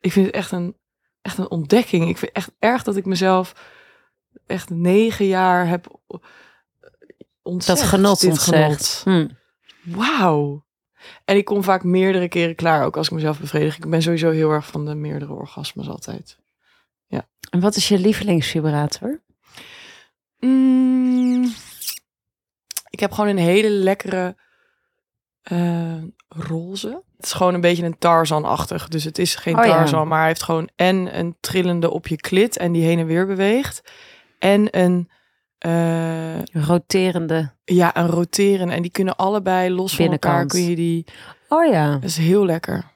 Ik 0.00 0.12
vind 0.12 0.26
het 0.26 0.34
echt 0.34 0.52
een, 0.52 0.76
echt 1.22 1.38
een 1.38 1.50
ontdekking. 1.50 2.08
Ik 2.08 2.18
vind 2.18 2.32
echt 2.32 2.52
erg 2.58 2.82
dat 2.82 2.96
ik 2.96 3.04
mezelf 3.04 3.52
echt 4.46 4.70
negen 4.70 5.26
jaar 5.26 5.68
heb 5.68 6.00
ontzegd. 7.42 7.78
Dat 7.78 7.88
genot 7.88 8.20
dit 8.20 8.30
ontzegd. 8.30 9.02
genot. 9.02 9.32
Hm. 9.82 9.96
Wauw. 9.96 10.64
En 11.24 11.36
ik 11.36 11.44
kom 11.44 11.62
vaak 11.62 11.84
meerdere 11.84 12.28
keren 12.28 12.54
klaar, 12.54 12.84
ook 12.84 12.96
als 12.96 13.06
ik 13.06 13.12
mezelf 13.12 13.40
bevredig. 13.40 13.76
Ik 13.76 13.90
ben 13.90 14.02
sowieso 14.02 14.30
heel 14.30 14.50
erg 14.50 14.66
van 14.66 14.84
de 14.84 14.94
meerdere 14.94 15.32
orgasmes 15.32 15.88
altijd. 15.88 16.38
En 17.50 17.60
wat 17.60 17.76
is 17.76 17.88
je 17.88 17.98
lievelingsvibrator? 17.98 19.22
Mm, 20.38 21.54
ik 22.90 23.00
heb 23.00 23.12
gewoon 23.12 23.30
een 23.30 23.38
hele 23.38 23.70
lekkere 23.70 24.36
eh, 25.50 26.02
roze. 26.28 27.02
Het 27.16 27.26
is 27.26 27.32
gewoon 27.32 27.54
een 27.54 27.60
beetje 27.60 27.84
een 27.84 27.98
Tarzan-achtig. 27.98 28.88
Dus 28.88 29.04
het 29.04 29.18
is 29.18 29.34
geen 29.34 29.58
Oh 29.58 29.64
ja. 29.64 29.70
Tarzan, 29.76 30.08
maar 30.08 30.18
hij 30.18 30.26
heeft 30.26 30.42
gewoon 30.42 30.68
en 30.76 31.18
een 31.18 31.36
trillende 31.40 31.90
op 31.90 32.06
je 32.06 32.16
klit 32.16 32.56
en 32.56 32.72
die 32.72 32.84
heen 32.84 32.98
en 32.98 33.06
weer 33.06 33.26
beweegt. 33.26 33.82
En 34.38 34.78
een, 34.78 35.10
eh, 35.58 36.42
Roterende. 36.42 37.54
ja, 37.64 37.96
een 37.96 38.06
roteren. 38.06 38.70
En 38.70 38.82
die 38.82 38.90
kunnen 38.90 39.16
allebei 39.16 39.70
los 39.70 39.96
van 39.96 40.10
elkaar. 40.10 40.46
Kun 40.46 40.62
je 40.62 40.76
die. 40.76 41.06
Oh 41.48 41.66
ja. 41.66 41.92
Dat 41.92 42.04
is 42.04 42.16
heel 42.16 42.44
lekker. 42.44 42.95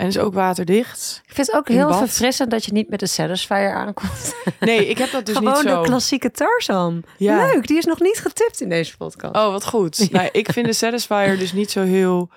En 0.00 0.06
is 0.06 0.18
ook 0.18 0.34
waterdicht. 0.34 1.20
Ik 1.26 1.34
vind 1.34 1.46
het 1.46 1.56
ook 1.56 1.68
heel 1.68 1.88
bad. 1.88 1.98
verfrissend 1.98 2.50
dat 2.50 2.64
je 2.64 2.72
niet 2.72 2.88
met 2.88 3.00
de 3.00 3.06
Satisfyer 3.06 3.74
aankomt. 3.74 4.34
Nee, 4.60 4.86
ik 4.86 4.98
heb 4.98 5.10
dat 5.10 5.26
dus 5.26 5.36
Gewoon 5.36 5.52
niet 5.52 5.62
zo. 5.62 5.82
de 5.82 5.88
klassieke 5.88 6.30
Tarzan. 6.30 7.02
Ja. 7.16 7.46
Leuk, 7.46 7.66
die 7.66 7.76
is 7.76 7.84
nog 7.84 8.00
niet 8.00 8.18
getipt 8.18 8.60
in 8.60 8.68
deze 8.68 8.96
podcast. 8.96 9.36
Oh, 9.36 9.50
wat 9.50 9.66
goed. 9.66 10.10
Nou, 10.10 10.28
ik 10.32 10.52
vind 10.52 10.66
de 10.66 10.72
Satisfier 10.72 11.38
dus 11.38 11.52
niet 11.52 11.70
zo 11.70 11.82
heel... 11.82 12.30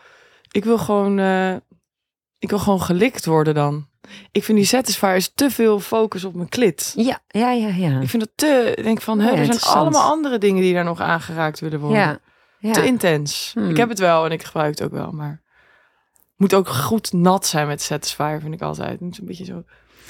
Ik 0.52 0.64
wil 0.64 0.78
gewoon... 0.78 1.20
eh, 1.20 1.56
ik 2.40 2.50
wil 2.50 2.60
gewoon 2.60 2.82
gelikt 2.82 3.26
worden 3.26 3.54
dan. 3.54 3.88
Ik 4.32 4.44
vind 4.44 4.58
die 4.58 4.68
Satisfier 4.68 5.16
is 5.16 5.32
te 5.36 5.50
veel 5.50 5.80
focus 5.80 6.24
op 6.24 6.34
mijn 6.36 6.50
klit. 6.50 6.94
Ja, 6.96 7.20
ja, 7.28 7.52
ja, 7.52 7.68
ja. 7.68 8.00
Ik 8.00 8.10
vind 8.10 8.24
dat 8.24 8.32
te... 8.36 8.74
ik 8.76 8.84
denk 8.84 9.02
van, 9.02 9.20
hè, 9.20 9.30
Ja, 9.30 9.38
er 9.38 9.46
zijn 9.46 9.60
allemaal 9.62 10.12
andere 10.12 10.38
dingen 10.38 10.62
die 10.62 10.74
daar 10.74 10.84
nog 10.84 11.00
aangeraakt 11.00 11.60
willen 11.60 11.80
worden. 11.80 12.00
Ja, 12.00 12.20
ja. 12.60 12.72
Te 12.72 12.86
intens. 12.86 13.52
Hmm. 13.54 13.70
Ik 13.70 13.78
heb 13.78 13.90
het 13.90 14.00
wel 14.00 14.26
en 14.26 14.32
ik 14.32 14.44
gebruik 14.44 14.70
het 14.70 14.84
ook 14.84 14.92
wel, 14.92 15.12
maar... 15.12 15.43
Moet 16.44 16.54
ook 16.54 16.68
goed 16.68 17.14
nat 17.14 17.46
zijn 17.48 17.68
met 17.68 17.82
Satisfier, 17.82 18.40
vind 18.42 18.54
ik 18.54 18.62
altijd. 18.62 18.90
Het 18.90 19.00
moet 19.00 19.18
een 19.18 19.26
beetje 19.26 19.46
zo... 19.46 19.64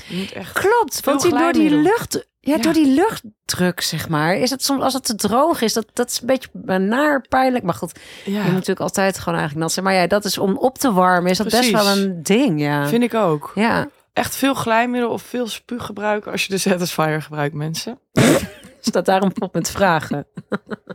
Moet 0.10 0.32
echt... 0.32 0.60
Klopt, 0.60 1.06
want 1.06 1.22
die, 1.22 1.32
door 1.32 1.54
die 1.54 1.70
lucht, 1.70 2.28
ja, 2.40 2.56
Ja. 2.56 2.62
door 2.62 2.74
die 2.74 2.88
luchtdruk, 2.94 3.82
zeg 3.82 4.10
maar, 4.10 4.36
is 4.36 4.50
het 4.50 4.64
soms 4.64 4.84
als 4.84 4.94
het 4.94 5.06
te 5.06 5.16
droog 5.16 5.62
is, 5.62 5.74
dat, 5.74 5.86
dat 5.94 6.10
is 6.10 6.22
een 6.22 6.28
beetje 6.28 6.78
naar 6.80 7.26
pijnlijk. 7.30 7.64
Maar 7.64 7.74
goed, 7.74 8.00
Ja, 8.26 8.32
je 8.32 8.38
moet 8.44 8.52
natuurlijk 8.52 8.80
altijd 8.80 9.20
gewoon 9.20 9.40
eigenlijk 9.40 9.66
nat 9.66 9.74
zijn. 9.74 9.86
Maar 9.86 9.94
ja, 9.94 10.08
dat 10.08 10.26
is 10.26 10.38
om 10.38 10.58
op 10.58 10.78
te 10.78 10.94
warmen, 10.94 11.32
is 11.32 11.38
dat 11.38 11.50
best 11.50 11.72
wel 11.72 11.88
een 11.88 12.24
ding, 12.24 12.60
ja. 12.60 12.88
vind 12.88 13.04
ik 13.04 13.14
ook. 13.14 13.52
Ja, 13.56 13.90
Echt 14.14 14.36
veel 14.36 14.54
glijmiddel 14.54 15.10
of 15.10 15.22
veel 15.22 15.48
spuug 15.48 15.86
gebruiken 15.86 16.32
als 16.32 16.46
je 16.46 16.50
de 16.50 16.58
Satisfier 16.58 17.22
gebruikt, 17.22 17.56
mensen. 17.56 18.00
staat 18.80 19.06
daarom 19.06 19.32
op 19.40 19.54
met 19.54 19.72
vragen. 19.72 20.28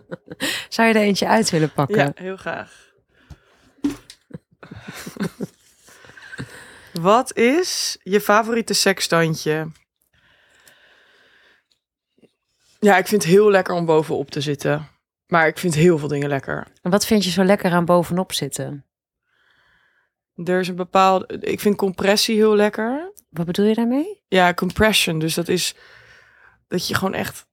Zou 0.69 0.89
je 0.89 0.95
er 0.95 1.01
eentje 1.01 1.29
uit 1.29 1.51
willen 1.51 1.73
pakken? 1.73 1.97
Ja, 1.97 2.13
heel 2.15 2.37
graag. 2.37 2.88
Wat 7.01 7.37
is 7.37 7.97
je 8.03 8.21
favoriete 8.21 8.75
seksstandje? 8.75 9.71
Ja, 12.81 12.97
ik 12.97 13.07
vind 13.07 13.23
het 13.23 13.33
heel 13.33 13.51
lekker 13.51 13.75
om 13.75 13.85
bovenop 13.85 14.31
te 14.31 14.41
zitten. 14.41 14.89
Maar 15.27 15.47
ik 15.47 15.59
vind 15.59 15.75
heel 15.75 15.99
veel 15.99 16.09
dingen 16.09 16.29
lekker. 16.29 16.67
En 16.83 16.91
wat 16.91 17.07
vind 17.07 17.25
je 17.25 17.31
zo 17.31 17.45
lekker 17.45 17.73
aan 17.73 17.85
bovenop 17.85 18.33
zitten? 18.33 18.85
Er 20.45 20.61
is 20.61 20.69
een 20.69 20.77
bepaalde... 20.77 21.39
Ik 21.41 21.61
vind 21.61 21.77
compressie 21.77 22.37
heel 22.37 22.55
lekker. 22.55 23.13
Wat 23.31 23.47
bedoel 23.47 23.67
je 23.67 23.75
daarmee? 23.75 24.23
Ja, 24.29 24.55
compression. 24.55 25.19
Dus 25.19 25.35
dat 25.35 25.49
is 25.49 25.75
dat 26.69 26.89
je 26.89 26.95
gewoon 26.95 27.15
echt 27.15 27.47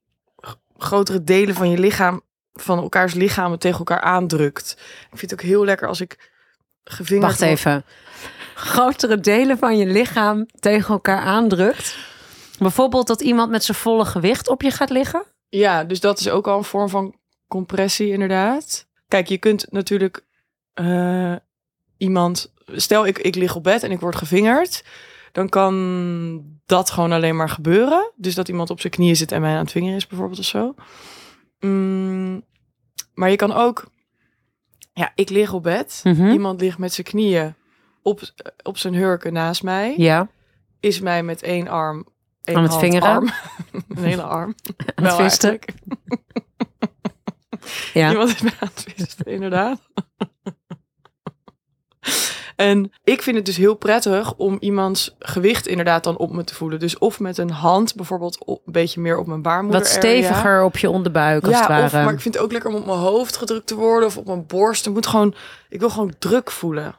grotere 0.77 1.23
delen 1.23 1.55
van 1.55 1.69
je 1.69 1.77
lichaam, 1.77 2.21
van 2.53 2.79
elkaars 2.79 3.13
lichamen 3.13 3.59
tegen 3.59 3.77
elkaar 3.77 4.01
aandrukt. 4.01 4.71
Ik 5.11 5.17
vind 5.17 5.31
het 5.31 5.33
ook 5.33 5.45
heel 5.45 5.65
lekker 5.65 5.87
als 5.87 6.01
ik 6.01 6.33
gevingerd 6.85 7.27
Wacht 7.27 7.41
even. 7.41 7.85
Grotere 8.55 9.19
delen 9.19 9.57
van 9.57 9.77
je 9.77 9.85
lichaam 9.85 10.45
tegen 10.59 10.93
elkaar 10.93 11.19
aandrukt. 11.19 11.97
Bijvoorbeeld 12.59 13.07
dat 13.07 13.21
iemand 13.21 13.51
met 13.51 13.63
zijn 13.63 13.77
volle 13.77 14.05
gewicht 14.05 14.49
op 14.49 14.61
je 14.61 14.71
gaat 14.71 14.89
liggen. 14.89 15.23
Ja, 15.49 15.83
dus 15.83 15.99
dat 15.99 16.19
is 16.19 16.29
ook 16.29 16.47
al 16.47 16.57
een 16.57 16.63
vorm 16.63 16.89
van 16.89 17.15
compressie, 17.47 18.11
inderdaad. 18.11 18.87
Kijk, 19.07 19.27
je 19.27 19.37
kunt 19.37 19.71
natuurlijk 19.71 20.25
eh, 20.73 21.35
iemand. 21.97 22.53
Stel, 22.65 23.05
ik, 23.05 23.17
ik 23.17 23.35
lig 23.35 23.55
op 23.55 23.63
bed 23.63 23.83
en 23.83 23.91
ik 23.91 23.99
word 23.99 24.15
gevingerd. 24.15 24.83
Dan 25.31 25.49
kan 25.49 26.43
dat 26.65 26.89
gewoon 26.89 27.11
alleen 27.11 27.35
maar 27.35 27.49
gebeuren. 27.49 28.11
Dus 28.15 28.35
dat 28.35 28.47
iemand 28.47 28.69
op 28.69 28.79
zijn 28.79 28.93
knieën 28.93 29.15
zit 29.15 29.31
en 29.31 29.41
mij 29.41 29.53
aan 29.53 29.57
het 29.57 29.71
vingeren 29.71 29.95
is, 29.95 30.07
bijvoorbeeld 30.07 30.39
of 30.39 30.45
zo. 30.45 30.75
Mm, 31.59 32.43
maar 33.13 33.29
je 33.29 33.35
kan 33.35 33.53
ook. 33.53 33.93
Ja, 34.95 35.11
ik 35.15 35.29
lig 35.29 35.53
op 35.53 35.63
bed. 35.63 35.99
Mhm. 36.03 36.29
Iemand 36.29 36.61
ligt 36.61 36.77
met 36.77 36.93
zijn 36.93 37.07
knieën 37.07 37.55
op, 38.01 38.21
op 38.63 38.77
zijn 38.77 38.93
hurken 38.93 39.33
naast 39.33 39.63
mij. 39.63 39.93
Ja. 39.97 40.27
Is 40.79 40.99
mij 40.99 41.23
met 41.23 41.41
één 41.41 41.67
arm 41.67 42.05
één 42.43 42.57
Aan 42.57 42.63
het 42.63 42.75
vingeren? 42.75 43.09
arm. 43.09 43.29
een 43.89 44.03
hele 44.03 44.23
arm. 44.23 44.55
Aan 44.95 45.05
het 45.05 45.15
visten? 45.15 45.59
Ja. 47.93 48.09
Iemand 48.11 48.29
is 48.29 48.41
mij 48.41 48.53
aan 48.59 48.69
het 48.73 48.85
visten, 48.95 49.25
inderdaad. 49.25 49.81
En 52.55 52.91
ik 53.03 53.21
vind 53.21 53.35
het 53.35 53.45
dus 53.45 53.57
heel 53.57 53.75
prettig 53.75 54.35
om 54.35 54.57
iemands 54.59 55.15
gewicht 55.19 55.67
inderdaad 55.67 56.03
dan 56.03 56.17
op 56.17 56.31
me 56.31 56.43
te 56.43 56.55
voelen. 56.55 56.79
Dus 56.79 56.97
of 56.97 57.19
met 57.19 57.37
een 57.37 57.49
hand 57.49 57.95
bijvoorbeeld 57.95 58.45
op, 58.45 58.61
een 58.65 58.71
beetje 58.71 59.01
meer 59.01 59.17
op 59.17 59.27
mijn 59.27 59.41
baarmoeder 59.41 59.81
Wat 59.81 59.89
steviger 59.89 60.63
op 60.63 60.77
je 60.77 60.89
onderbuik, 60.89 61.43
als 61.43 61.51
ja, 61.51 61.59
het 61.59 61.67
ware. 61.67 61.85
Of, 61.85 61.91
maar 61.91 62.13
ik 62.13 62.21
vind 62.21 62.33
het 62.33 62.43
ook 62.43 62.51
lekker 62.51 62.69
om 62.69 62.75
op 62.75 62.85
mijn 62.85 62.97
hoofd 62.97 63.37
gedrukt 63.37 63.67
te 63.67 63.75
worden 63.75 64.07
of 64.07 64.17
op 64.17 64.25
mijn 64.25 64.45
borst. 64.45 64.85
Het 64.85 64.93
moet 64.93 65.07
gewoon, 65.07 65.35
ik 65.69 65.79
wil 65.79 65.89
gewoon 65.89 66.13
druk 66.19 66.51
voelen. 66.51 66.95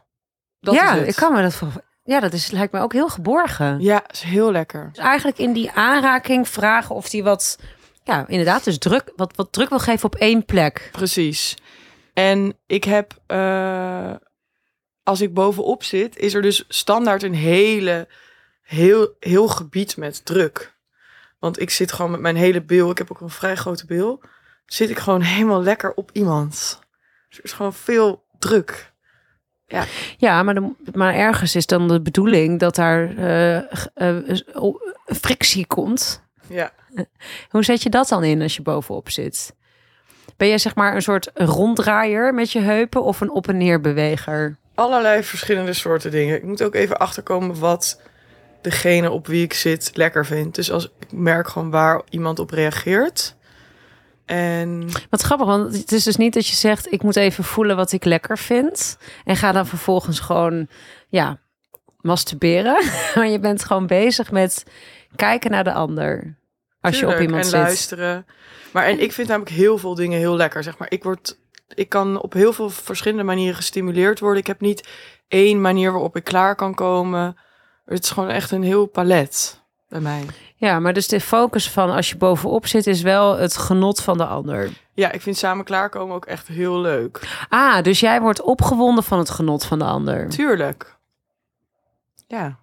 Dat 0.61 0.75
ja, 0.75 0.95
ik 0.95 1.15
kan 1.15 1.33
me 1.33 1.43
dat. 1.43 1.63
Ja, 2.05 2.21
dat 2.21 2.33
is, 2.33 2.51
lijkt 2.51 2.73
me 2.73 2.81
ook 2.81 2.93
heel 2.93 3.09
geborgen. 3.09 3.81
Ja, 3.81 4.05
is 4.11 4.21
heel 4.21 4.53
lekker. 4.53 4.89
Dus 4.93 5.05
eigenlijk 5.05 5.39
in 5.39 5.53
die 5.53 5.71
aanraking 5.71 6.49
vragen 6.49 6.95
of 6.95 7.09
die 7.09 7.23
wat, 7.25 7.59
ja, 8.05 8.25
inderdaad, 8.29 8.65
dus 8.65 8.79
druk, 8.79 9.13
wat, 9.17 9.37
wat 9.37 9.53
druk 9.53 9.69
wil 9.69 9.79
geven 9.79 10.05
op 10.05 10.15
één 10.15 10.45
plek. 10.45 10.89
Precies. 10.93 11.57
En 12.13 12.57
ik 12.67 12.85
heb, 12.85 13.19
eh, 13.27 14.11
als 15.07 15.21
ik 15.21 15.35
bovenop 15.35 15.83
zit, 15.83 16.17
is 16.17 16.35
er 16.35 16.43
dus 16.43 16.65
standaard 16.69 17.23
een 17.23 17.35
hele, 17.35 18.09
heel, 18.63 19.17
heel 19.21 19.49
gebied 19.49 19.97
met 19.97 20.25
druk. 20.25 20.75
Want 21.39 21.61
ik 21.61 21.71
zit 21.71 21.93
gewoon 21.93 22.11
met 22.11 22.21
mijn 22.21 22.37
hele 22.37 22.63
bil, 22.63 22.91
ik 22.91 22.99
heb 22.99 23.11
ook 23.11 23.21
een 23.21 23.31
vrij 23.31 23.57
grote 23.57 23.87
bil, 23.87 24.23
zit 24.67 24.91
ik 24.91 24.99
gewoon 24.99 25.21
helemaal 25.21 25.63
lekker 25.63 25.95
op 25.95 26.11
iemand. 26.13 26.81
Dus 27.29 27.39
er 27.39 27.45
is 27.45 27.53
gewoon 27.53 27.75
veel 27.75 28.25
druk. 28.39 28.93
Ja, 30.17 30.43
maar, 30.43 30.55
de, 30.55 30.75
maar 30.93 31.15
ergens 31.15 31.55
is 31.55 31.67
dan 31.67 31.89
de 31.89 32.01
bedoeling 32.01 32.61
dat 32.61 32.75
daar 32.75 33.17
eh, 33.17 33.57
eh, 33.95 34.45
frictie 35.07 35.67
komt. 35.67 36.23
Ja. 36.49 36.73
Hoe 37.51 37.65
zet 37.65 37.83
je 37.83 37.91
dat 37.91 38.09
dan 38.09 38.25
in 38.25 38.43
als 38.43 38.57
je 38.57 38.63
bovenop 38.63 39.11
zit? 39.11 39.55
Ben 40.37 40.49
je 40.49 40.59
zeg 40.59 40.75
maar 40.75 40.95
een 40.95 41.03
soort 41.03 41.31
ronddraaier 41.35 42.35
met 42.35 42.53
je 42.53 42.61
heupen 42.61 43.03
of 43.03 43.21
een 43.21 43.31
op- 43.31 43.49
en 43.49 43.57
neerbeweger? 43.57 44.59
Allerlei 44.77 45.23
verschillende 45.23 45.73
soorten 45.73 46.11
dingen. 46.11 46.37
Ik 46.37 46.43
moet 46.43 46.63
ook 46.63 46.75
even 46.75 46.99
achterkomen 46.99 47.59
wat 47.59 48.01
degene 48.61 49.11
op 49.11 49.27
wie 49.27 49.45
ik 49.45 49.53
zit 49.53 49.91
lekker 49.95 50.27
vindt. 50.27 50.55
Dus 50.55 50.71
als 50.71 50.85
ik 50.85 51.13
merk 51.13 51.49
gewoon 51.49 51.71
waar 51.71 52.03
iemand 52.11 52.39
op 52.39 52.51
reageert. 52.51 53.35
En 54.25 54.89
Wat 55.11 55.23
grappig, 55.23 55.47
want 55.47 55.77
het 55.77 55.93
is 55.93 56.05
dus 56.05 56.17
niet 56.17 56.35
dat 56.35 56.47
je 56.47 56.57
zegt... 56.57 56.93
ik 56.93 57.03
moet 57.03 57.17
even 57.17 57.45
voelen 57.45 57.77
wat 57.77 57.93
ik 57.93 58.05
lekker 58.05 58.39
vind... 58.39 58.99
en 59.25 59.37
ga 59.37 59.53
dan 59.53 59.67
vervolgens 59.67 60.21
gewoon, 60.21 60.69
ja, 61.09 61.41
masturberen. 62.01 62.85
maar 63.15 63.29
je 63.29 63.39
bent 63.39 63.65
gewoon 63.65 63.87
bezig 63.87 64.31
met 64.31 64.65
kijken 65.17 65.51
naar 65.51 65.65
de 65.65 65.73
ander. 65.73 66.37
Als 66.81 66.99
je 66.99 67.07
op 67.07 67.21
iemand 67.21 67.45
en 67.45 67.51
zit. 67.51 67.61
luisteren. 67.61 68.27
Maar 68.73 68.85
en 68.85 69.01
ik 69.01 69.13
vind 69.13 69.29
namelijk 69.29 69.57
heel 69.57 69.79
veel 69.79 69.95
dingen 69.95 70.19
heel 70.19 70.37
lekker. 70.37 70.63
Zeg 70.63 70.79
maar, 70.79 70.91
ik 70.91 71.03
word, 71.03 71.39
ik 71.75 71.89
kan 71.89 72.21
op 72.23 72.33
heel 72.33 72.53
veel 72.53 72.71
verschillende 72.71 73.25
manieren 73.25 73.57
gestimuleerd 73.57 74.21
worden. 74.21 74.41
Ik 74.41 74.47
heb 74.47 74.61
niet 74.61 74.89
één 75.29 75.61
manier 75.61 75.93
waarop 75.93 76.17
ik 76.17 76.25
klaar 76.25 76.55
kan 76.55 76.75
komen. 76.75 77.37
Het 77.85 78.05
is 78.05 78.11
gewoon 78.11 78.29
echt 78.29 78.51
een 78.51 78.63
heel 78.63 78.87
palet 78.87 79.61
bij 79.89 80.01
mij. 80.01 80.25
Ja, 80.57 80.81
maar 80.81 80.93
dus 80.93 81.09
de 81.09 81.21
focus 81.21 81.71
van 81.71 81.91
als 81.91 82.11
je 82.11 82.17
bovenop 82.17 82.67
zit... 82.67 82.87
is 82.87 83.03
wel 83.03 83.37
het 83.37 83.57
genot 83.57 84.03
van 84.03 84.19
de 84.19 84.27
ander. 84.27 84.71
Ja, 84.93 85.13
ik 85.13 85.21
vind 85.23 85.37
samen 85.37 85.65
klaarkomen 85.65 86.15
ook 86.17 86.27
echt 86.27 86.47
heel 86.47 86.81
leuk. 86.81 87.45
Ah, 87.49 87.83
dus 87.83 88.01
jij 88.01 88.21
wordt 88.21 88.43
opgewonden 88.43 89.05
van 89.05 89.19
het 89.19 89.31
genot 89.31 89.65
van 89.65 89.79
de 89.79 89.85
ander. 89.85 90.29
Tuurlijk. 90.29 90.97
Ja. 92.27 92.59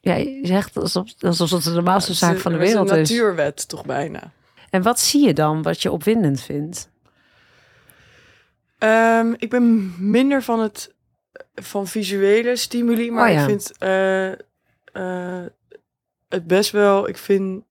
Ja, 0.00 0.14
je 0.14 0.40
zegt 0.42 0.76
alsof, 0.76 1.04
alsof 1.20 1.50
het 1.50 1.62
de 1.62 1.70
normaalste 1.70 2.10
Het 2.10 2.20
zaak 2.20 2.38
van 2.38 2.52
de 2.52 2.58
het 2.58 2.66
wereld 2.66 2.90
is. 2.90 2.92
is. 2.92 3.10
een 3.10 3.16
natuurwet 3.16 3.68
toch 3.68 3.84
bijna. 3.84 4.32
En 4.70 4.82
wat 4.82 5.00
zie 5.00 5.26
je 5.26 5.32
dan 5.34 5.62
wat 5.62 5.82
je 5.82 5.90
opwindend 5.90 6.40
vindt? 6.40 6.90
Ehm, 8.78 9.34
ik 9.36 9.50
ben 9.50 9.94
minder 10.10 10.42
van 10.42 10.60
het 10.60 10.94
van 11.54 11.86
visuele 11.86 12.56
stimuli, 12.56 13.10
maar 13.10 13.28
Oh 13.28 13.34
ja. 13.34 13.40
ik 13.40 13.46
vind 13.46 13.78
eh, 13.78 14.32
eh, 14.92 15.46
het 16.28 16.46
best 16.46 16.70
wel. 16.70 17.08
Ik 17.08 17.16
vind 17.16 17.64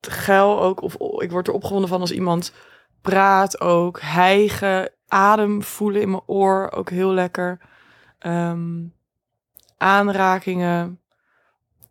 het 0.00 0.12
geil 0.12 0.62
ook, 0.62 0.82
of 0.82 0.94
ik 1.22 1.30
word 1.30 1.46
er 1.46 1.52
opgewonden 1.52 1.88
van 1.88 2.00
als 2.00 2.12
iemand 2.12 2.52
praat 3.00 3.60
ook, 3.60 4.00
hijgen, 4.00 4.90
adem 5.08 5.62
voelen 5.62 6.00
in 6.00 6.10
mijn 6.10 6.22
oor, 6.26 6.70
ook 6.70 6.90
heel 6.90 7.12
lekker. 7.12 7.58
Ehm, 8.18 8.84
aanrakingen, 9.76 11.00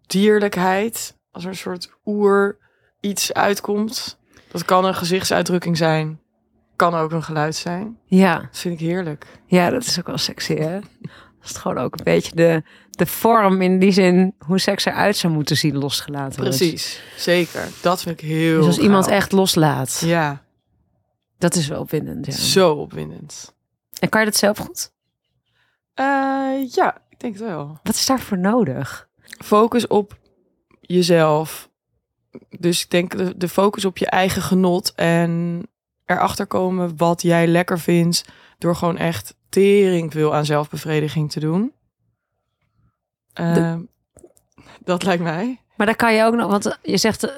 dierlijkheid, 0.07 1.17
als 1.31 1.43
er 1.43 1.49
een 1.49 1.55
soort 1.55 1.91
oer 2.05 2.57
iets 2.99 3.33
uitkomt. 3.33 4.19
Dat 4.51 4.65
kan 4.65 4.85
een 4.85 4.95
gezichtsuitdrukking 4.95 5.77
zijn, 5.77 6.21
kan 6.89 6.95
ook 6.95 7.11
een 7.11 7.23
geluid 7.23 7.55
zijn. 7.55 7.97
Ja, 8.05 8.39
Dat 8.39 8.57
vind 8.57 8.73
ik 8.73 8.87
heerlijk. 8.87 9.25
ja 9.45 9.69
dat 9.69 9.83
is 9.85 9.99
ook 9.99 10.07
wel 10.07 10.17
sexy, 10.17 10.55
hè? 10.55 10.79
Dat 11.39 11.49
is 11.49 11.51
gewoon 11.57 11.77
ook 11.77 11.97
een 11.97 12.03
beetje 12.03 12.35
de, 12.35 12.63
de 12.91 13.05
vorm 13.05 13.61
in 13.61 13.79
die 13.79 13.91
zin 13.91 14.35
hoe 14.45 14.59
seks 14.59 14.85
eruit 14.85 15.17
zou 15.17 15.33
moeten 15.33 15.57
zien 15.57 15.77
losgelaten 15.77 16.39
wordt. 16.41 16.57
Precies, 16.57 17.01
zeker. 17.17 17.67
Dat 17.81 18.01
vind 18.01 18.21
ik 18.21 18.27
heel 18.27 18.57
Dus 18.57 18.65
als 18.65 18.77
iemand 18.77 19.07
echt 19.07 19.31
loslaat, 19.31 20.01
Ja, 20.05 20.43
dat 21.37 21.55
is 21.55 21.67
wel 21.67 21.79
opwindend. 21.79 22.25
Ja. 22.25 22.31
zo 22.31 22.71
opwindend. 22.73 23.53
En 23.99 24.09
kan 24.09 24.19
je 24.19 24.25
dat 24.25 24.35
zelf 24.35 24.57
goed? 24.57 24.91
Eh, 25.93 26.05
ja, 26.71 26.97
ik 27.09 27.19
denk 27.19 27.33
het 27.33 27.43
wel. 27.43 27.79
Wat 27.83 27.95
is 27.95 28.05
daarvoor 28.05 28.37
nodig? 28.37 29.09
Focus 29.43 29.87
op 29.87 30.19
jezelf. 30.81 31.69
Dus 32.59 32.83
ik 32.83 32.89
denk 32.89 33.17
de, 33.17 33.37
de 33.37 33.47
focus 33.49 33.85
op 33.85 33.97
je 33.97 34.09
eigen 34.09 34.41
genot 34.41 34.93
en 34.95 35.61
erachter 36.15 36.45
komen 36.45 36.93
wat 36.97 37.21
jij 37.21 37.47
lekker 37.47 37.79
vindt 37.79 38.25
door 38.57 38.75
gewoon 38.75 38.97
echt 38.97 39.35
tering 39.49 40.11
veel 40.11 40.35
aan 40.35 40.45
zelfbevrediging 40.45 41.31
te 41.31 41.39
doen. 41.39 41.73
Eh, 43.33 43.75
Dat 44.83 45.03
lijkt 45.03 45.23
mij. 45.23 45.59
Maar 45.75 45.85
daar 45.87 45.95
kan 45.95 46.13
je 46.13 46.23
ook 46.23 46.35
nog, 46.35 46.51
want 46.51 46.77
je 46.83 46.97
zegt 46.97 47.23
eh, 47.23 47.35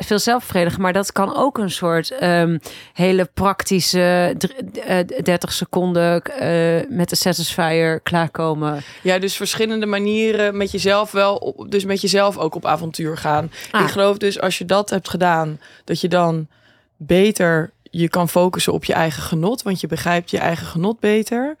veel 0.00 0.18
zelfvredigen, 0.18 0.80
maar 0.80 0.92
dat 0.92 1.12
kan 1.12 1.36
ook 1.36 1.58
een 1.58 1.70
soort 1.70 2.10
ehm, 2.10 2.58
hele 2.92 3.24
praktische 3.34 4.34
dr- 4.38 4.78
eh, 4.78 5.06
30 5.22 5.52
seconden 5.52 6.22
eh, 6.22 6.88
met 6.88 7.08
de 7.08 7.16
satisfier 7.16 8.00
klaarkomen. 8.00 8.82
Ja, 9.02 9.18
dus 9.18 9.36
verschillende 9.36 9.86
manieren 9.86 10.56
met 10.56 10.70
jezelf 10.70 11.10
wel, 11.10 11.36
op- 11.36 11.70
dus 11.70 11.84
met 11.84 12.00
jezelf 12.00 12.38
ook 12.38 12.54
op 12.54 12.66
avontuur 12.66 13.16
gaan. 13.16 13.50
Ah. 13.70 13.80
Ik 13.82 13.88
geloof 13.88 14.16
dus 14.18 14.40
als 14.40 14.58
je 14.58 14.64
dat 14.64 14.90
hebt 14.90 15.08
gedaan, 15.08 15.60
dat 15.84 16.00
je 16.00 16.08
dan 16.08 16.48
beter 16.96 17.72
je 18.00 18.08
kan 18.08 18.28
focussen 18.28 18.72
op 18.72 18.84
je 18.84 18.92
eigen 18.92 19.22
genot, 19.22 19.62
want 19.62 19.80
je 19.80 19.86
begrijpt 19.86 20.30
je 20.30 20.38
eigen 20.38 20.66
genot 20.66 21.00
beter. 21.00 21.56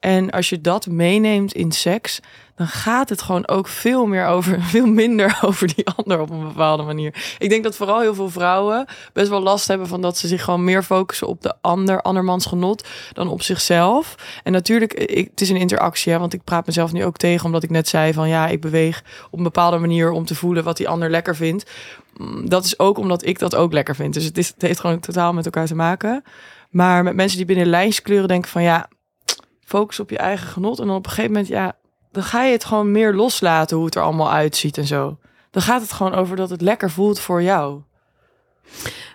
En 0.00 0.30
als 0.30 0.48
je 0.48 0.60
dat 0.60 0.86
meeneemt 0.86 1.52
in 1.52 1.72
seks, 1.72 2.20
dan 2.54 2.66
gaat 2.66 3.08
het 3.08 3.22
gewoon 3.22 3.48
ook 3.48 3.68
veel 3.68 4.06
meer 4.06 4.26
over, 4.26 4.62
veel 4.74 4.86
minder 4.86 5.38
over 5.40 5.74
die 5.74 5.86
ander 5.96 6.20
op 6.20 6.30
een 6.30 6.46
bepaalde 6.46 6.82
manier. 6.82 7.36
Ik 7.38 7.48
denk 7.48 7.64
dat 7.64 7.76
vooral 7.76 8.00
heel 8.00 8.14
veel 8.14 8.30
vrouwen 8.30 8.86
best 9.12 9.28
wel 9.28 9.40
last 9.40 9.68
hebben 9.68 9.86
van 9.86 10.02
dat 10.02 10.18
ze 10.18 10.26
zich 10.28 10.44
gewoon 10.44 10.64
meer 10.64 10.82
focussen 10.82 11.26
op 11.26 11.42
de 11.42 11.54
ander, 11.60 12.02
andermans 12.02 12.46
genot, 12.46 12.88
dan 13.12 13.28
op 13.28 13.42
zichzelf. 13.42 14.14
En 14.42 14.52
natuurlijk, 14.52 14.94
ik, 14.94 15.28
het 15.30 15.40
is 15.40 15.50
een 15.50 15.56
interactie, 15.56 16.12
hè, 16.12 16.18
want 16.18 16.32
ik 16.32 16.44
praat 16.44 16.66
mezelf 16.66 16.92
nu 16.92 17.04
ook 17.04 17.16
tegen, 17.16 17.46
omdat 17.46 17.62
ik 17.62 17.70
net 17.70 17.88
zei 17.88 18.12
van 18.12 18.28
ja, 18.28 18.46
ik 18.46 18.60
beweeg 18.60 19.04
op 19.30 19.38
een 19.38 19.44
bepaalde 19.44 19.78
manier 19.78 20.10
om 20.10 20.24
te 20.24 20.34
voelen 20.34 20.64
wat 20.64 20.76
die 20.76 20.88
ander 20.88 21.10
lekker 21.10 21.36
vindt. 21.36 21.70
Mm, 22.16 22.48
Dat 22.48 22.64
is 22.64 22.78
ook 22.78 22.98
omdat 22.98 23.26
ik 23.26 23.38
dat 23.38 23.54
ook 23.54 23.72
lekker 23.72 23.94
vind. 23.94 24.14
Dus 24.14 24.24
het, 24.24 24.38
is, 24.38 24.48
het 24.48 24.62
heeft 24.62 24.80
gewoon 24.80 25.00
totaal 25.00 25.32
met 25.32 25.44
elkaar 25.44 25.66
te 25.66 25.74
maken. 25.74 26.22
Maar 26.70 27.02
met 27.02 27.14
mensen 27.14 27.36
die 27.36 27.46
binnen 27.46 27.66
lijnskleuren 27.66 28.28
denken 28.28 28.50
van 28.50 28.62
ja, 28.62 28.88
focus 29.68 30.00
op 30.00 30.10
je 30.10 30.18
eigen 30.18 30.48
genot. 30.48 30.78
En 30.78 30.86
dan 30.86 30.96
op 30.96 31.04
een 31.04 31.10
gegeven 31.10 31.32
moment, 31.32 31.48
ja, 31.48 31.76
dan 32.12 32.22
ga 32.22 32.42
je 32.44 32.52
het 32.52 32.64
gewoon 32.64 32.92
meer 32.92 33.14
loslaten 33.14 33.76
hoe 33.76 33.86
het 33.86 33.94
er 33.94 34.02
allemaal 34.02 34.30
uitziet 34.30 34.78
en 34.78 34.86
zo. 34.86 35.18
Dan 35.50 35.62
gaat 35.62 35.80
het 35.80 35.92
gewoon 35.92 36.14
over 36.14 36.36
dat 36.36 36.50
het 36.50 36.60
lekker 36.60 36.90
voelt 36.90 37.20
voor 37.20 37.42
jou. 37.42 37.80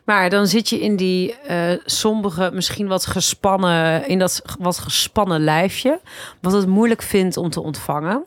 Maar 0.06 0.30
dan 0.30 0.48
zit 0.48 0.70
je 0.70 0.80
in 0.80 0.96
die 0.96 1.36
eh 1.36 1.80
sombere, 1.86 2.52
misschien 2.52 2.88
wat 2.88 3.06
gespannen, 3.06 4.08
in 4.08 4.20
dat 4.20 4.42
wat 4.60 4.78
gespannen 4.78 5.44
lijfje, 5.44 6.02
wat 6.42 6.54
het 6.54 6.68
moeilijk 6.68 7.02
vindt 7.02 7.38
om 7.38 7.50
te 7.50 7.62
ontvangen. 7.62 8.24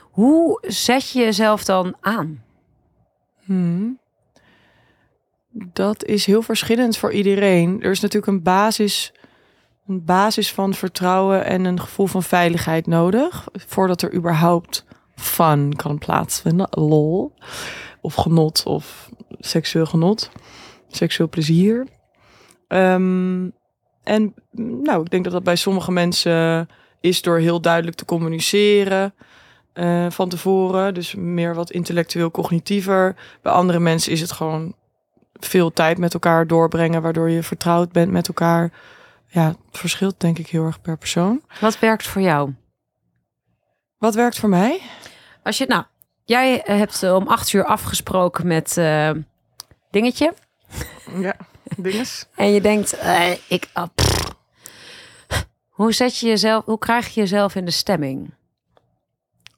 Hoe 0.00 0.58
zet 0.62 1.10
je 1.10 1.20
jezelf 1.20 1.64
dan 1.64 1.96
aan? 2.00 2.42
Hmm. 3.44 3.98
Dat 5.52 6.04
is 6.04 6.26
heel 6.26 6.42
verschillend 6.42 6.96
voor 6.96 7.12
iedereen. 7.12 7.82
Er 7.82 7.90
is 7.90 8.00
natuurlijk 8.00 8.32
een 8.32 8.42
basis, 8.42 9.12
een 9.86 10.04
basis 10.04 10.52
van 10.52 10.74
vertrouwen 10.74 11.44
en 11.44 11.64
een 11.64 11.80
gevoel 11.80 12.06
van 12.06 12.22
veiligheid 12.22 12.86
nodig. 12.86 13.48
Voordat 13.52 14.02
er 14.02 14.14
überhaupt 14.14 14.84
fun 15.14 15.76
kan 15.76 15.98
plaatsvinden. 15.98 16.66
Lol. 16.70 17.34
Of 18.00 18.14
genot 18.14 18.62
of 18.66 19.10
seksueel 19.38 19.86
genot. 19.86 20.30
Seksueel 20.88 21.28
plezier. 21.28 21.86
Ehm, 22.68 23.48
en 24.02 24.34
nou, 24.82 25.02
ik 25.02 25.10
denk 25.10 25.24
dat 25.24 25.32
dat 25.32 25.42
bij 25.42 25.56
sommige 25.56 25.92
mensen 25.92 26.68
is 27.00 27.22
door 27.22 27.38
heel 27.38 27.60
duidelijk 27.60 27.96
te 27.96 28.04
communiceren. 28.04 29.14
eh, 29.72 30.06
van 30.10 30.28
tevoren. 30.28 30.94
Dus 30.94 31.14
meer 31.14 31.54
wat 31.54 31.70
intellectueel 31.70 32.30
cognitiever. 32.30 33.16
Bij 33.42 33.52
andere 33.52 33.78
mensen 33.78 34.12
is 34.12 34.20
het 34.20 34.32
gewoon 34.32 34.74
veel 35.32 35.72
tijd 35.72 35.98
met 35.98 36.14
elkaar 36.14 36.46
doorbrengen, 36.46 37.02
waardoor 37.02 37.30
je 37.30 37.42
vertrouwd 37.42 37.92
bent 37.92 38.10
met 38.10 38.28
elkaar. 38.28 38.72
Ja, 39.34 39.46
het 39.46 39.78
verschilt 39.78 40.20
denk 40.20 40.38
ik 40.38 40.46
heel 40.48 40.64
erg 40.64 40.80
per 40.80 40.96
persoon. 40.98 41.42
Wat 41.60 41.78
werkt 41.78 42.06
voor 42.06 42.22
jou? 42.22 42.54
Wat 43.98 44.14
werkt 44.14 44.38
voor 44.38 44.48
mij? 44.48 44.80
Als 45.42 45.58
je, 45.58 45.66
nou, 45.66 45.84
jij 46.24 46.62
eh, 46.62 46.76
hebt 46.76 47.02
eh, 47.02 47.14
om 47.14 47.28
acht 47.28 47.52
uur 47.52 47.64
afgesproken 47.64 48.46
met 48.46 48.76
eh, 48.76 49.10
dingetje. 49.90 50.34
Ja, 51.18 51.36
dinges. 51.76 52.26
En 52.36 52.50
je 52.50 52.60
denkt, 52.60 52.96
ik. 53.48 53.68
pff. 53.94 54.34
hoe 55.68 55.92
zet 55.92 56.18
je 56.18 56.26
jezelf, 56.26 56.64
hoe 56.64 56.78
krijg 56.78 57.14
je 57.14 57.20
jezelf 57.20 57.54
in 57.54 57.64
de 57.64 57.70
stemming? 57.70 58.34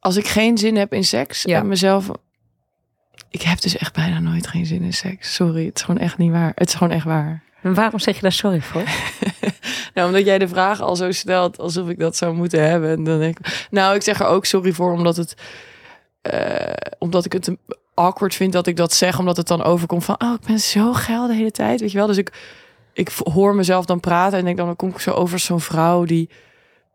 Als 0.01 0.17
ik 0.17 0.27
geen 0.27 0.59
zin 0.59 0.77
heb 0.77 0.93
in 0.93 1.05
seks 1.05 1.43
Ja. 1.43 1.59
en 1.59 1.69
mezelf... 1.69 2.11
Ik 3.31 3.43
heb 3.43 3.61
dus 3.61 3.77
echt 3.77 3.95
bijna 3.95 4.21
nooit 4.21 4.47
geen 4.47 4.67
zin 4.67 4.83
in 4.83 4.93
seks. 4.93 5.35
Sorry, 5.35 5.67
het 5.67 5.77
is 5.77 5.83
gewoon 5.83 6.01
echt 6.01 6.19
niet 6.19 6.31
waar. 6.33 6.53
Het 6.55 6.69
is 6.69 6.75
gewoon 6.75 6.93
echt 6.93 7.05
waar. 7.05 7.43
En 7.67 7.75
waarom 7.75 7.99
zeg 7.99 8.15
je 8.15 8.21
daar 8.21 8.33
sorry 8.33 8.61
voor? 8.61 8.83
Nou, 9.95 10.09
omdat 10.09 10.25
jij 10.25 10.39
de 10.39 10.49
vraag 10.49 10.81
al 10.81 10.97
zo 10.97 11.13
stelt 11.13 11.59
alsof 11.59 11.89
ik 11.89 11.99
dat 11.99 12.17
zou 12.17 12.35
moeten 12.35 12.69
hebben. 12.69 12.91
En 12.91 13.05
dan 13.05 13.19
denk 13.19 13.39
ik, 13.39 13.67
nou, 13.71 13.95
ik 13.95 14.03
zeg 14.03 14.21
er 14.21 14.27
ook 14.27 14.45
sorry 14.45 14.73
voor, 14.73 14.93
omdat 14.93 15.17
het, 15.17 15.35
eh, 16.23 16.73
omdat 16.99 17.25
ik 17.25 17.33
het 17.33 17.57
awkward 17.95 18.35
vind 18.35 18.53
dat 18.53 18.67
ik 18.67 18.77
dat 18.77 18.93
zeg, 18.93 19.19
omdat 19.19 19.37
het 19.37 19.47
dan 19.47 19.63
overkomt 19.63 20.05
van, 20.05 20.21
oh, 20.23 20.33
ik 20.41 20.47
ben 20.47 20.61
zo 20.61 20.93
geil 20.93 21.27
de 21.27 21.35
hele 21.35 21.51
tijd, 21.51 21.81
weet 21.81 21.91
je 21.91 21.99
wel. 21.99 22.07
Dus 22.07 22.17
ik, 22.17 22.33
ik 22.93 23.09
hoor 23.09 23.55
mezelf 23.55 23.85
dan 23.85 24.01
praten 24.01 24.39
en 24.39 24.45
denk 24.45 24.57
dan, 24.57 24.67
dan 24.67 24.77
kom 24.77 24.89
ik 24.89 24.99
zo 24.99 25.11
over 25.11 25.39
zo'n 25.39 25.61
vrouw 25.61 26.05
die, 26.05 26.31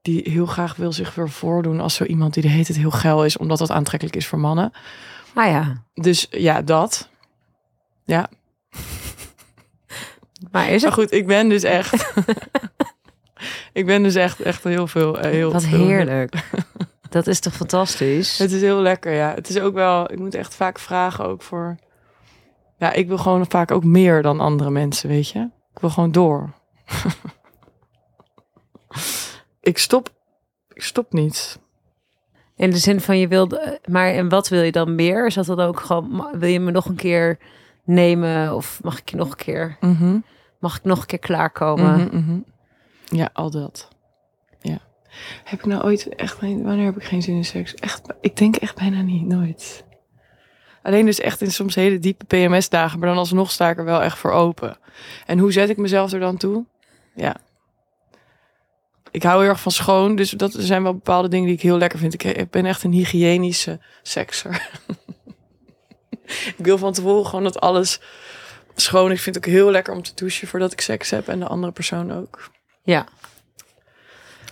die 0.02 0.30
heel 0.30 0.46
graag 0.46 0.76
wil 0.76 0.94
zich 0.94 1.16
weer 1.16 1.30
voordoen 1.30 1.80
als 1.80 1.96
zo 1.96 2.04
iemand 2.04 2.34
die 2.34 2.44
de 2.44 2.50
hele 2.50 2.66
tijd 2.66 2.78
heel 2.78 2.92
geil 2.92 3.26
is, 3.26 3.38
omdat 3.38 3.58
dat 3.58 3.72
aantrekkelijk 3.72 4.18
is 4.18 4.28
voor 4.28 4.40
mannen. 4.40 4.72
Ah 5.34 5.48
ja, 5.48 5.84
Dus 5.94 6.28
ja, 6.30 6.62
dat. 6.62 7.10
Ja, 8.06 8.30
maar 10.52 10.70
is 10.70 10.82
maar 10.82 10.92
het 10.92 11.00
goed, 11.00 11.12
ik 11.12 11.28
ben 11.28 11.50
dus 11.50 11.64
echt, 11.64 12.14
ik 13.74 13.86
ben 13.86 14.04
dus 14.04 14.16
echt, 14.16 14.40
echt 14.40 14.64
heel 14.64 14.88
veel, 14.88 15.20
eh, 15.20 15.32
heel 15.32 15.52
wat 15.52 15.64
veel- 15.64 15.88
heerlijk? 15.88 16.36
Dat 17.10 17.28
is 17.28 17.40
toch 17.40 17.54
fantastisch? 17.54 18.38
Het 18.38 18.52
is 18.52 18.62
heel 18.62 18.82
lekker, 18.82 19.14
ja. 19.14 19.34
Het 19.34 19.50
is 19.50 19.60
ook 19.60 19.74
wel, 19.74 20.12
ik 20.12 20.20
moet 20.20 20.36
echt 20.36 20.56
vaak 20.56 20.80
vragen 20.80 21.26
ook 21.26 21.42
voor. 21.42 21.78
Ja, 22.78 22.94
ik 22.94 23.08
wil 23.08 23.18
gewoon 23.18 23.46
vaak 23.50 23.72
ook 23.72 23.84
meer 23.84 24.22
dan 24.22 24.40
andere 24.40 24.70
mensen, 24.70 25.10
weet 25.10 25.30
je. 25.30 25.40
Ik 25.74 25.80
wil 25.82 25.90
gewoon 25.90 26.12
door. 26.12 26.54
ik 29.62 29.78
stop, 29.78 30.10
ik 30.74 30.84
stop 30.84 31.14
niet. 31.14 31.60
In 32.56 32.70
de 32.70 32.78
zin 32.78 33.02
van 33.02 33.20
je 33.20 33.28
wilde, 33.28 33.80
maar 33.86 34.08
en 34.14 34.30
wat 34.30 34.48
wil 34.50 34.62
je 34.62 34.72
dan 34.72 34.96
meer? 34.96 35.26
Is 35.26 35.34
dat 35.34 35.46
dan 35.46 35.60
ook 35.60 35.80
gewoon, 35.80 36.28
wil 36.32 36.50
je 36.50 36.60
me 36.60 36.72
nog 36.72 36.86
een 36.86 36.96
keer 36.96 37.38
nemen 37.84 38.56
of 38.56 38.80
mag 38.84 39.00
ik 39.00 39.10
je 39.10 39.16
nog 39.18 39.30
een 39.30 39.36
keer, 39.36 39.78
Mhm, 39.80 40.20
mag 40.60 40.78
ik 40.78 40.84
nog 40.84 41.00
een 41.00 41.06
keer 41.06 41.20
klaarkomen? 41.20 42.00
mhm, 42.00 42.16
mhm. 42.18 42.40
Ja, 43.06 43.30
al 43.34 43.52
dat. 43.52 43.88
Ja. 44.62 44.78
Heb 45.44 45.60
ik 45.60 45.66
nou 45.66 45.84
ooit 45.84 46.16
echt, 46.16 46.40
wanneer 46.40 46.86
heb 46.86 46.96
ik 46.96 47.04
geen 47.04 47.22
zin 47.22 47.36
in 47.36 47.46
seks? 47.46 47.74
Echt, 47.76 48.02
ik 48.22 48.36
denk 48.38 48.56
echt 48.56 48.76
bijna 48.76 49.02
niet, 49.02 49.26
nooit. 49.28 49.84
Alleen 50.84 51.06
dus 51.06 51.20
echt 51.20 51.42
in 51.42 51.52
soms 51.52 51.76
hele 51.76 52.00
diepe 52.00 52.26
PMS-dagen, 52.26 53.00
maar 53.00 53.08
dan 53.08 53.18
alsnog 53.18 53.52
sta 53.52 53.70
ik 53.70 53.78
er 53.78 53.84
wel 53.86 54.02
echt 54.04 54.18
voor 54.18 54.32
open. 54.32 54.78
En 55.26 55.40
hoe 55.40 55.52
zet 55.52 55.70
ik 55.70 55.78
mezelf 55.78 56.12
er 56.12 56.20
dan 56.20 56.38
toe? 56.38 56.66
Ja. 57.16 57.36
Ik 59.12 59.24
hou 59.24 59.42
heel 59.42 59.50
erg 59.50 59.62
van 59.62 59.72
schoon, 59.72 60.16
dus 60.16 60.30
dat 60.30 60.52
zijn 60.58 60.84
wel 60.84 60.94
bepaalde 60.94 61.28
dingen 61.28 61.46
die 61.46 61.56
ik 61.56 61.62
heel 61.62 61.78
lekker 61.78 62.00
vind. 62.00 62.14
Ik, 62.14 62.24
ik 62.24 62.50
ben 62.50 62.66
echt 62.66 62.84
een 62.84 62.92
hygiënische 62.92 63.80
sekser. 64.02 64.70
ik 66.58 66.66
wil 66.66 66.78
van 66.78 66.94
tevoren 66.94 67.26
gewoon 67.26 67.44
dat 67.44 67.60
alles 67.60 68.00
schoon. 68.76 69.12
Ik 69.12 69.20
vind 69.20 69.36
het 69.36 69.46
ook 69.48 69.52
heel 69.52 69.72
lekker 69.72 69.94
om 69.94 70.02
te 70.04 70.12
douchen 70.16 70.48
voordat 70.48 70.72
ik 70.72 70.82
seks 70.82 71.10
heb 71.10 71.28
en 71.28 71.40
de 71.40 71.48
andere 71.48 71.72
persoon 71.72 72.12
ook. 72.14 72.50
Ja. 72.84 73.06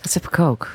Dat 0.02 0.12
heb 0.14 0.26
ik 0.26 0.38
ook. 0.38 0.68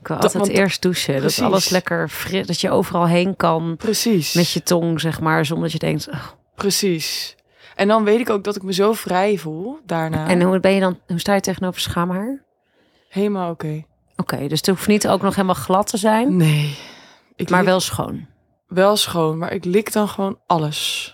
Ik 0.00 0.06
wil 0.06 0.20
dat- 0.20 0.34
altijd 0.34 0.56
eerst 0.58 0.82
douchen. 0.82 1.14
Precies. 1.16 1.36
Dat 1.36 1.46
alles 1.46 1.68
lekker 1.68 2.08
fris, 2.08 2.46
dat 2.46 2.60
je 2.60 2.70
overal 2.70 3.06
heen 3.06 3.36
kan 3.36 3.74
Precies. 3.76 4.32
met 4.34 4.50
je 4.50 4.62
tong, 4.62 5.00
zeg 5.00 5.20
maar, 5.20 5.46
zonder 5.46 5.64
dat 5.70 5.72
je 5.80 5.86
denkt. 5.86 6.08
"Oh." 6.08 6.24
Precies. 6.54 7.36
En 7.76 7.88
dan 7.88 8.04
weet 8.04 8.20
ik 8.20 8.30
ook 8.30 8.44
dat 8.44 8.56
ik 8.56 8.62
me 8.62 8.72
zo 8.72 8.92
vrij 8.92 9.38
voel 9.38 9.78
daarna. 9.86 10.28
En 10.28 10.42
hoe 10.42 10.60
ben 10.60 10.72
je 10.74 10.80
dan? 10.80 10.98
Hoe 11.06 11.18
sta 11.18 11.34
je 11.34 11.40
tegenover 11.40 11.80
schaamhaar? 11.80 12.42
helemaal 13.08 13.50
oké. 13.50 13.84
Oké, 14.16 14.46
dus 14.48 14.58
het 14.58 14.66
hoeft 14.66 14.86
niet 14.86 15.08
ook 15.08 15.22
nog 15.22 15.34
helemaal 15.34 15.54
glad 15.54 15.86
te 15.86 15.96
zijn, 15.96 16.36
Nee. 16.36 16.78
Ik 17.36 17.50
maar 17.50 17.64
wel 17.64 17.80
schoon. 17.80 18.26
Wel 18.70 18.96
schoon, 18.96 19.38
maar 19.38 19.52
ik 19.52 19.64
lik 19.64 19.92
dan 19.92 20.08
gewoon 20.08 20.38
alles. 20.46 21.08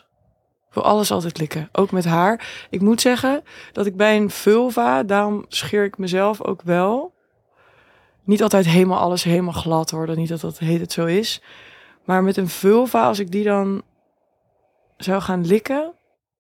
Ik 0.69 0.75
wil 0.75 0.85
alles 0.85 1.11
altijd 1.11 1.39
likken, 1.39 1.69
ook 1.73 1.91
met 1.91 2.05
haar. 2.05 2.67
Ik 2.71 2.81
moet 2.81 3.01
zeggen 3.01 3.43
dat 3.73 3.87
ik 3.87 3.97
bij 3.97 4.17
een 4.17 4.31
vulva, 4.31 5.03
daarom 5.03 5.45
scheer 5.49 5.85
ik 5.85 5.99
mezelf 5.99 6.43
ook 6.43 6.63
wel. 6.63 7.15
Niet 8.25 8.43
altijd 8.43 8.67
helemaal 8.67 8.99
alles 8.99 9.23
helemaal 9.23 9.53
glad 9.53 9.91
hoor, 9.91 10.17
niet 10.17 10.29
dat 10.29 10.41
dat 10.41 10.59
heet 10.59 10.81
het 10.81 10.93
zo 10.93 11.05
is. 11.05 11.43
Maar 12.05 12.23
met 12.23 12.37
een 12.37 12.49
vulva, 12.49 13.07
als 13.07 13.19
ik 13.19 13.31
die 13.31 13.45
dan 13.45 13.83
zou 14.97 15.21
gaan 15.23 15.47
likken, 15.47 15.93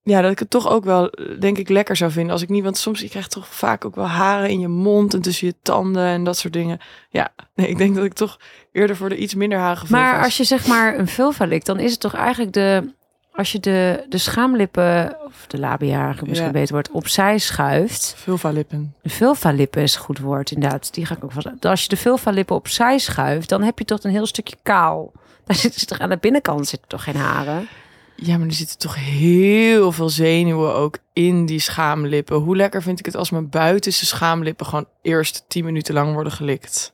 ja, 0.08 0.20
dat 0.20 0.30
ik 0.30 0.38
het 0.38 0.50
toch 0.50 0.68
ook 0.68 0.84
wel, 0.84 1.10
eh, 1.10 1.40
denk 1.40 1.58
ik, 1.58 1.68
lekker 1.68 1.96
zou 1.96 2.10
vinden. 2.10 2.32
Als 2.32 2.42
ik 2.42 2.48
niet, 2.48 2.64
want 2.64 2.76
soms 2.76 3.00
je 3.00 3.08
krijgt 3.08 3.30
toch 3.30 3.46
vaak 3.54 3.84
ook 3.84 3.94
wel 3.94 4.06
haren 4.06 4.48
in 4.50 4.60
je 4.60 4.68
mond 4.68 5.14
en 5.14 5.20
tussen 5.20 5.46
je 5.46 5.54
tanden 5.62 6.06
en 6.06 6.24
dat 6.24 6.36
soort 6.38 6.52
dingen. 6.52 6.78
Ja, 7.10 7.28
nee, 7.54 7.68
ik 7.68 7.78
denk 7.78 7.94
dat 7.94 8.04
ik 8.04 8.12
toch 8.12 8.38
eerder 8.72 8.96
voor 8.96 9.08
de 9.08 9.16
iets 9.16 9.34
minder 9.34 9.58
harige 9.58 9.86
Maar 9.88 10.04
vulva's- 10.08 10.24
als 10.24 10.36
je 10.36 10.44
zeg 10.44 10.66
maar 10.66 10.98
een 10.98 11.08
vulva 11.08 11.44
likt, 11.44 11.66
dan 11.66 11.78
is 11.78 11.90
het 11.90 12.00
toch 12.00 12.14
eigenlijk 12.14 12.52
de... 12.52 12.94
Als 13.32 13.52
je 13.52 13.60
de, 13.60 14.04
de 14.08 14.18
schaamlippen, 14.18 15.16
of 15.26 15.44
de 15.46 15.58
labia 15.58 16.06
misschien 16.22 16.46
Ja. 16.46 16.50
beter 16.50 16.72
wordt, 16.72 16.90
opzij 16.90 17.38
schuift. 17.38 18.14
Vulva-lippen. 18.16 18.94
De 19.02 19.08
vulva-lippen 19.08 19.82
is 19.82 19.94
een 19.94 20.00
goed 20.00 20.18
woord, 20.18 20.50
inderdaad. 20.50 20.94
Die 20.94 21.06
ga 21.06 21.14
ik 21.16 21.24
ook 21.24 21.32
vast... 21.32 21.64
Als 21.64 21.82
je 21.82 21.88
de 21.88 21.96
vulva-lippen 21.96 22.56
opzij 22.56 22.98
schuift, 22.98 23.48
dan 23.48 23.62
heb 23.62 23.78
je 23.78 23.84
toch 23.84 24.02
een 24.04 24.10
heel 24.10 24.26
stukje 24.26 24.56
kaal. 24.62 25.12
Daar 25.46 25.56
zitten 25.56 25.80
ze 25.80 25.86
toch 25.86 25.98
aan 25.98 26.08
de 26.08 26.16
binnenkant 26.16 26.68
zitten 26.68 26.88
toch 26.88 27.02
geen 27.04 27.16
haren? 27.16 27.68
Ja, 28.16 28.38
maar 28.38 28.46
er 28.46 28.52
zitten 28.52 28.78
toch 28.78 28.94
heel 28.94 29.92
veel 29.92 30.08
zenuwen 30.08 30.74
ook 30.74 30.98
in 31.12 31.46
die 31.46 31.60
schaamlippen. 31.60 32.36
Hoe 32.36 32.56
lekker 32.56 32.82
vind 32.82 32.98
ik 32.98 33.04
het 33.06 33.16
als 33.16 33.30
mijn 33.30 33.48
buitenste 33.48 34.06
schaamlippen 34.06 34.66
gewoon 34.66 34.88
eerst 35.02 35.44
10 35.48 35.64
minuten 35.64 35.94
lang 35.94 36.12
worden 36.12 36.32
gelikt. 36.32 36.92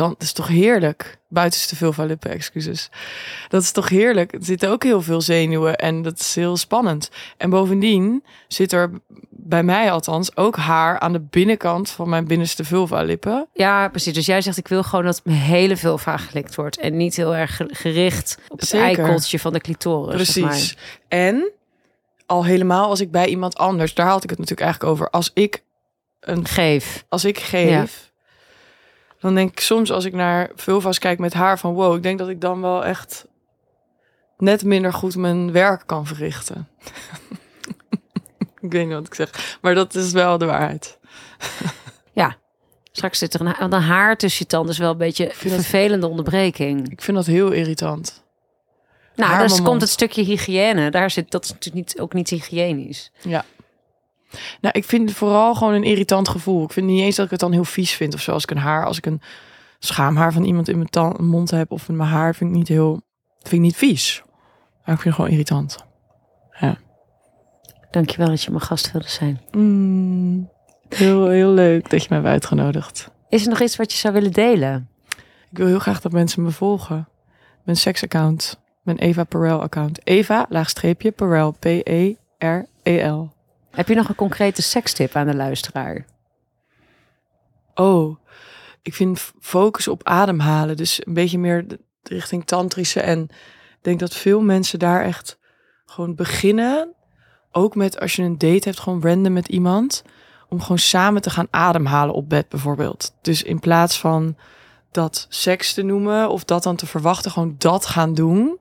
Dan 0.00 0.08
dat 0.10 0.22
is 0.22 0.32
toch 0.32 0.48
heerlijk. 0.48 1.18
Buitenste 1.28 1.76
vulva-lippen, 1.76 2.30
excuses. 2.30 2.88
Dat 3.48 3.62
is 3.62 3.70
toch 3.72 3.88
heerlijk. 3.88 4.32
Er 4.32 4.44
zitten 4.44 4.70
ook 4.70 4.82
heel 4.82 5.02
veel 5.02 5.20
zenuwen 5.20 5.76
en 5.76 6.02
dat 6.02 6.18
is 6.18 6.34
heel 6.34 6.56
spannend. 6.56 7.10
En 7.36 7.50
bovendien 7.50 8.24
zit 8.48 8.72
er 8.72 8.90
bij 9.30 9.62
mij 9.62 9.92
althans 9.92 10.36
ook 10.36 10.56
haar 10.56 10.98
aan 10.98 11.12
de 11.12 11.20
binnenkant 11.20 11.90
van 11.90 12.08
mijn 12.08 12.26
binnenste 12.26 12.64
vulva-lippen. 12.64 13.48
Ja, 13.52 13.88
precies. 13.88 14.14
Dus 14.14 14.26
jij 14.26 14.40
zegt, 14.40 14.56
ik 14.56 14.68
wil 14.68 14.82
gewoon 14.82 15.04
dat 15.04 15.20
mijn 15.24 15.38
hele 15.38 15.76
vulva 15.76 16.16
gelikt 16.16 16.54
wordt. 16.54 16.78
En 16.78 16.96
niet 16.96 17.16
heel 17.16 17.36
erg 17.36 17.56
ge- 17.56 17.68
gericht 17.72 18.38
op 18.48 18.60
het 18.60 18.68
Zeker. 18.68 18.86
eikeltje 18.86 19.38
van 19.38 19.52
de 19.52 19.60
clitoris. 19.60 20.32
zeg 20.32 20.44
Precies. 20.44 20.76
En 21.08 21.50
al 22.26 22.44
helemaal 22.44 22.88
als 22.88 23.00
ik 23.00 23.10
bij 23.10 23.26
iemand 23.26 23.56
anders, 23.56 23.94
daar 23.94 24.06
had 24.08 24.24
ik 24.24 24.30
het 24.30 24.38
natuurlijk 24.38 24.66
eigenlijk 24.66 24.92
over. 24.92 25.10
Als 25.10 25.30
ik 25.34 25.62
een 26.20 26.36
maar. 26.40 26.46
Geef. 26.48 27.04
als 27.08 27.24
ik 27.24 27.38
geef, 27.38 28.09
dan 29.20 29.34
denk 29.34 29.50
ik 29.50 29.60
soms 29.60 29.92
als 29.92 30.04
ik 30.04 30.12
naar 30.12 30.50
vulva's 30.54 30.98
kijk 30.98 31.18
met 31.18 31.34
haar 31.34 31.58
van 31.58 31.72
wow, 31.72 31.96
ik 31.96 32.02
denk 32.02 32.18
dat 32.18 32.28
ik 32.28 32.40
dan 32.40 32.60
wel 32.60 32.84
echt 32.84 33.26
net 34.38 34.64
minder 34.64 34.92
goed 34.92 35.16
mijn 35.16 35.52
werk 35.52 35.82
kan 35.86 36.06
verrichten. 36.06 36.68
ik 38.60 38.72
weet 38.72 38.84
niet 38.86 38.94
wat 38.94 39.06
ik 39.06 39.14
zeg, 39.14 39.58
maar 39.60 39.74
dat 39.74 39.94
is 39.94 40.12
wel 40.12 40.38
de 40.38 40.46
waarheid. 40.46 40.98
Straks 42.92 43.18
zit 43.18 43.34
er 43.34 43.40
een, 43.40 43.72
haar 43.72 44.16
tussen 44.16 44.42
je 44.42 44.50
tanden 44.50 44.72
is 44.72 44.78
wel 44.78 44.90
een 44.90 44.96
beetje 44.96 45.26
een 45.26 45.50
vervelende 45.50 46.06
onderbreking. 46.06 46.90
Ik 46.90 47.00
vind 47.00 47.16
dat 47.16 47.26
heel 47.26 47.50
irritant. 47.50 48.22
Nou, 49.16 49.32
moment. 49.32 49.62
komt 49.62 49.80
het 49.80 49.90
stukje 49.90 50.22
hygiëne. 50.22 50.90
Daar 50.90 51.10
zit 51.10 51.30
dat 51.30 51.44
is 51.44 51.50
natuurlijk 51.50 51.86
niet, 51.86 52.00
ook 52.00 52.12
niet 52.12 52.28
hygiënisch. 52.28 53.10
Nou, 54.60 54.78
ik 54.78 54.84
vind 54.84 55.08
het 55.08 55.18
vooral 55.18 55.54
gewoon 55.54 55.74
een 55.74 55.84
irritant 55.84 56.28
gevoel. 56.28 56.64
Ik 56.64 56.72
vind 56.72 56.86
niet 56.86 57.00
eens 57.00 57.16
dat 57.16 57.24
ik 57.24 57.30
het 57.30 57.40
dan 57.40 57.52
heel 57.52 57.64
vies 57.64 57.92
vind 57.92 58.14
of 58.14 58.20
zo. 58.20 58.32
Als 58.32 58.42
ik 58.42 58.50
een 58.50 58.56
haar, 58.56 58.86
als 58.86 58.96
ik 58.96 59.06
een 59.06 59.20
schaamhaar 59.78 60.32
van 60.32 60.44
iemand 60.44 60.68
in 60.68 60.78
mijn 60.78 61.24
mond 61.24 61.50
heb 61.50 61.70
of 61.70 61.88
in 61.88 61.96
mijn 61.96 62.08
haar, 62.08 62.34
vind 62.34 62.50
ik 62.50 62.56
niet 62.56 62.68
heel, 62.68 63.00
vind 63.38 63.52
ik 63.52 63.60
niet 63.60 63.76
vies. 63.76 64.22
Maar 64.84 64.94
ik 64.94 65.00
vind 65.00 65.04
het 65.04 65.14
gewoon 65.14 65.30
irritant. 65.30 65.88
Dankjewel 67.90 68.28
dat 68.28 68.42
je 68.42 68.50
mijn 68.50 68.62
gast 68.62 68.92
wilde 68.92 69.08
zijn. 69.08 69.40
Mm, 69.50 70.50
heel, 70.88 71.28
heel 71.28 71.50
leuk 71.50 71.90
dat 71.90 72.02
je 72.02 72.08
me 72.10 72.14
hebt 72.14 72.28
uitgenodigd. 72.28 73.10
Is 73.28 73.42
er 73.42 73.48
nog 73.48 73.60
iets 73.60 73.76
wat 73.76 73.92
je 73.92 73.98
zou 73.98 74.14
willen 74.14 74.32
delen? 74.32 74.88
Ik 75.50 75.58
wil 75.58 75.66
heel 75.66 75.78
graag 75.78 76.00
dat 76.00 76.12
mensen 76.12 76.42
me 76.42 76.50
volgen. 76.50 77.08
Mijn 77.64 77.76
seksaccount. 77.76 78.60
Mijn 78.82 78.98
Eva 78.98 79.24
Perel 79.24 79.62
account. 79.62 80.06
Eva, 80.06 80.46
laagstreepje, 80.48 81.10
Perel. 81.10 81.50
P-E-R-E-L. 81.58 83.30
Heb 83.70 83.88
je 83.88 83.94
nog 83.94 84.08
een 84.08 84.14
concrete 84.14 84.62
sekstip 84.62 85.16
aan 85.16 85.26
de 85.26 85.34
luisteraar? 85.34 86.06
Oh, 87.74 88.16
ik 88.82 88.94
vind 88.94 89.32
focus 89.40 89.88
op 89.88 90.04
ademhalen. 90.04 90.76
Dus 90.76 91.06
een 91.06 91.14
beetje 91.14 91.38
meer 91.38 91.66
richting 92.02 92.46
tantrische. 92.46 93.00
En 93.00 93.22
ik 93.22 93.78
denk 93.80 94.00
dat 94.00 94.14
veel 94.14 94.40
mensen 94.40 94.78
daar 94.78 95.04
echt 95.04 95.38
gewoon 95.86 96.14
beginnen. 96.14 96.94
Ook 97.52 97.74
met 97.74 98.00
als 98.00 98.16
je 98.16 98.22
een 98.22 98.38
date 98.38 98.68
hebt, 98.68 98.80
gewoon 98.80 99.02
random 99.02 99.32
met 99.32 99.48
iemand. 99.48 100.02
Om 100.48 100.60
gewoon 100.60 100.78
samen 100.78 101.22
te 101.22 101.30
gaan 101.30 101.48
ademhalen 101.50 102.14
op 102.14 102.28
bed 102.28 102.48
bijvoorbeeld. 102.48 103.14
Dus 103.22 103.42
in 103.42 103.60
plaats 103.60 103.98
van 103.98 104.36
dat 104.90 105.26
seks 105.28 105.74
te 105.74 105.82
noemen 105.82 106.30
of 106.30 106.44
dat 106.44 106.62
dan 106.62 106.76
te 106.76 106.86
verwachten, 106.86 107.30
gewoon 107.30 107.54
dat 107.58 107.86
gaan 107.86 108.14
doen. 108.14 108.58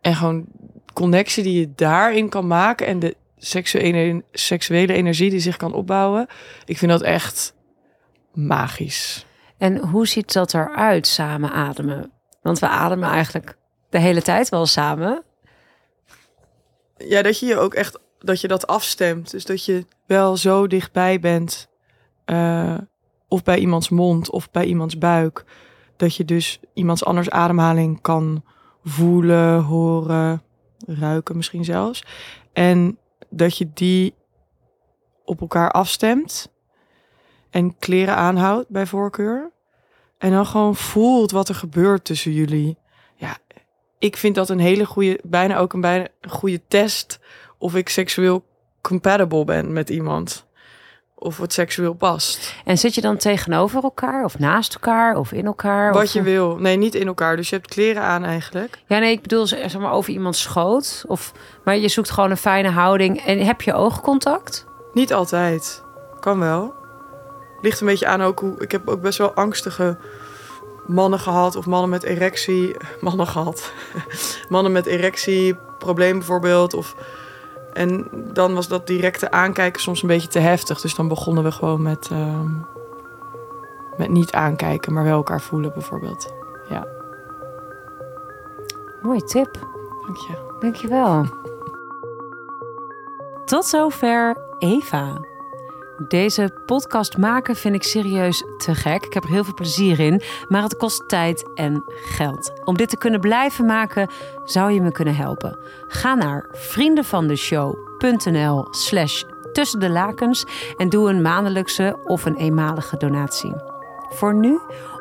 En 0.00 0.14
gewoon 0.14 0.46
connectie 0.92 1.42
die 1.42 1.60
je 1.60 1.72
daarin 1.74 2.28
kan 2.28 2.46
maken 2.46 2.86
en 2.86 2.98
de 2.98 3.16
seksuele, 3.40 4.24
seksuele 4.32 4.92
energie 4.92 5.30
die 5.30 5.40
zich 5.40 5.56
kan 5.56 5.72
opbouwen. 5.72 6.26
Ik 6.64 6.78
vind 6.78 6.90
dat 6.90 7.02
echt 7.02 7.54
magisch. 8.32 9.26
En 9.58 9.78
hoe 9.78 10.06
ziet 10.06 10.32
dat 10.32 10.54
eruit, 10.54 11.06
samen 11.06 11.52
ademen? 11.52 12.12
Want 12.42 12.58
we 12.58 12.68
ademen 12.68 13.08
eigenlijk 13.08 13.56
de 13.90 13.98
hele 13.98 14.22
tijd 14.22 14.48
wel 14.48 14.66
samen. 14.66 15.22
Ja, 16.96 17.22
dat 17.22 17.38
je 17.38 17.46
je 17.46 17.58
ook 17.58 17.74
echt 17.74 17.98
dat 18.18 18.40
je 18.40 18.48
dat 18.48 18.66
afstemt. 18.66 19.30
Dus 19.30 19.44
dat 19.44 19.64
je 19.64 19.86
wel 20.06 20.36
zo 20.36 20.66
dichtbij 20.66 21.20
bent. 21.20 21.68
eh, 22.24 22.78
of 23.28 23.42
bij 23.42 23.58
iemands 23.58 23.88
mond 23.88 24.30
of 24.30 24.50
bij 24.50 24.64
iemands 24.64 24.98
buik. 24.98 25.44
Dat 25.96 26.16
je 26.16 26.24
dus 26.24 26.60
iemands 26.74 27.04
anders 27.04 27.30
ademhaling 27.30 28.00
kan 28.00 28.44
voelen, 28.84 29.62
horen, 29.62 30.42
ruiken 30.86 31.36
misschien 31.36 31.64
zelfs. 31.64 32.04
En 32.52 32.98
dat 33.30 33.58
je 33.58 33.70
die 33.74 34.14
op 35.24 35.40
elkaar 35.40 35.70
afstemt. 35.70 36.52
En 37.50 37.78
kleren 37.78 38.16
aanhoudt 38.16 38.68
bij 38.68 38.86
voorkeur. 38.86 39.50
En 40.18 40.30
dan 40.30 40.46
gewoon 40.46 40.76
voelt 40.76 41.30
wat 41.30 41.48
er 41.48 41.54
gebeurt 41.54 42.04
tussen 42.04 42.32
jullie. 42.32 42.76
Ja, 43.14 43.38
ik 43.98 44.16
vind 44.16 44.34
dat 44.34 44.48
een 44.48 44.58
hele 44.58 44.86
goede, 44.86 45.20
bijna 45.22 45.58
ook 45.58 45.72
een 45.72 45.80
bijna 45.80 46.08
goede 46.28 46.60
test 46.68 47.20
of 47.58 47.74
ik 47.74 47.88
seksueel 47.88 48.44
compatible 48.80 49.44
ben 49.44 49.72
met 49.72 49.90
iemand. 49.90 50.46
Of 51.22 51.38
het 51.38 51.52
seksueel 51.52 51.92
past. 51.94 52.54
En 52.64 52.78
zit 52.78 52.94
je 52.94 53.00
dan 53.00 53.16
tegenover 53.16 53.82
elkaar 53.82 54.24
of 54.24 54.38
naast 54.38 54.74
elkaar 54.74 55.16
of 55.16 55.32
in 55.32 55.46
elkaar? 55.46 55.92
Wat 55.92 56.02
of- 56.02 56.12
je 56.12 56.22
wil. 56.22 56.56
Nee, 56.56 56.76
niet 56.76 56.94
in 56.94 57.06
elkaar. 57.06 57.36
Dus 57.36 57.48
je 57.48 57.56
hebt 57.56 57.68
kleren 57.68 58.02
aan 58.02 58.24
eigenlijk. 58.24 58.78
Ja, 58.86 58.98
nee, 58.98 59.12
ik 59.12 59.22
bedoel 59.22 59.46
zeg 59.46 59.78
maar 59.78 59.92
over 59.92 60.12
iemands 60.12 60.40
schoot. 60.42 61.04
Of, 61.06 61.32
maar 61.64 61.76
je 61.76 61.88
zoekt 61.88 62.10
gewoon 62.10 62.30
een 62.30 62.36
fijne 62.36 62.70
houding. 62.70 63.20
En 63.24 63.38
heb 63.38 63.62
je 63.62 63.72
oogcontact? 63.74 64.66
Niet 64.92 65.12
altijd. 65.12 65.82
Kan 66.20 66.38
wel. 66.38 66.74
Ligt 67.60 67.80
een 67.80 67.86
beetje 67.86 68.06
aan 68.06 68.22
ook 68.22 68.40
hoe... 68.40 68.54
Ik 68.58 68.72
heb 68.72 68.88
ook 68.88 69.00
best 69.00 69.18
wel 69.18 69.32
angstige 69.34 69.96
mannen 70.86 71.18
gehad. 71.18 71.56
Of 71.56 71.66
mannen 71.66 71.90
met 71.90 72.02
erectie... 72.02 72.76
Mannen 73.00 73.26
gehad. 73.26 73.72
mannen 74.48 74.72
met 74.72 74.86
erectie, 74.86 75.56
probleem 75.78 76.18
bijvoorbeeld. 76.18 76.74
Of... 76.74 76.94
En 77.72 78.08
dan 78.32 78.54
was 78.54 78.68
dat 78.68 78.86
directe 78.86 79.30
aankijken 79.30 79.82
soms 79.82 80.02
een 80.02 80.08
beetje 80.08 80.28
te 80.28 80.38
heftig. 80.38 80.80
Dus 80.80 80.94
dan 80.94 81.08
begonnen 81.08 81.44
we 81.44 81.52
gewoon 81.52 81.82
met... 81.82 82.08
ehm, 82.12 82.48
met 83.96 84.08
niet 84.08 84.32
aankijken, 84.32 84.92
maar 84.92 85.04
wel 85.04 85.16
elkaar 85.16 85.40
voelen 85.40 85.72
bijvoorbeeld. 85.72 86.38
Mooie 89.02 89.24
tip. 89.24 89.58
Dank 90.06 90.16
je. 90.16 90.56
Dankjewel. 90.60 91.26
Tot 93.44 93.64
zover 93.64 94.36
Eva. 94.58 95.29
Deze 96.08 96.50
podcast 96.66 97.16
maken 97.16 97.56
vind 97.56 97.74
ik 97.74 97.82
serieus 97.82 98.44
te 98.58 98.74
gek. 98.74 99.04
Ik 99.04 99.12
heb 99.12 99.24
er 99.24 99.30
heel 99.30 99.44
veel 99.44 99.54
plezier 99.54 100.00
in, 100.00 100.22
maar 100.48 100.62
het 100.62 100.76
kost 100.76 101.08
tijd 101.08 101.50
en 101.54 101.82
geld. 101.86 102.52
Om 102.64 102.76
dit 102.76 102.88
te 102.88 102.96
kunnen 102.96 103.20
blijven 103.20 103.66
maken, 103.66 104.10
zou 104.44 104.72
je 104.72 104.80
me 104.80 104.92
kunnen 104.92 105.16
helpen. 105.16 105.58
Ga 105.86 106.14
naar 106.14 106.48
vriendenvandeshow.nl 106.52 108.66
slash 108.70 109.22
tussen 109.52 109.80
de 109.80 109.90
lakens 109.90 110.44
en 110.76 110.88
doe 110.88 111.10
een 111.10 111.22
maandelijkse 111.22 111.98
of 112.04 112.24
een 112.24 112.36
eenmalige 112.36 112.96
donatie. 112.96 113.54
Voor 114.08 114.34
nu 114.34 114.60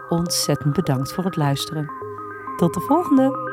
ontzettend 0.10 0.74
bedankt 0.74 1.14
voor 1.14 1.24
het 1.24 1.36
luisteren. 1.36 1.91
Tot 2.58 2.74
de 2.74 2.80
volgende! 2.80 3.47